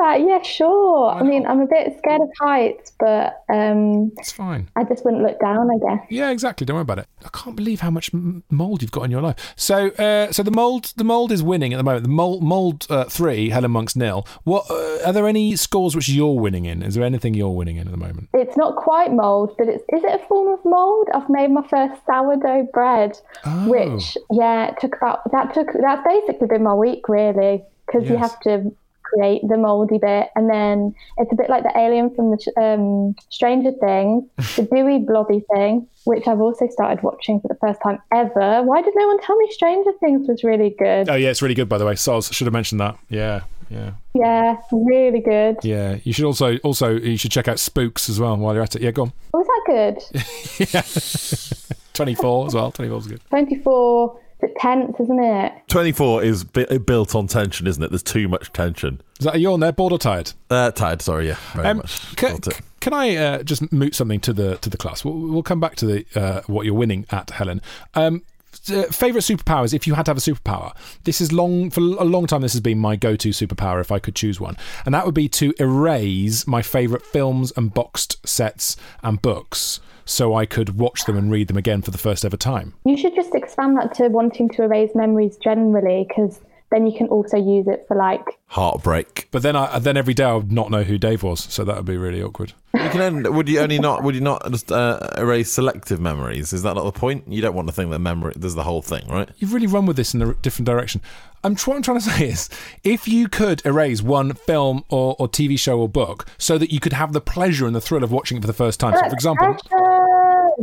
I 0.00 0.18
that. 0.18 0.26
Yeah, 0.26 0.42
sure. 0.42 1.10
I 1.10 1.22
mean, 1.22 1.46
I'm 1.46 1.60
a 1.60 1.66
bit 1.66 1.96
scared 1.98 2.20
of 2.20 2.28
heights, 2.38 2.92
but 2.98 3.42
um, 3.48 4.12
It's 4.18 4.32
fine. 4.32 4.68
I 4.76 4.84
just 4.84 5.04
wouldn't 5.04 5.22
look 5.22 5.38
down, 5.40 5.68
I 5.70 5.78
guess. 5.78 6.06
Yeah, 6.10 6.30
exactly. 6.30 6.64
Don't 6.64 6.74
worry 6.76 6.82
about 6.82 6.98
it. 7.00 7.06
I 7.24 7.28
can't 7.32 7.56
believe 7.56 7.80
how 7.80 7.90
much 7.90 8.10
mold 8.50 8.82
you've 8.82 8.90
got 8.92 9.02
in 9.04 9.10
your 9.10 9.22
life. 9.22 9.54
So, 9.56 9.88
uh, 9.88 10.32
so 10.32 10.42
the 10.42 10.50
mold, 10.50 10.92
the 10.96 11.04
mold 11.04 11.32
is 11.32 11.42
winning 11.42 11.72
at 11.72 11.76
the 11.76 11.82
moment. 11.82 12.04
The 12.04 12.10
mold, 12.10 12.42
mold 12.42 12.86
uh, 12.90 13.04
three, 13.04 13.50
Helen 13.50 13.70
Monk's 13.70 13.96
nil. 13.96 14.26
What 14.44 14.70
uh, 14.70 15.06
are 15.06 15.12
there 15.12 15.26
any 15.26 15.56
scores 15.56 15.94
which 15.94 16.08
you're 16.08 16.38
winning 16.38 16.64
in? 16.64 16.82
Is 16.82 16.94
there 16.94 17.04
anything 17.04 17.34
you're 17.34 17.50
winning 17.50 17.76
in 17.76 17.86
at 17.86 17.90
the 17.92 17.98
moment? 17.98 18.28
It's 18.34 18.56
not 18.56 18.76
quite 18.76 19.12
mold, 19.12 19.54
but 19.58 19.68
it's 19.68 19.82
is 19.90 20.04
it 20.04 20.20
a 20.20 20.26
form 20.26 20.48
of 20.52 20.64
mold? 20.64 21.08
I've 21.14 21.28
made 21.28 21.50
my 21.50 21.66
first 21.68 22.00
sourdough 22.06 22.68
bread, 22.72 23.18
Oh. 23.44 23.68
which 23.68 24.16
yeah, 24.32 24.74
took 24.80 24.96
about 24.96 25.30
that 25.32 25.54
took 25.54 25.68
that's 25.80 26.06
basically 26.06 26.46
been 26.48 26.62
my 26.62 26.74
week 26.74 27.08
really 27.08 27.64
because 27.86 28.08
you 28.08 28.16
have 28.16 28.38
to 28.40 28.74
create 29.12 29.42
the 29.48 29.56
moldy 29.56 29.98
bit, 29.98 30.28
and 30.36 30.48
then 30.50 30.94
it's 31.16 31.32
a 31.32 31.36
bit 31.36 31.48
like 31.50 31.62
the 31.62 31.72
alien 31.76 32.14
from 32.14 32.30
the 32.30 32.52
um, 32.60 33.14
Stranger 33.30 33.72
Things, 33.72 34.24
the 34.56 34.62
dewy 34.62 34.98
blobby 34.98 35.44
thing, 35.54 35.86
which 36.04 36.26
I've 36.26 36.40
also 36.40 36.68
started 36.68 37.02
watching 37.02 37.40
for 37.40 37.48
the 37.48 37.56
first 37.60 37.80
time 37.82 37.98
ever. 38.14 38.62
Why 38.62 38.82
did 38.82 38.94
no 38.96 39.06
one 39.06 39.20
tell 39.20 39.36
me 39.36 39.50
Stranger 39.50 39.92
Things 40.00 40.28
was 40.28 40.44
really 40.44 40.74
good? 40.78 41.08
Oh 41.08 41.14
yeah, 41.14 41.30
it's 41.30 41.42
really 41.42 41.54
good 41.54 41.68
by 41.68 41.78
the 41.78 41.86
way. 41.86 41.94
Soz 41.94 42.32
should 42.32 42.46
have 42.46 42.54
mentioned 42.54 42.80
that. 42.80 42.96
Yeah, 43.08 43.42
yeah, 43.70 43.92
Yeah, 44.14 44.56
really 44.72 45.20
good. 45.20 45.56
yeah. 45.62 45.98
You 46.04 46.12
should 46.12 46.24
also 46.24 46.56
also 46.58 46.96
you 46.96 47.16
should 47.16 47.30
check 47.30 47.48
out 47.48 47.58
Spooks 47.58 48.08
as 48.08 48.18
well 48.20 48.36
while 48.36 48.54
you're 48.54 48.62
at 48.62 48.76
it. 48.76 48.82
Yeah, 48.82 48.90
go 48.92 49.02
on. 49.02 49.12
Was 49.34 49.46
that 49.46 49.62
good? 49.66 50.68
yeah, 50.74 50.82
twenty 51.94 52.14
four 52.14 52.46
as 52.46 52.54
well. 52.54 52.70
Twenty 52.72 52.88
four 52.90 52.98
is 52.98 53.06
good. 53.06 53.20
24, 53.28 54.20
it's 54.40 54.54
tense, 54.60 54.94
isn't 55.00 55.22
it? 55.22 55.52
24 55.68 56.22
is 56.22 56.44
bi- 56.44 56.78
built 56.78 57.14
on 57.14 57.26
tension, 57.26 57.66
isn't 57.66 57.82
it? 57.82 57.90
There's 57.90 58.02
too 58.02 58.28
much 58.28 58.52
tension. 58.52 59.00
Is 59.18 59.24
that 59.24 59.40
you 59.40 59.52
on 59.52 59.60
there? 59.60 59.72
Bored 59.72 59.92
or 59.92 59.98
tired? 59.98 60.32
Uh, 60.50 60.70
tired, 60.70 61.02
sorry, 61.02 61.28
yeah, 61.28 61.36
very 61.54 61.68
Um, 61.68 61.76
much. 61.78 62.14
Can, 62.16 62.28
Felt 62.30 62.46
it. 62.48 62.60
can 62.80 62.92
I 62.94 63.16
uh, 63.16 63.42
just 63.42 63.72
moot 63.72 63.94
something 63.94 64.20
to 64.20 64.32
the 64.32 64.56
to 64.58 64.70
the 64.70 64.76
class? 64.76 65.04
We'll, 65.04 65.14
we'll 65.18 65.42
come 65.42 65.60
back 65.60 65.76
to 65.76 65.86
the 65.86 66.06
uh, 66.14 66.42
what 66.46 66.64
you're 66.66 66.74
winning 66.74 67.06
at 67.10 67.30
Helen. 67.30 67.60
Um, 67.94 68.22
uh, 68.70 68.84
favorite 68.84 69.20
superpowers 69.22 69.72
if 69.74 69.86
you 69.86 69.94
had 69.94 70.04
to 70.06 70.10
have 70.10 70.16
a 70.16 70.20
superpower 70.20 70.74
this 71.04 71.20
is 71.20 71.32
long 71.32 71.70
for 71.70 71.80
a 71.80 72.04
long 72.04 72.26
time 72.26 72.40
this 72.40 72.52
has 72.54 72.60
been 72.62 72.78
my 72.78 72.96
go-to 72.96 73.28
superpower 73.28 73.78
if 73.80 73.92
i 73.92 73.98
could 73.98 74.14
choose 74.16 74.40
one 74.40 74.56
and 74.84 74.94
that 74.94 75.04
would 75.04 75.14
be 75.14 75.28
to 75.28 75.54
erase 75.60 76.46
my 76.46 76.60
favorite 76.62 77.04
films 77.04 77.52
and 77.56 77.72
boxed 77.74 78.26
sets 78.26 78.76
and 79.02 79.20
books 79.22 79.80
so 80.08 80.34
i 80.34 80.44
could 80.46 80.78
watch 80.78 81.04
them 81.04 81.16
and 81.16 81.30
read 81.30 81.48
them 81.48 81.56
again 81.56 81.82
for 81.82 81.90
the 81.90 81.98
first 81.98 82.24
ever 82.24 82.36
time 82.36 82.74
You 82.84 82.96
should 82.96 83.14
just 83.14 83.34
expand 83.34 83.76
that 83.78 83.94
to 83.94 84.08
wanting 84.08 84.48
to 84.50 84.62
erase 84.62 84.90
memories 84.94 85.36
generally, 85.36 86.06
because 86.08 86.40
then 86.70 86.86
you 86.86 86.96
can 86.96 87.08
also 87.08 87.36
use 87.36 87.66
it 87.66 87.84
for 87.88 87.96
like 87.96 88.24
Heartbreak. 88.46 89.28
but 89.30 89.42
then 89.42 89.56
i 89.56 89.78
then 89.78 89.96
every 89.96 90.14
day 90.14 90.24
i 90.24 90.34
would 90.34 90.52
not 90.52 90.70
know 90.70 90.82
who 90.82 90.98
dave 90.98 91.22
was 91.22 91.40
so 91.40 91.64
that 91.64 91.76
would 91.76 91.84
be 91.86 91.96
really 91.96 92.22
awkward 92.22 92.52
You 92.74 92.90
can 92.90 93.00
only, 93.00 93.30
would 93.30 93.48
you 93.48 93.60
only 93.60 93.78
not 93.78 94.02
would 94.02 94.14
you 94.14 94.20
not 94.20 94.50
just 94.50 94.70
uh, 94.70 95.00
erase 95.16 95.50
selective 95.50 96.00
memories? 96.00 96.52
Is 96.52 96.62
that 96.62 96.74
not 96.76 96.84
the 96.84 96.92
point? 96.92 97.24
You 97.26 97.40
don't 97.40 97.54
want 97.54 97.66
to 97.68 97.74
think 97.74 97.90
that 97.90 97.98
memory. 97.98 98.34
There's 98.36 98.54
the 98.54 98.62
whole 98.62 98.82
thing, 98.82 99.08
right? 99.08 99.28
You've 99.38 99.54
really 99.54 99.66
run 99.66 99.86
with 99.86 99.96
this 99.96 100.12
in 100.14 100.20
a 100.22 100.34
different 100.34 100.66
direction. 100.66 101.00
I'm 101.42 101.56
what 101.56 101.76
I'm 101.76 101.82
trying 101.82 101.98
to 102.00 102.10
say 102.10 102.28
is, 102.28 102.48
if 102.84 103.08
you 103.08 103.26
could 103.28 103.64
erase 103.64 104.02
one 104.02 104.34
film 104.34 104.84
or, 104.90 105.16
or 105.18 105.28
TV 105.28 105.58
show 105.58 105.80
or 105.80 105.88
book, 105.88 106.26
so 106.36 106.58
that 106.58 106.70
you 106.70 106.78
could 106.78 106.92
have 106.92 107.12
the 107.14 107.22
pleasure 107.22 107.66
and 107.66 107.74
the 107.74 107.80
thrill 107.80 108.04
of 108.04 108.12
watching 108.12 108.36
it 108.38 108.42
for 108.42 108.46
the 108.46 108.52
first 108.64 108.78
time. 108.78 108.94
So, 108.94 109.08
for 109.08 109.14
example, 109.14 109.56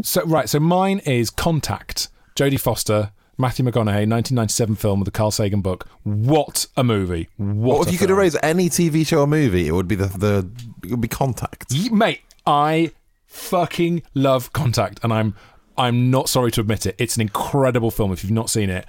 so 0.02 0.24
right, 0.26 0.50
so 0.50 0.60
mine 0.60 1.00
is 1.00 1.30
Contact, 1.30 2.10
Jodie 2.36 2.60
Foster, 2.60 3.12
Matthew 3.38 3.66
McConaughey, 3.66 4.08
1997 4.08 4.76
film 4.76 5.00
with 5.00 5.06
the 5.06 5.12
Carl 5.12 5.32
Sagan 5.32 5.62
book. 5.62 5.88
What 6.04 6.68
a 6.78 6.84
movie! 6.84 7.30
What, 7.38 7.80
a 7.80 7.88
if 7.88 7.94
you 7.94 8.00
could 8.00 8.10
erase 8.10 8.36
any 8.42 8.70
TV 8.70 9.06
show 9.06 9.22
or 9.22 9.28
movie? 9.28 9.68
It 9.68 9.72
would 9.72 9.88
be 9.88 9.96
the 9.96 10.08
the 10.08 10.50
it 10.84 10.92
would 10.92 11.02
be 11.02 11.08
Contact. 11.08 11.72
Ye- 11.72 11.90
mate, 11.90 12.22
I 12.46 12.92
fucking 13.28 14.04
love 14.14 14.54
Contact, 14.54 15.00
and 15.04 15.12
I'm 15.12 15.36
I'm 15.78 16.10
not 16.10 16.30
sorry 16.30 16.52
to 16.52 16.62
admit 16.62 16.86
it. 16.86 16.96
It's 16.98 17.16
an 17.16 17.22
incredible 17.22 17.92
film. 17.92 18.12
If 18.14 18.24
you've 18.24 18.32
not 18.32 18.50
seen 18.50 18.70
it, 18.70 18.86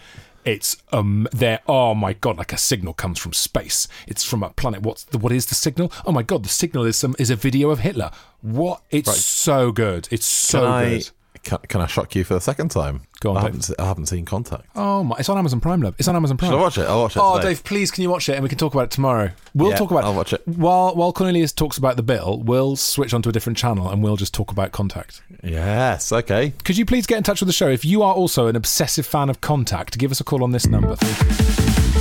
it's 0.47 0.77
um 0.93 1.29
there. 1.33 1.61
Oh 1.69 1.95
my 1.95 2.15
god, 2.15 2.39
like 2.39 2.53
a 2.53 2.57
signal 2.57 2.95
comes 2.95 3.19
from 3.19 3.33
space. 3.35 3.89
It's 4.07 4.25
from 4.25 4.43
a 4.43 4.51
planet. 4.51 4.83
What's 4.83 5.05
the 5.05 5.19
what 5.19 5.33
is 5.33 5.47
the 5.47 5.55
signal? 5.55 5.93
Oh 6.07 6.13
my 6.13 6.23
god, 6.23 6.45
the 6.45 6.49
signal 6.49 6.85
is 6.85 6.97
some 6.97 7.15
is 7.19 7.29
a 7.31 7.37
video 7.37 7.71
of 7.71 7.81
Hitler. 7.81 8.11
What? 8.41 8.83
It's 8.91 9.09
Right. 9.09 9.17
so 9.19 9.73
good. 9.73 10.09
It's 10.11 10.25
so 10.27 10.61
can 10.61 10.69
I 10.73 10.89
good. 10.99 11.11
can, 11.43 11.59
can 11.69 11.81
I 11.83 11.87
shock 11.87 12.15
you 12.15 12.25
for 12.25 12.35
the 12.35 12.41
second 12.41 12.71
time? 12.71 13.03
Go 13.21 13.31
on, 13.31 13.39
I 13.39 13.41
haven't, 13.43 13.71
I 13.79 13.85
haven't 13.87 14.07
seen 14.07 14.25
Contact. 14.27 14.67
Oh 14.77 15.03
my! 15.03 15.17
It's 15.19 15.29
on 15.31 15.39
Amazon 15.39 15.61
Prime, 15.61 15.81
love. 15.81 15.95
It's 15.99 16.07
on 16.07 16.17
Amazon 16.17 16.37
Prime. 16.37 16.51
Should 16.51 16.59
I 16.59 16.61
watch 16.61 16.77
it? 16.79 16.83
I'll 16.83 17.01
watch 17.03 17.17
it. 17.17 17.21
Oh, 17.23 17.37
today. 17.37 17.49
Dave, 17.49 17.65
please, 17.65 17.91
can 17.91 18.03
you 18.03 18.11
watch 18.11 18.29
it 18.29 18.35
and 18.35 18.43
we 18.43 18.49
can 18.51 18.59
talk 18.59 18.75
about 18.75 18.85
it 18.85 18.91
tomorrow? 18.91 19.31
We'll 19.55 19.71
Yeah, 19.71 19.77
talk 19.77 19.91
about. 19.91 20.05
I'll 20.05 20.15
watch 20.15 20.33
it. 20.35 20.43
while 20.47 20.95
while 20.95 21.13
Cornelius 21.15 21.53
talks 21.53 21.79
about 21.79 21.97
the 21.97 22.03
bill. 22.03 22.43
We'll 22.45 22.77
switch 22.77 23.15
onto 23.15 23.29
a 23.29 23.33
different 23.33 23.57
channel 23.57 23.89
and 23.89 24.03
we'll 24.03 24.17
just 24.17 24.35
talk 24.35 24.51
about 24.53 24.73
Contact. 24.73 25.23
Yes. 25.43 26.13
Okay. 26.13 26.53
Could 26.65 26.77
you 26.77 26.85
please 26.85 27.07
get 27.07 27.17
in 27.17 27.23
touch 27.25 27.41
with 27.41 27.47
the 27.49 27.53
show 27.55 27.69
if 27.69 27.85
you 27.85 28.03
are 28.03 28.13
also 28.15 28.49
an 28.49 28.57
obsessive 28.57 29.07
fan 29.07 29.31
of 29.31 29.41
Contact? 29.41 29.97
Give 29.99 30.11
us 30.11 30.21
a 30.21 30.25
call 30.25 30.45
on 30.45 30.53
this 30.53 30.67
number. 30.67 30.97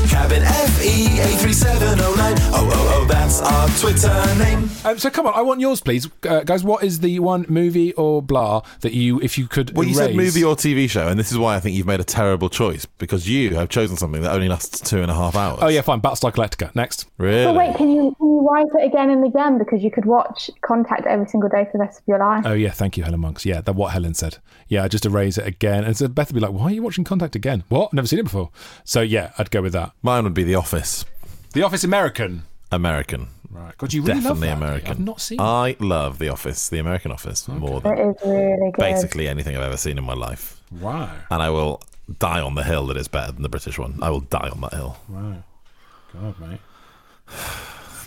Cabin 0.10 0.44
FE 0.44 1.20
83709. 1.20 2.36
Oh, 2.54 2.70
oh, 2.72 3.02
oh, 3.02 3.06
that's 3.10 3.42
our 3.42 3.68
Twitter 3.80 4.36
name. 4.38 4.70
Um, 4.86 4.98
so 5.00 5.10
come 5.10 5.26
on, 5.28 5.34
I 5.34 5.42
want 5.42 5.60
yours, 5.60 5.82
please, 5.82 6.08
uh, 6.30 6.42
guys. 6.42 6.64
What 6.64 6.84
is 6.84 7.00
the 7.00 7.20
one 7.20 7.46
movie 7.50 7.92
or 7.94 8.22
blah 8.22 8.62
that 8.82 8.94
you, 8.94 9.20
if 9.22 9.38
you 9.38 9.48
could, 9.48 9.76
Well, 9.76 9.86
you 9.88 9.96
said 9.96 10.16
movie 10.16 10.44
or 10.44 10.56
TV 10.56 10.90
show, 10.90 11.05
and 11.08 11.20
this 11.20 11.32
is 11.32 11.38
why 11.38 11.56
I 11.56 11.60
think 11.60 11.76
you've 11.76 11.88
made 11.88 12.00
a 12.00 12.04
terrible 12.06 12.50
choice 12.50 12.86
because 12.86 13.28
you 13.30 13.56
have 13.56 13.70
chosen 13.70 13.98
something 13.98 14.22
that 14.22 14.32
only 14.34 14.48
lasts 14.50 14.80
two 14.82 15.02
and 15.02 15.10
a 15.12 15.14
half 15.14 15.36
hours. 15.36 15.60
Oh 15.62 15.68
yeah, 15.68 15.82
fine. 15.82 16.02
Battlestar 16.02 16.32
Galactica. 16.32 16.74
Next. 16.76 17.08
Really? 17.18 17.46
But 17.46 17.56
wait, 17.56 17.76
can 17.78 17.90
you 17.92 18.16
can 18.18 18.28
you 18.28 18.48
write 18.50 18.66
it 18.80 18.86
again 18.86 19.10
and 19.10 19.26
again 19.26 19.58
because 19.58 19.84
you 19.84 19.92
could 19.92 20.06
watch 20.06 20.50
Contact 20.62 21.06
every 21.08 21.28
single 21.28 21.50
day 21.50 21.66
for 21.66 21.72
the 21.74 21.80
rest 21.80 22.00
of 22.00 22.04
your 22.08 22.20
life? 22.20 22.44
Oh 22.46 22.54
yeah, 22.54 22.72
thank 22.72 22.98
you, 22.98 23.04
Helen 23.04 23.20
Monks. 23.22 23.46
Yeah, 23.46 23.62
that's 23.62 23.78
what 23.78 23.94
Helen 23.94 24.14
said. 24.14 24.38
Yeah, 24.68 24.88
just 24.88 25.06
erase 25.06 25.38
it 25.38 25.48
again, 25.48 25.84
and 25.84 25.96
so 25.96 26.08
Beth 26.08 26.30
would 26.32 26.36
be 26.36 26.42
like, 26.46 26.52
"Why 26.54 26.66
are 26.66 26.72
you 26.72 26.84
watching 26.84 27.04
Contact 27.04 27.36
again? 27.36 27.64
What? 27.70 27.88
I've 27.88 27.94
never 27.94 28.08
seen 28.08 28.20
it 28.20 28.24
before." 28.24 28.50
So 28.84 29.02
yeah, 29.02 29.32
I'd 29.38 29.52
go 29.52 29.62
with 29.62 29.74
that. 29.74 29.92
Mine 30.02 30.24
would 30.24 30.34
be 30.34 30.44
The 30.44 30.56
Office. 30.56 31.06
The 31.54 31.64
Office 31.64 31.84
American. 31.84 32.44
American. 32.72 33.28
Right. 33.50 33.78
God, 33.78 33.94
you 33.94 34.02
really 34.02 34.16
Definitely 34.16 34.50
love 34.50 34.60
that. 34.60 34.66
American. 34.66 34.92
I've 34.92 35.00
not 35.00 35.22
seen. 35.22 35.40
it. 35.40 35.44
I 35.44 35.78
love 35.80 36.20
The 36.20 36.28
Office, 36.28 36.68
the 36.68 36.80
American 36.80 37.12
Office, 37.14 37.48
more 37.48 37.80
than 37.80 37.98
is 37.98 38.16
really 38.26 38.72
good. 38.74 38.82
basically 38.82 39.30
anything 39.30 39.56
I've 39.56 39.64
ever 39.64 39.78
seen 39.78 39.98
in 39.98 40.04
my 40.04 40.14
life. 40.14 40.55
Wow. 40.72 41.12
And 41.30 41.42
I 41.42 41.50
will 41.50 41.82
die 42.20 42.42
on 42.42 42.56
the 42.56 42.64
hill 42.64 42.88
that 42.88 42.98
is 42.98 43.08
better 43.08 43.32
than 43.32 43.42
the 43.44 43.50
British 43.50 43.80
one. 43.80 44.00
I 44.02 44.10
will 44.10 44.22
die 44.22 44.50
on 44.52 44.62
that 44.62 44.74
hill. 44.74 44.98
Wow. 45.10 45.44
God, 46.14 46.40
mate. 46.40 46.60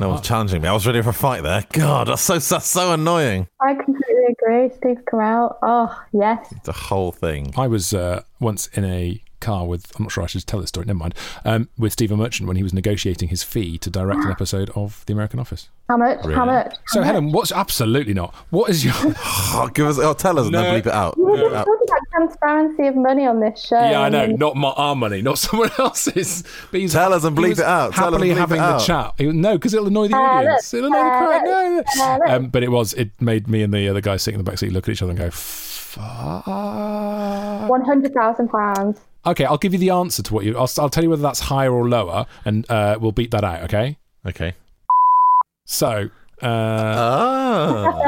No 0.01 0.11
one's 0.11 0.21
challenging 0.21 0.63
me. 0.63 0.69
I 0.69 0.73
was 0.73 0.87
ready 0.87 1.03
for 1.03 1.11
a 1.11 1.13
fight 1.13 1.43
there. 1.43 1.65
God, 1.73 2.07
that's 2.07 2.23
so 2.23 2.35
that's 2.35 2.69
so 2.69 2.93
annoying. 2.93 3.49
I 3.61 3.75
completely 3.75 4.27
agree. 4.31 4.71
Steve 4.77 5.05
Carell. 5.13 5.57
Oh 5.61 6.05
yes. 6.13 6.55
The 6.63 6.73
whole 6.73 7.11
thing. 7.11 7.53
I 7.57 7.67
was 7.67 7.93
uh, 7.93 8.23
once 8.39 8.69
in 8.69 8.85
a 8.85 9.21
car 9.41 9.67
with, 9.67 9.91
I'm 9.97 10.05
not 10.05 10.13
sure 10.13 10.25
I 10.25 10.27
should 10.27 10.47
tell 10.47 10.61
this 10.61 10.69
story, 10.69 10.87
never 10.87 10.99
mind, 10.99 11.15
um, 11.45 11.69
with 11.79 11.93
Stephen 11.93 12.19
Merchant 12.19 12.47
when 12.49 12.57
he 12.57 12.63
was 12.63 12.73
negotiating 12.73 13.29
his 13.29 13.43
fee 13.43 13.79
to 13.79 13.91
direct 13.91 14.25
an 14.25 14.31
episode 14.31 14.71
of 14.75 15.05
The 15.07 15.13
American 15.13 15.39
Office. 15.41 15.69
How 15.89 15.97
much? 15.97 16.19
How 16.21 16.27
Really? 16.29 16.47
much? 16.47 16.75
So, 16.89 17.01
How 17.01 17.07
Helen, 17.07 17.33
what's 17.33 17.51
absolutely 17.51 18.13
not? 18.13 18.35
What 18.51 18.69
is 18.71 18.85
your. 18.85 18.95
Oh, 19.51 19.71
give 19.73 19.87
us. 19.87 19.99
Oh, 19.99 20.13
tell 20.13 20.39
us 20.39 20.45
and 20.45 20.53
No. 20.53 20.61
then 20.63 20.75
bleep 20.75 20.87
it 20.87 20.93
out. 20.93 21.17
You 21.17 21.25
were 21.25 21.31
Bleep 21.37 21.39
it 21.39 21.43
just 21.45 21.55
out. 21.57 21.65
talking 21.67 21.87
about 21.89 22.01
transparency 22.13 22.87
of 22.89 22.97
money 22.97 23.27
on 23.27 23.41
this 23.41 23.65
show. 23.65 23.81
Yeah, 23.81 24.03
I 24.03 24.09
know. 24.11 24.27
Not 24.27 24.57
my, 24.57 24.69
our 24.71 24.95
money, 24.95 25.23
not 25.23 25.39
someone 25.39 25.71
else's. 25.79 26.45
But 26.71 26.81
he's, 26.81 26.93
Tell 26.93 27.15
us 27.15 27.25
and 27.25 27.37
he 27.39 27.43
bleep 27.45 27.53
it 27.53 27.61
out. 27.61 27.95
Tell 27.95 28.15
us 28.15 28.21
and 28.21 28.25
Happily 28.25 28.29
bleep 28.29 28.33
it 28.33 28.39
having 28.39 28.59
the 28.59 28.65
out. 28.65 28.81
chat. 28.83 29.15
He- 29.17 29.33
no, 29.33 29.55
because 29.57 29.73
it'll 29.73 29.87
annoy 29.87 30.09
the 30.09 30.15
Tell 30.15 30.23
audience. 30.23 30.59
us. 30.59 30.75
It'll 30.75 30.89
annoy 30.89 30.99
the 30.99 31.09
crowd. 31.09 31.43
Tell 31.95 32.19
No, 32.19 32.25
us. 32.27 32.31
Um, 32.33 32.47
but 32.49 32.63
it 32.63 32.71
was. 32.71 32.93
It 32.95 33.11
made 33.21 33.49
me 33.49 33.63
and 33.63 33.73
the 33.73 33.89
other 33.89 34.03
guy 34.03 34.17
sitting 34.19 34.39
in 34.39 34.45
the 34.45 34.51
back 34.51 34.59
seat 34.59 34.73
look 34.73 34.87
at 34.89 34.93
each 34.93 35.01
other 35.03 35.11
and 35.11 35.19
go, 35.19 35.31
"Fuck." 35.31 36.47
One 36.47 37.83
hundred 37.85 38.13
thousand 38.15 38.49
pounds. 38.49 39.01
Okay, 39.29 39.45
I'll 39.45 39.59
give 39.59 39.73
you 39.73 39.79
the 39.79 39.91
answer 39.91 40.23
to 40.23 40.35
what 40.35 40.45
you. 40.45 40.57
I'll, 40.57 40.71
I'll 40.79 40.89
tell 40.91 41.05
you 41.05 41.11
whether 41.11 41.23
that's 41.23 41.41
higher 41.41 41.73
or 41.73 41.89
lower, 41.89 42.27
and 42.45 42.69
uh, 42.71 42.99
we'll 43.01 43.13
beat 43.13 43.31
that 43.33 43.45
out. 43.45 43.63
Okay. 43.65 43.97
Okay. 44.27 44.55
So. 45.67 46.11
Uh, 46.41 46.47
Ah. 46.51 48.01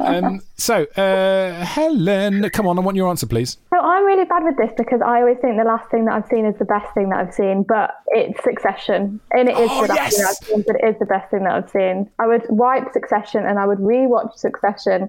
um, 0.00 0.40
so, 0.56 0.84
uh, 0.96 1.64
Helen, 1.64 2.48
come 2.50 2.66
on, 2.66 2.78
I 2.78 2.82
want 2.82 2.94
your 2.98 3.08
answer, 3.08 3.26
please. 3.26 3.56
So 3.72 3.80
I'm 3.80 4.04
really 4.04 4.26
bad 4.26 4.44
with 4.44 4.58
this 4.58 4.70
because 4.76 5.00
I 5.00 5.20
always 5.20 5.38
think 5.40 5.56
the 5.56 5.64
last 5.64 5.90
thing 5.90 6.04
that 6.04 6.12
I've 6.14 6.26
seen 6.28 6.44
is 6.44 6.54
the 6.58 6.66
best 6.66 6.92
thing 6.92 7.08
that 7.08 7.18
I've 7.20 7.32
seen, 7.32 7.62
but 7.66 7.94
it's 8.08 8.42
Succession, 8.44 9.18
and 9.32 9.48
it 9.48 9.56
is 9.56 9.70
Oh, 9.72 9.86
the 9.86 9.94
last 9.94 10.16
thing! 10.16 10.26
I've 10.26 10.34
seen, 10.46 10.64
but 10.66 10.76
it 10.76 10.88
is 10.90 10.98
the 10.98 11.06
best 11.06 11.30
thing 11.30 11.44
that 11.44 11.52
I've 11.54 11.70
seen. 11.70 12.10
I 12.18 12.26
would 12.26 12.44
wipe 12.50 12.92
Succession 12.92 13.46
and 13.46 13.58
I 13.58 13.66
would 13.66 13.78
rewatch 13.78 14.34
Succession 14.36 15.08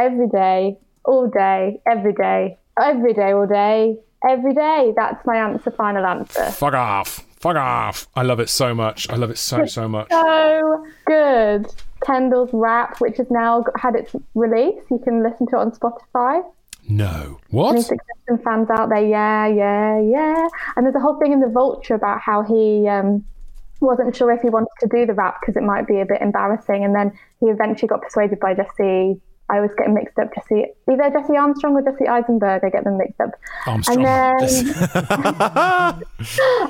every 0.00 0.26
day, 0.28 0.76
all 1.04 1.28
day, 1.28 1.80
every 1.86 2.14
day, 2.14 2.58
every 2.82 3.14
day, 3.14 3.30
all 3.32 3.46
day, 3.46 3.96
every 4.28 4.54
day. 4.54 4.92
That's 4.96 5.24
my 5.26 5.36
answer. 5.36 5.70
Final 5.70 6.04
answer. 6.04 6.44
Fuck 6.50 6.74
off. 6.74 7.26
Fuck 7.38 7.56
off. 7.56 8.08
I 8.14 8.22
love 8.22 8.40
it 8.40 8.48
so 8.48 8.74
much. 8.74 9.08
I 9.10 9.16
love 9.16 9.30
it 9.30 9.38
so, 9.38 9.66
so 9.66 9.88
much. 9.88 10.08
So 10.10 10.86
good. 11.04 11.66
Kendall's 12.04 12.50
rap, 12.52 13.00
which 13.00 13.16
has 13.18 13.30
now 13.30 13.64
had 13.76 13.94
its 13.94 14.14
release. 14.34 14.80
You 14.90 14.98
can 14.98 15.22
listen 15.22 15.46
to 15.48 15.56
it 15.56 15.60
on 15.60 15.70
Spotify. 15.72 16.42
No. 16.88 17.22
Any 17.22 17.36
What? 17.50 17.80
Succession 17.80 18.44
fans 18.44 18.68
out 18.70 18.88
there, 18.88 19.04
yeah, 19.04 19.46
yeah, 19.46 20.00
yeah. 20.00 20.48
And 20.76 20.86
there's 20.86 20.94
a 20.94 21.00
whole 21.00 21.18
thing 21.18 21.32
in 21.32 21.40
the 21.40 21.48
Vulture 21.48 21.94
about 21.94 22.20
how 22.20 22.42
he 22.42 22.86
um, 22.88 23.24
wasn't 23.80 24.14
sure 24.14 24.30
if 24.32 24.40
he 24.40 24.50
wanted 24.50 24.68
to 24.80 24.88
do 24.88 25.04
the 25.04 25.14
rap 25.14 25.40
because 25.40 25.56
it 25.56 25.62
might 25.62 25.86
be 25.86 26.00
a 26.00 26.06
bit 26.06 26.20
embarrassing, 26.20 26.84
and 26.84 26.94
then 26.94 27.12
he 27.40 27.46
eventually 27.46 27.88
got 27.88 28.02
persuaded 28.02 28.38
by 28.40 28.54
Jesse. 28.54 29.20
I 29.48 29.56
always 29.56 29.70
get 29.78 29.90
mixed 29.90 30.18
up. 30.18 30.34
Jesse, 30.34 30.66
either 30.90 31.10
Jesse 31.10 31.36
Armstrong 31.36 31.76
or 31.76 31.82
Jesse 31.82 32.08
Eisenberg. 32.08 32.64
I 32.64 32.70
get 32.70 32.82
them 32.84 32.98
mixed 32.98 33.20
up. 33.20 33.30
Armstrong. 33.66 34.04
And 34.04 34.06
then, 34.06 34.40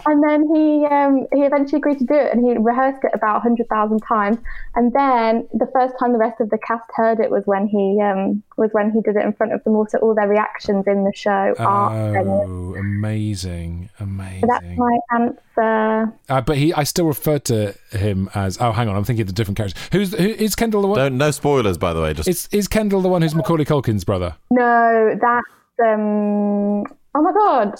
and 0.07 0.23
then 0.23 0.55
he 0.55 0.85
um, 0.87 1.27
he 1.33 1.43
eventually 1.43 1.79
agreed 1.79 1.99
to 2.01 2.05
do 2.05 2.15
it, 2.15 2.33
and 2.33 2.45
he 2.45 2.57
rehearsed 2.59 3.03
it 3.05 3.13
about 3.15 3.41
hundred 3.41 3.69
thousand 3.69 4.01
times. 4.01 4.39
And 4.75 4.93
then 4.93 5.49
the 5.55 5.71
first 5.73 5.95
time 5.99 6.13
the 6.13 6.19
rest 6.19 6.41
of 6.41 6.51
the 6.51 6.59
cast 6.59 6.91
heard 6.95 7.19
it 7.19 7.31
was 7.31 7.47
when 7.47 7.67
he 7.67 8.01
um, 8.03 8.43
was 8.59 8.71
when 8.73 8.91
he 8.93 9.01
did 9.01 9.17
it 9.17 9.25
in 9.25 9.33
front 9.33 9.55
of 9.55 9.65
them. 9.65 9.75
Also, 9.75 9.99
all 9.99 10.15
their 10.15 10.29
reactions 10.29 10.87
in 10.87 11.05
the 11.05 11.13
show 11.15 11.55
are. 11.59 12.19
Oh, 12.19 12.75
amazing, 12.75 13.89
amazing. 14.01 14.41
So 14.41 14.47
that's 14.49 14.77
my 14.77 14.99
answer. 15.13 15.41
Uh, 15.59 16.07
but 16.41 16.57
he, 16.57 16.73
I 16.73 16.85
still 16.85 17.07
refer 17.07 17.39
to 17.41 17.75
him 17.91 18.31
as. 18.35 18.59
Oh, 18.61 18.73
hang 18.73 18.89
on, 18.89 18.97
I'm 18.97 19.05
thinking 19.05 19.23
of 19.23 19.29
the 19.29 19.33
different 19.33 19.57
characters. 19.57 19.81
Who's 19.93 20.13
who, 20.13 20.25
is 20.25 20.55
Kendall 20.55 20.83
the 20.83 20.89
one? 20.89 20.99
Don't 20.99 21.19
no 21.19 21.31
spoilers, 21.31 21.79
by 21.79 21.93
the 21.93 22.03
way. 22.03 22.15
Just 22.15 22.29
Is 22.29 22.49
is 22.53 22.69
Kendall 22.69 23.01
the 23.01 23.09
one 23.09 23.23
who's 23.23 23.35
Macaulay 23.35 23.65
Culkin's 23.65 24.05
brother? 24.05 24.37
No, 24.51 25.19
that's 25.21 25.89
um. 25.89 26.85
Oh 27.15 27.23
my 27.23 27.33
god. 27.33 27.75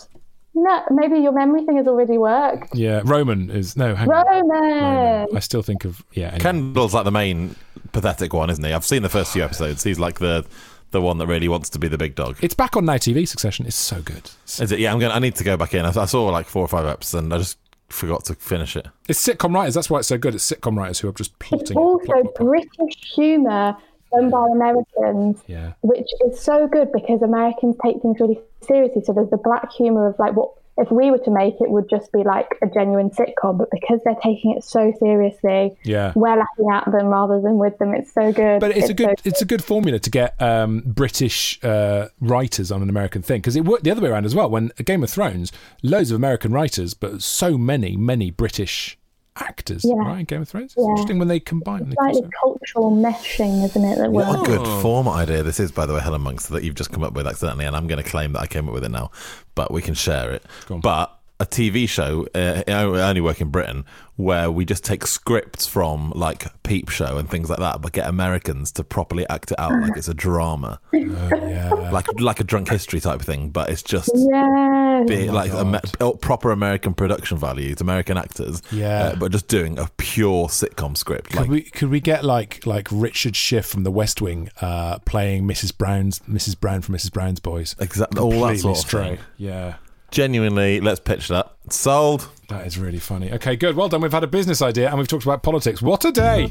No, 0.59 0.83
maybe 0.91 1.19
your 1.19 1.33
memory 1.33 1.67
thing 1.67 1.77
has 1.77 1.87
already 1.87 2.17
worked. 2.17 2.75
Yeah, 2.75 3.03
Roman 3.05 3.51
is 3.51 3.77
no. 3.77 3.95
Hang 3.95 4.11
on. 4.11 4.25
Roman. 4.27 5.37
I 5.37 5.41
still 5.41 5.63
think 5.63 5.85
of 5.85 6.03
yeah. 6.13 6.29
Anyway. 6.29 6.41
Kendall's 6.41 6.95
like 6.95 7.05
the 7.05 7.11
main 7.11 7.55
pathetic 7.93 8.33
one, 8.33 8.49
isn't 8.49 8.65
he? 8.65 8.73
I've 8.73 8.85
seen 8.85 9.03
the 9.03 9.11
first 9.11 9.33
few 9.33 9.45
episodes. 9.45 9.85
He's 9.85 9.99
like 9.99 10.19
the 10.19 10.47
the 10.93 11.03
one 11.03 11.19
that 11.19 11.27
really 11.27 11.49
wants 11.49 11.69
to 11.71 11.79
be 11.79 11.89
the 11.89 11.99
big 11.99 12.15
dog. 12.15 12.39
It's 12.41 12.55
back 12.55 12.75
on 12.75 12.87
Now 12.87 12.95
TV. 12.95 13.29
Succession 13.29 13.67
is 13.67 13.75
so 13.75 14.01
good. 14.01 14.31
Is 14.59 14.73
it? 14.73 14.79
Yeah, 14.79 14.93
I'm 14.93 14.99
gonna. 14.99 15.13
I 15.13 15.19
need 15.19 15.35
to 15.37 15.45
go 15.45 15.59
back 15.59 15.75
in. 15.75 15.85
I, 15.85 15.89
I 15.89 16.07
saw 16.07 16.27
like 16.29 16.47
four 16.47 16.63
or 16.63 16.69
five 16.69 16.87
episodes, 16.87 17.25
and 17.25 17.35
I 17.35 17.39
just 17.39 17.59
forgot 17.89 18.25
to 18.27 18.35
finish 18.35 18.77
it. 18.77 18.87
It's 19.09 19.25
sitcom 19.25 19.55
writers. 19.55 19.75
That's 19.75 19.89
why 19.91 19.99
it's 20.01 20.09
so 20.09 20.19
good. 20.19 20.35
It's 20.35 20.51
sitcom 20.51 20.77
writers 20.77 20.99
who 21.01 21.09
are 21.09 21.13
just 21.13 21.39
plotting. 21.39 21.61
It's 21.63 21.71
plotting. 21.73 21.83
also 21.83 22.05
plot, 22.07 22.23
plot, 22.23 22.35
plot. 22.35 22.47
British 22.49 23.13
humour 23.15 23.77
done 24.13 24.31
by 24.31 24.47
Americans, 24.53 25.43
Yeah. 25.47 25.73
which 25.83 26.09
is 26.27 26.41
so 26.41 26.67
good 26.69 26.93
because 26.93 27.23
Americans 27.23 27.77
take 27.85 28.01
things 28.03 28.19
really 28.21 28.41
seriously. 28.61 29.03
So 29.05 29.13
there's 29.13 29.31
the 29.31 29.37
black 29.37 29.71
humour 29.73 30.07
of 30.09 30.19
like 30.19 30.35
what 30.35 30.51
if 30.79 30.91
we 30.91 31.11
were 31.11 31.19
to 31.19 31.31
make 31.31 31.55
it 31.61 31.71
would 31.71 31.89
just 31.89 32.13
be 32.13 32.23
like 32.23 32.49
a 32.63 32.67
genuine 32.67 33.11
sitcom, 33.11 33.59
but 33.59 33.71
because 33.71 34.01
they're 34.05 34.15
taking 34.23 34.53
it 34.57 34.63
so 34.65 34.93
seriously, 34.99 35.77
Yeah. 35.85 36.13
we're 36.15 36.37
laughing 36.37 36.69
at 36.73 36.85
them 36.93 37.07
rather 37.07 37.41
than 37.41 37.59
with 37.59 37.79
them. 37.79 37.95
It's 37.95 38.13
so 38.13 38.33
good. 38.33 38.61
But 38.61 38.77
it's 38.77 38.89
a 38.91 38.95
good 38.95 39.19
so 39.19 39.23
it's 39.25 39.43
a 39.43 39.47
good 39.47 39.65
formula 39.65 39.99
to 39.99 40.11
get 40.11 40.41
um, 40.41 40.83
British 40.85 41.59
uh, 41.65 42.09
writers 42.21 42.71
on 42.71 42.83
an 42.83 42.89
American 42.91 43.23
thing 43.23 43.41
because 43.41 43.57
it 43.57 43.65
worked 43.65 43.85
the 43.85 43.91
other 43.91 44.03
way 44.03 44.11
around 44.11 44.27
as 44.27 44.35
well. 44.35 44.51
When 44.51 44.71
Game 44.85 45.03
of 45.03 45.11
Thrones, 45.11 45.51
loads 45.83 46.11
of 46.11 46.17
American 46.17 46.53
writers, 46.53 46.95
but 46.95 47.23
so 47.23 47.57
many 47.57 47.97
many 47.97 48.31
British 48.31 48.99
actors, 49.37 49.85
Yeah. 49.85 49.95
right? 49.97 50.19
in 50.21 50.25
Game 50.25 50.43
of 50.43 50.49
Thrones. 50.49 50.73
It's 50.73 50.77
Yeah. 50.77 50.91
interesting 50.91 51.19
when 51.19 51.29
they 51.29 51.41
combine. 51.41 51.81
When 51.81 51.91
they 51.91 51.95
slightly 51.97 52.29
cultural 52.41 52.91
meshing, 52.91 53.65
isn't 53.65 53.85
it? 53.85 53.99
That 53.99 54.11
What 54.13 54.41
a 54.41 54.43
good 54.45 54.67
format 54.83 55.15
idea 55.15 55.43
this 55.43 55.61
is, 55.61 55.71
by 55.73 55.87
the 55.87 55.95
way, 55.95 56.01
Helen 56.01 56.23
Monks, 56.23 56.47
that 56.47 56.63
you've 56.65 56.75
just 56.75 56.91
come 56.93 57.03
up 57.05 57.15
with 57.15 57.27
accidentally, 57.27 57.65
and 57.67 57.77
I'm 57.77 57.87
going 57.87 58.03
to 58.03 58.09
claim 58.09 58.33
that 58.35 58.41
I 58.41 58.47
came 58.47 58.69
up 58.69 58.75
with 58.75 58.85
it 58.85 58.91
now, 58.91 59.11
but 59.55 59.71
we 59.73 59.83
can 59.83 59.95
share 59.95 60.31
it. 60.33 60.45
on. 60.71 60.81
But 60.81 61.13
a 61.39 61.45
TV 61.45 61.87
show, 61.87 62.27
uh, 62.35 62.63
I 62.67 62.83
only 62.83 63.21
work 63.21 63.43
in 63.43 63.51
Britain, 63.51 63.85
where 64.17 64.51
we 64.51 64.65
just 64.65 64.83
take 64.85 65.07
scripts 65.07 65.67
from 65.67 66.11
like 66.15 66.47
Peep 66.63 66.89
Show 66.89 67.19
and 67.19 67.29
things 67.29 67.51
like 67.51 67.59
that, 67.59 67.83
but 67.83 67.93
get 67.93 68.09
Americans 68.09 68.73
to 68.73 68.83
properly 68.85 69.29
act 69.29 69.53
it 69.53 69.61
out 69.61 69.73
like 69.83 69.99
it's 69.99 70.09
a 70.09 70.15
drama, 70.15 70.81
yeah. 70.95 71.69
like 71.93 72.07
like 72.21 72.41
a 72.41 72.45
drunk 72.45 72.71
history 72.71 73.01
type 73.01 73.21
thing, 73.21 73.51
but 73.51 73.69
it's 73.69 73.83
just. 73.83 74.11
Yeah. 74.15 74.86
Be 75.05 75.31
like 75.31 75.51
a 75.53 75.81
oh, 76.01 76.15
proper 76.15 76.51
American 76.53 76.95
production 76.95 77.37
values, 77.39 77.81
American 77.81 78.17
actors, 78.17 78.63
Yeah. 78.71 78.99
uh, 79.09 79.17
but 79.17 79.33
just 79.33 79.49
doing 79.49 79.79
a 79.79 79.89
pure 79.97 80.49
sitcom 80.49 80.97
script. 80.97 81.31
Could 81.31 81.41
Like, 81.41 81.51
we 81.51 81.63
could 81.63 81.91
we 81.91 82.01
get 82.01 82.25
like 82.25 82.65
like 82.67 82.89
Richard 82.91 83.37
Schiff 83.37 83.67
from 83.67 83.83
The 83.85 83.91
West 83.91 84.23
Wing 84.23 84.51
uh, 84.61 84.99
playing 85.01 85.45
Mrs 85.47 85.77
Brown's 85.77 86.21
Mrs 86.21 86.59
Brown 86.59 86.81
from 86.83 86.95
Mrs 86.95 87.13
Brown's 87.13 87.41
Boys? 87.41 87.77
Exactly, 87.79 88.21
all 88.21 88.31
that 88.31 88.37
Completely 88.61 88.75
sort 88.75 88.85
of 88.85 88.91
thing. 88.91 89.19
Yeah. 89.37 89.75
genuinely, 90.11 90.81
let's 90.81 91.01
pitch 91.01 91.29
that. 91.29 91.53
Sold. 91.69 92.29
That 92.49 92.67
is 92.67 92.79
really 92.79 93.01
funny. 93.01 93.33
Okay, 93.33 93.57
good. 93.57 93.75
Well 93.77 93.89
done. 93.89 94.01
We've 94.01 94.13
had 94.13 94.23
a 94.25 94.29
business 94.29 94.63
idea 94.63 94.89
and 94.89 94.99
we've 94.99 95.09
talked 95.09 95.25
about 95.25 95.43
politics. 95.43 95.83
What 95.83 96.05
a 96.05 96.13
day! 96.13 96.51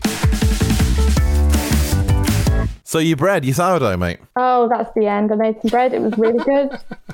So 2.88 3.00
you 3.00 3.16
bread, 3.16 3.44
you 3.44 3.52
sourdough, 3.52 3.98
mate. 3.98 4.20
Oh, 4.36 4.70
that's 4.70 4.94
the 4.96 5.08
end. 5.08 5.32
I 5.32 5.36
made 5.36 5.60
some 5.62 5.70
bread. 5.70 5.94
It 5.94 6.02
was 6.02 6.18
really 6.18 6.44
good. 6.44 6.70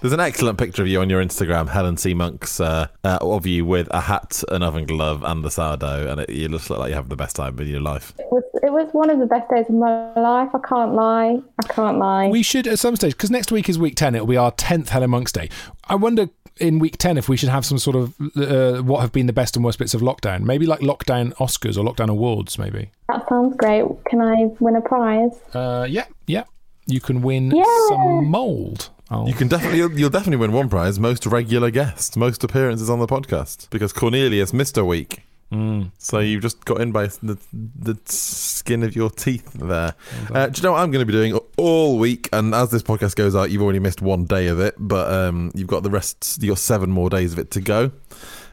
There's 0.00 0.14
an 0.14 0.20
excellent 0.20 0.56
picture 0.58 0.80
of 0.80 0.88
you 0.88 0.98
on 1.02 1.10
your 1.10 1.22
Instagram, 1.22 1.68
Helen 1.68 1.98
C. 1.98 2.14
Monks, 2.14 2.58
uh, 2.58 2.86
uh, 3.04 3.18
of 3.20 3.46
you 3.46 3.66
with 3.66 3.86
a 3.90 4.00
hat, 4.00 4.42
an 4.48 4.62
oven 4.62 4.86
glove, 4.86 5.22
and 5.22 5.44
the 5.44 5.50
sourdough, 5.50 6.10
and 6.10 6.22
it, 6.22 6.30
you 6.30 6.48
just 6.48 6.70
look 6.70 6.78
like 6.78 6.88
you 6.88 6.94
have 6.94 7.10
the 7.10 7.16
best 7.16 7.36
time 7.36 7.58
of 7.58 7.66
your 7.68 7.82
life. 7.82 8.14
It 8.18 8.26
was, 8.32 8.42
it 8.62 8.72
was 8.72 8.88
one 8.92 9.10
of 9.10 9.18
the 9.18 9.26
best 9.26 9.50
days 9.50 9.66
of 9.68 9.74
my 9.74 10.14
life. 10.14 10.48
I 10.54 10.58
can't 10.66 10.94
lie. 10.94 11.40
I 11.62 11.66
can't 11.68 11.98
lie. 11.98 12.28
We 12.28 12.42
should 12.42 12.66
at 12.66 12.78
some 12.78 12.96
stage 12.96 13.12
because 13.12 13.30
next 13.30 13.52
week 13.52 13.68
is 13.68 13.78
week 13.78 13.94
ten. 13.94 14.14
It'll 14.14 14.26
be 14.26 14.38
our 14.38 14.52
tenth 14.52 14.88
Helen 14.88 15.10
Monks 15.10 15.32
Day. 15.32 15.50
I 15.84 15.96
wonder 15.96 16.28
in 16.56 16.78
week 16.78 16.96
ten 16.96 17.18
if 17.18 17.28
we 17.28 17.36
should 17.36 17.50
have 17.50 17.66
some 17.66 17.76
sort 17.78 17.96
of 17.96 18.14
uh, 18.38 18.82
what 18.82 19.00
have 19.02 19.12
been 19.12 19.26
the 19.26 19.34
best 19.34 19.54
and 19.54 19.62
worst 19.62 19.78
bits 19.78 19.92
of 19.92 20.00
lockdown. 20.00 20.44
Maybe 20.44 20.64
like 20.64 20.80
lockdown 20.80 21.34
Oscars 21.34 21.76
or 21.76 21.84
lockdown 21.84 22.08
awards. 22.08 22.58
Maybe. 22.58 22.90
That 23.08 23.28
sounds 23.28 23.54
great. 23.56 23.84
Can 24.08 24.22
I 24.22 24.44
win 24.60 24.76
a 24.76 24.80
prize? 24.80 25.38
Uh, 25.52 25.86
yeah, 25.90 26.06
yeah. 26.26 26.44
You 26.86 27.00
can 27.02 27.20
win 27.20 27.50
Yeah. 27.50 27.64
some 27.90 28.28
mold. 28.28 28.88
Oh. 29.10 29.26
You 29.26 29.34
can 29.34 29.48
definitely, 29.48 29.78
you'll, 29.78 29.92
you'll 29.92 30.10
definitely 30.10 30.36
win 30.36 30.52
one 30.52 30.68
prize: 30.68 30.98
most 31.00 31.26
regular 31.26 31.70
guest, 31.70 32.16
most 32.16 32.44
appearances 32.44 32.88
on 32.88 33.00
the 33.00 33.06
podcast, 33.06 33.68
because 33.70 33.92
Cornelius 33.92 34.52
missed 34.52 34.78
a 34.78 34.84
week. 34.84 35.24
Mm. 35.52 35.90
So 35.98 36.20
you've 36.20 36.42
just 36.42 36.64
got 36.64 36.80
in 36.80 36.92
by 36.92 37.06
the 37.06 37.36
the 37.52 37.98
skin 38.04 38.84
of 38.84 38.94
your 38.94 39.10
teeth 39.10 39.52
there. 39.54 39.94
Uh, 40.32 40.46
do 40.46 40.60
you 40.60 40.62
know 40.62 40.72
what 40.72 40.80
I'm 40.80 40.92
going 40.92 41.04
to 41.04 41.06
be 41.06 41.12
doing 41.12 41.36
all 41.56 41.98
week? 41.98 42.28
And 42.32 42.54
as 42.54 42.70
this 42.70 42.84
podcast 42.84 43.16
goes 43.16 43.34
out, 43.34 43.50
you've 43.50 43.62
already 43.62 43.80
missed 43.80 44.00
one 44.00 44.26
day 44.26 44.46
of 44.46 44.60
it, 44.60 44.76
but 44.78 45.12
um, 45.12 45.50
you've 45.54 45.66
got 45.66 45.82
the 45.82 45.90
rest. 45.90 46.38
You've 46.40 46.50
got 46.50 46.58
seven 46.58 46.90
more 46.90 47.10
days 47.10 47.32
of 47.32 47.40
it 47.40 47.50
to 47.52 47.60
go. 47.60 47.90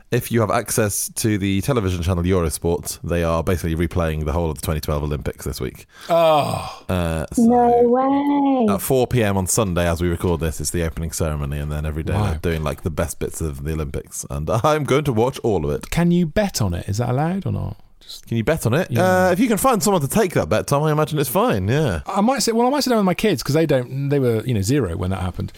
If 0.10 0.32
you 0.32 0.40
have 0.40 0.50
access 0.52 1.10
to 1.16 1.38
the 1.38 1.60
television 1.62 2.02
channel 2.02 2.24
Eurosport, 2.24 3.00
they 3.04 3.24
are 3.26 3.44
basically 3.44 3.76
replaying 3.76 4.24
the 4.24 4.32
whole 4.32 4.50
of 4.50 4.56
the 4.56 4.62
2012 4.62 5.04
Olympics 5.04 5.44
this 5.44 5.60
week. 5.60 5.86
Oh, 6.10 6.84
Uh, 6.88 7.26
so 7.34 7.42
No 7.44 7.82
way. 7.90 8.74
at 8.74 8.82
4 8.82 9.06
p.m. 9.08 9.36
on 9.36 9.48
Sunday, 9.48 9.86
as 9.86 10.02
we 10.02 10.08
record 10.08 10.40
this, 10.40 10.62
it's 10.62 10.70
the 10.72 10.84
opening 10.84 11.12
ceremony, 11.12 11.60
and 11.60 11.70
then 11.70 11.86
every 11.86 12.04
day 12.04 12.14
Wow. 12.14 12.30
they're 12.30 12.40
doing 12.40 12.64
like 12.64 12.84
the 12.84 12.90
best 12.90 13.20
bits 13.20 13.42
of 13.42 13.66
the 13.66 13.74
Olympics, 13.74 14.26
and 14.30 14.50
I'm 14.64 14.86
going 14.86 15.04
to 15.04 15.14
watch 15.14 15.40
all 15.40 15.66
of 15.66 15.72
it. 15.72 15.90
can 15.90 16.12
you 16.12 16.26
bet 16.26 16.62
on 16.62 16.74
it? 16.74 16.88
Is 16.88 17.00
that 17.00 17.10
allowed 17.10 17.46
or 17.46 17.52
not? 17.52 17.76
Just 18.00 18.28
Can 18.28 18.38
you 18.38 18.46
bet 18.46 18.66
on 18.66 18.74
it? 18.76 18.90
Yeah. 18.90 19.28
Uh, 19.28 19.32
if 19.32 19.40
you 19.42 19.50
can 19.50 19.58
find 19.58 19.84
someone 19.84 20.02
to 20.02 20.08
take 20.08 20.32
that 20.36 20.48
bet, 20.48 20.68
Tom, 20.68 20.84
I 20.84 20.94
imagine 20.94 21.20
it's 21.20 21.30
fine. 21.30 21.68
Yeah. 21.68 22.00
I 22.06 22.22
might 22.22 22.40
sit. 22.44 22.56
Well, 22.56 22.66
I 22.66 22.70
might 22.70 22.80
sit 22.86 22.92
down 22.92 23.00
with 23.00 23.06
my 23.06 23.14
kids 23.14 23.44
because 23.44 23.56
they 23.56 23.66
don't. 23.66 24.08
They 24.08 24.20
were 24.20 24.42
you 24.46 24.54
know 24.54 24.62
zero 24.62 24.96
when 24.96 25.10
that 25.10 25.20
happened. 25.22 25.52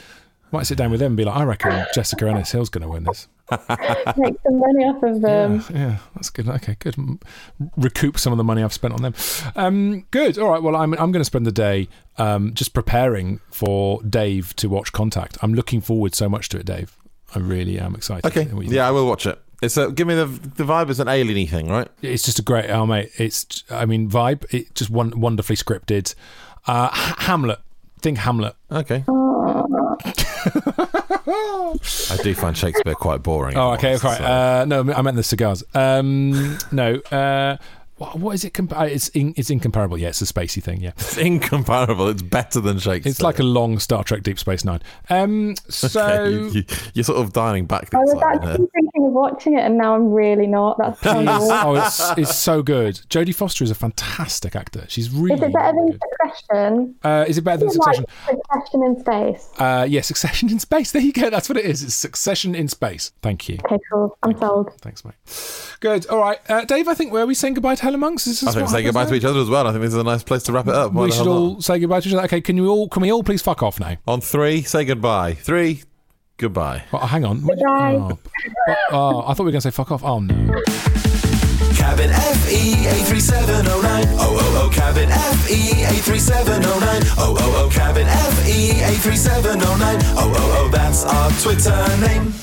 I 0.52 0.56
might 0.58 0.66
sit 0.66 0.78
down 0.78 0.90
with 0.92 1.00
them 1.00 1.12
and 1.12 1.18
be 1.18 1.26
like, 1.26 1.36
I 1.36 1.44
reckon 1.44 1.86
Jessica 1.94 2.28
Ennis 2.28 2.52
Hill's 2.52 2.70
going 2.70 2.82
to 2.82 2.88
win 2.90 3.04
this. 3.04 3.28
Make 4.18 4.36
some 4.44 4.60
money 4.60 4.84
off 4.86 5.04
of 5.04 5.22
them. 5.22 5.64
Yeah, 5.72 5.78
yeah, 5.78 5.98
that's 6.16 6.30
good. 6.30 6.48
Okay, 6.50 6.76
good. 6.80 6.96
Recoup 7.78 8.18
some 8.20 8.32
of 8.34 8.38
the 8.38 8.44
money 8.44 8.64
I've 8.64 8.74
spent 8.74 8.94
on 8.94 9.02
them. 9.02 9.14
Um, 9.56 10.06
good. 10.12 10.38
All 10.40 10.50
right. 10.50 10.62
Well, 10.62 10.76
I'm 10.76 10.94
I'm 10.94 11.12
going 11.12 11.22
to 11.22 11.26
spend 11.26 11.46
the 11.46 11.52
day 11.52 11.88
um, 12.18 12.54
just 12.54 12.74
preparing 12.74 13.40
for 13.52 14.02
Dave 14.04 14.56
to 14.58 14.70
watch 14.70 14.92
Contact. 14.92 15.38
I'm 15.42 15.54
looking 15.54 15.82
forward 15.82 16.14
so 16.16 16.28
much 16.30 16.50
to 16.50 16.58
it, 16.60 16.66
Dave. 16.66 16.96
I 17.36 17.40
really 17.40 17.80
am 17.80 17.96
excited. 17.96 18.26
Okay. 18.26 18.46
What 18.46 18.64
you 18.64 18.70
think? 18.70 18.74
Yeah, 18.74 18.88
I 18.88 18.92
will 18.92 19.08
watch 19.08 19.26
it. 19.28 19.40
It's 19.62 19.78
a, 19.78 19.92
give 19.92 20.08
me 20.08 20.16
the 20.16 20.26
the 20.26 20.64
vibe 20.64 20.90
is 20.90 21.00
an 21.00 21.08
alien 21.08 21.48
thing, 21.48 21.68
right? 21.70 21.88
It's 22.02 22.24
just 22.24 22.40
a 22.40 22.44
great. 22.44 22.70
Oh 22.70 22.86
mate, 22.86 23.12
it's. 23.18 23.64
I 23.70 23.86
mean, 23.86 24.10
vibe. 24.10 24.52
It 24.54 24.74
just 24.76 24.90
one 24.90 25.20
wonderfully 25.20 25.56
scripted. 25.56 26.16
Uh, 26.68 26.90
H- 26.94 27.26
Hamlet. 27.26 27.60
Think 28.02 28.20
Hamlet. 28.20 28.56
Okay. 28.72 29.04
I 32.12 32.18
do 32.24 32.34
find 32.36 32.58
Shakespeare 32.58 32.96
quite 32.96 33.22
boring. 33.24 33.58
Oh, 33.58 33.72
okay, 33.74 33.96
okay. 33.96 34.16
so- 34.18 34.24
Uh, 34.24 34.66
no, 34.68 34.94
I 34.94 35.02
meant 35.02 35.16
the 35.18 35.24
cigars. 35.24 35.64
Um, 35.74 36.58
no, 36.72 36.96
uh, 37.12 37.58
what, 38.00 38.16
what 38.20 38.36
is 38.36 38.44
it? 38.44 38.54
Compa- 38.54 38.80
uh, 38.80 38.86
it's 38.86 39.10
in, 39.10 39.34
it's 39.38 39.50
incomparable. 39.50 39.98
Yeah, 39.98 40.08
it's 40.10 40.22
a 40.22 40.26
spacey 40.26 40.62
thing. 40.64 40.82
Yeah, 40.82 40.92
It's 40.98 41.18
incomparable. 41.18 42.08
It's 42.08 42.22
better 42.22 42.60
than 42.60 42.80
Shakespeare. 42.80 43.10
it's 43.12 43.22
like 43.22 43.40
a 43.40 43.44
long 43.44 43.78
Star 43.80 44.04
Trek 44.04 44.24
Deep 44.24 44.40
Space 44.40 44.64
Nine. 44.66 44.82
Um, 45.10 45.56
so 45.70 46.00
Okay, 46.00 46.58
you, 46.58 46.64
you, 46.94 47.02
are 47.02 47.04
sort 47.04 47.20
of 47.20 47.34
dialing 47.34 47.66
back 47.66 47.90
the 47.92 47.98
I 47.98 48.02
was 48.02 48.14
actually 48.24 48.48
here. 48.48 48.68
thinking 48.74 49.06
of 49.06 49.12
watching 49.12 49.58
it, 49.58 49.62
and 49.62 49.78
now 49.78 49.96
I'm 49.96 50.12
really 50.12 50.48
not. 50.48 50.78
That's 50.78 51.00
Jeez. 51.02 51.26
terrible. 51.26 51.52
oh, 51.52 51.76
it's 51.76 52.18
it's 52.18 52.36
so 52.36 52.64
good. 52.64 52.96
Jodie 53.10 53.36
Foster 53.36 53.64
is 53.64 53.72
a 53.72 53.76
fantastic 53.76 54.56
actor. 54.56 54.86
She's 54.88 55.10
really. 55.12 55.36
Is 55.36 55.42
it 55.42 55.54
better 55.54 55.74
really 55.78 55.92
than 55.92 56.00
good. 56.00 56.34
Succession? 56.40 56.96
Uh, 57.04 57.26
is 57.28 57.38
it 57.38 57.42
better 57.44 57.58
than 57.58 57.68
Is 57.70 57.76
it 57.76 57.80
like 57.80 57.96
Succession? 57.98 58.40
Succession 58.50 58.84
in 58.84 59.00
space. 59.00 59.50
Uh, 59.60 59.86
yeah, 59.90 60.02
Succession 60.02 60.50
in 60.50 60.60
space. 60.60 60.92
There 61.00 61.02
you 61.02 61.14
go. 61.14 61.30
That's 61.30 61.50
what 61.50 61.58
it 61.58 61.66
is. 61.66 61.84
It's 61.84 61.94
Succession 61.94 62.56
in 62.56 62.68
space. 62.68 63.12
Thank 63.22 63.48
you. 63.50 63.58
Okay, 63.66 63.78
cool. 63.92 64.18
I'm 64.24 64.38
sold. 64.40 64.72
Thanks, 64.82 65.04
mate. 65.06 65.14
Good. 65.82 66.08
All 66.08 66.20
right, 66.20 66.40
uh, 66.50 66.66
Dave. 66.66 66.88
I 66.88 66.94
think 66.94 67.12
where 67.12 67.24
are 67.24 67.28
we 67.28 67.34
saying 67.36 67.54
goodbye 67.56 67.76
to 67.76 67.84
Helen 67.90 68.00
Monks? 68.02 68.28
Is 68.28 68.42
this 68.42 68.50
I 68.50 68.52
think 68.54 68.66
what 68.68 68.72
say 68.72 68.84
goodbye 68.84 69.04
now? 69.06 69.10
to 69.10 69.16
each 69.16 69.26
other 69.26 69.40
as 69.40 69.50
well. 69.50 69.66
I 69.66 69.72
think 69.72 69.82
this 69.82 69.94
is 69.94 70.00
a 70.00 70.04
nice 70.04 70.22
place 70.22 70.44
to 70.44 70.52
wrap 70.52 70.68
it 70.68 70.76
up. 70.76 70.94
Why 70.94 71.06
We 71.06 71.12
should 71.12 71.26
all 71.26 71.54
not? 71.54 71.64
say 71.64 71.80
goodbye 71.80 72.02
to 72.02 72.08
each 72.08 72.14
other. 72.14 72.24
Okay, 72.26 72.40
can 72.42 72.56
you 72.56 72.68
all? 72.70 72.88
Can 72.88 73.02
we 73.02 73.12
all 73.12 73.24
please 73.24 73.42
fuck 73.42 73.64
off 73.64 73.80
now? 73.80 73.98
On 74.08 74.22
three, 74.22 74.62
say 74.62 74.86
goodbye. 74.86 75.34
Three, 75.34 75.84
goodbye. 76.38 76.84
Well, 76.92 77.08
hang 77.08 77.26
on. 77.26 77.42
Goodbye. 77.42 77.96
Oh, 77.96 78.20
oh, 78.92 79.22
I 79.26 79.34
thought 79.34 79.40
we 79.40 79.46
were 79.46 79.52
going 79.52 79.62
to 79.62 79.62
say 79.62 79.72
fuck 79.72 79.92
off. 79.92 80.04
Oh 80.04 80.20
no. 80.20 80.62
Cabin 81.76 82.12
FE 82.12 82.74
83709. 82.86 84.06
Oh, 84.20 84.38
oh, 84.40 84.70
oh, 84.70 84.76
cabin 84.76 85.10
FE 85.10 85.54
83709. 85.54 87.04
Oh, 87.18 87.36
oh, 87.40 87.66
oh, 87.66 87.70
cabin 87.74 88.06
FE 88.06 88.72
83709. 88.84 89.98
Oh, 90.16 90.32
oh, 90.36 90.66
oh, 90.66 90.70
that's 90.72 91.06
our 91.06 91.32
Twitter 91.42 91.98
name. 92.06 92.34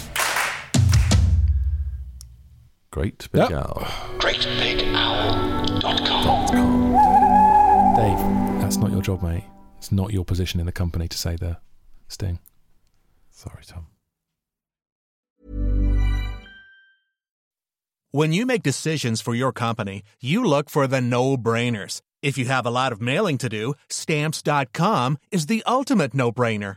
Great 2.96 3.28
big 3.30 3.50
Yep. 3.50 3.52
owl. 3.52 3.84
GreatBigOwl.com. 4.20 6.46
Dave, 7.94 8.18
that's 8.62 8.78
not 8.78 8.90
your 8.90 9.02
job, 9.02 9.22
mate. 9.22 9.44
It's 9.76 9.92
not 9.92 10.14
your 10.14 10.24
position 10.24 10.60
in 10.60 10.66
the 10.66 10.72
company 10.72 11.06
to 11.06 11.18
say 11.18 11.36
the 11.36 11.58
sting. 12.08 12.38
Sorry, 13.30 13.62
Tom. 13.66 13.88
When 18.12 18.32
you 18.32 18.46
make 18.46 18.62
decisions 18.62 19.20
for 19.20 19.34
your 19.34 19.52
company, 19.52 20.02
you 20.22 20.42
look 20.42 20.70
for 20.70 20.86
the 20.86 21.02
no 21.02 21.36
brainers. 21.36 22.00
If 22.22 22.38
you 22.38 22.46
have 22.46 22.64
a 22.64 22.70
lot 22.70 22.92
of 22.92 23.02
mailing 23.02 23.36
to 23.38 23.48
do, 23.50 23.74
stamps.com 23.90 25.18
is 25.30 25.46
the 25.46 25.62
ultimate 25.66 26.14
no 26.14 26.32
brainer. 26.32 26.76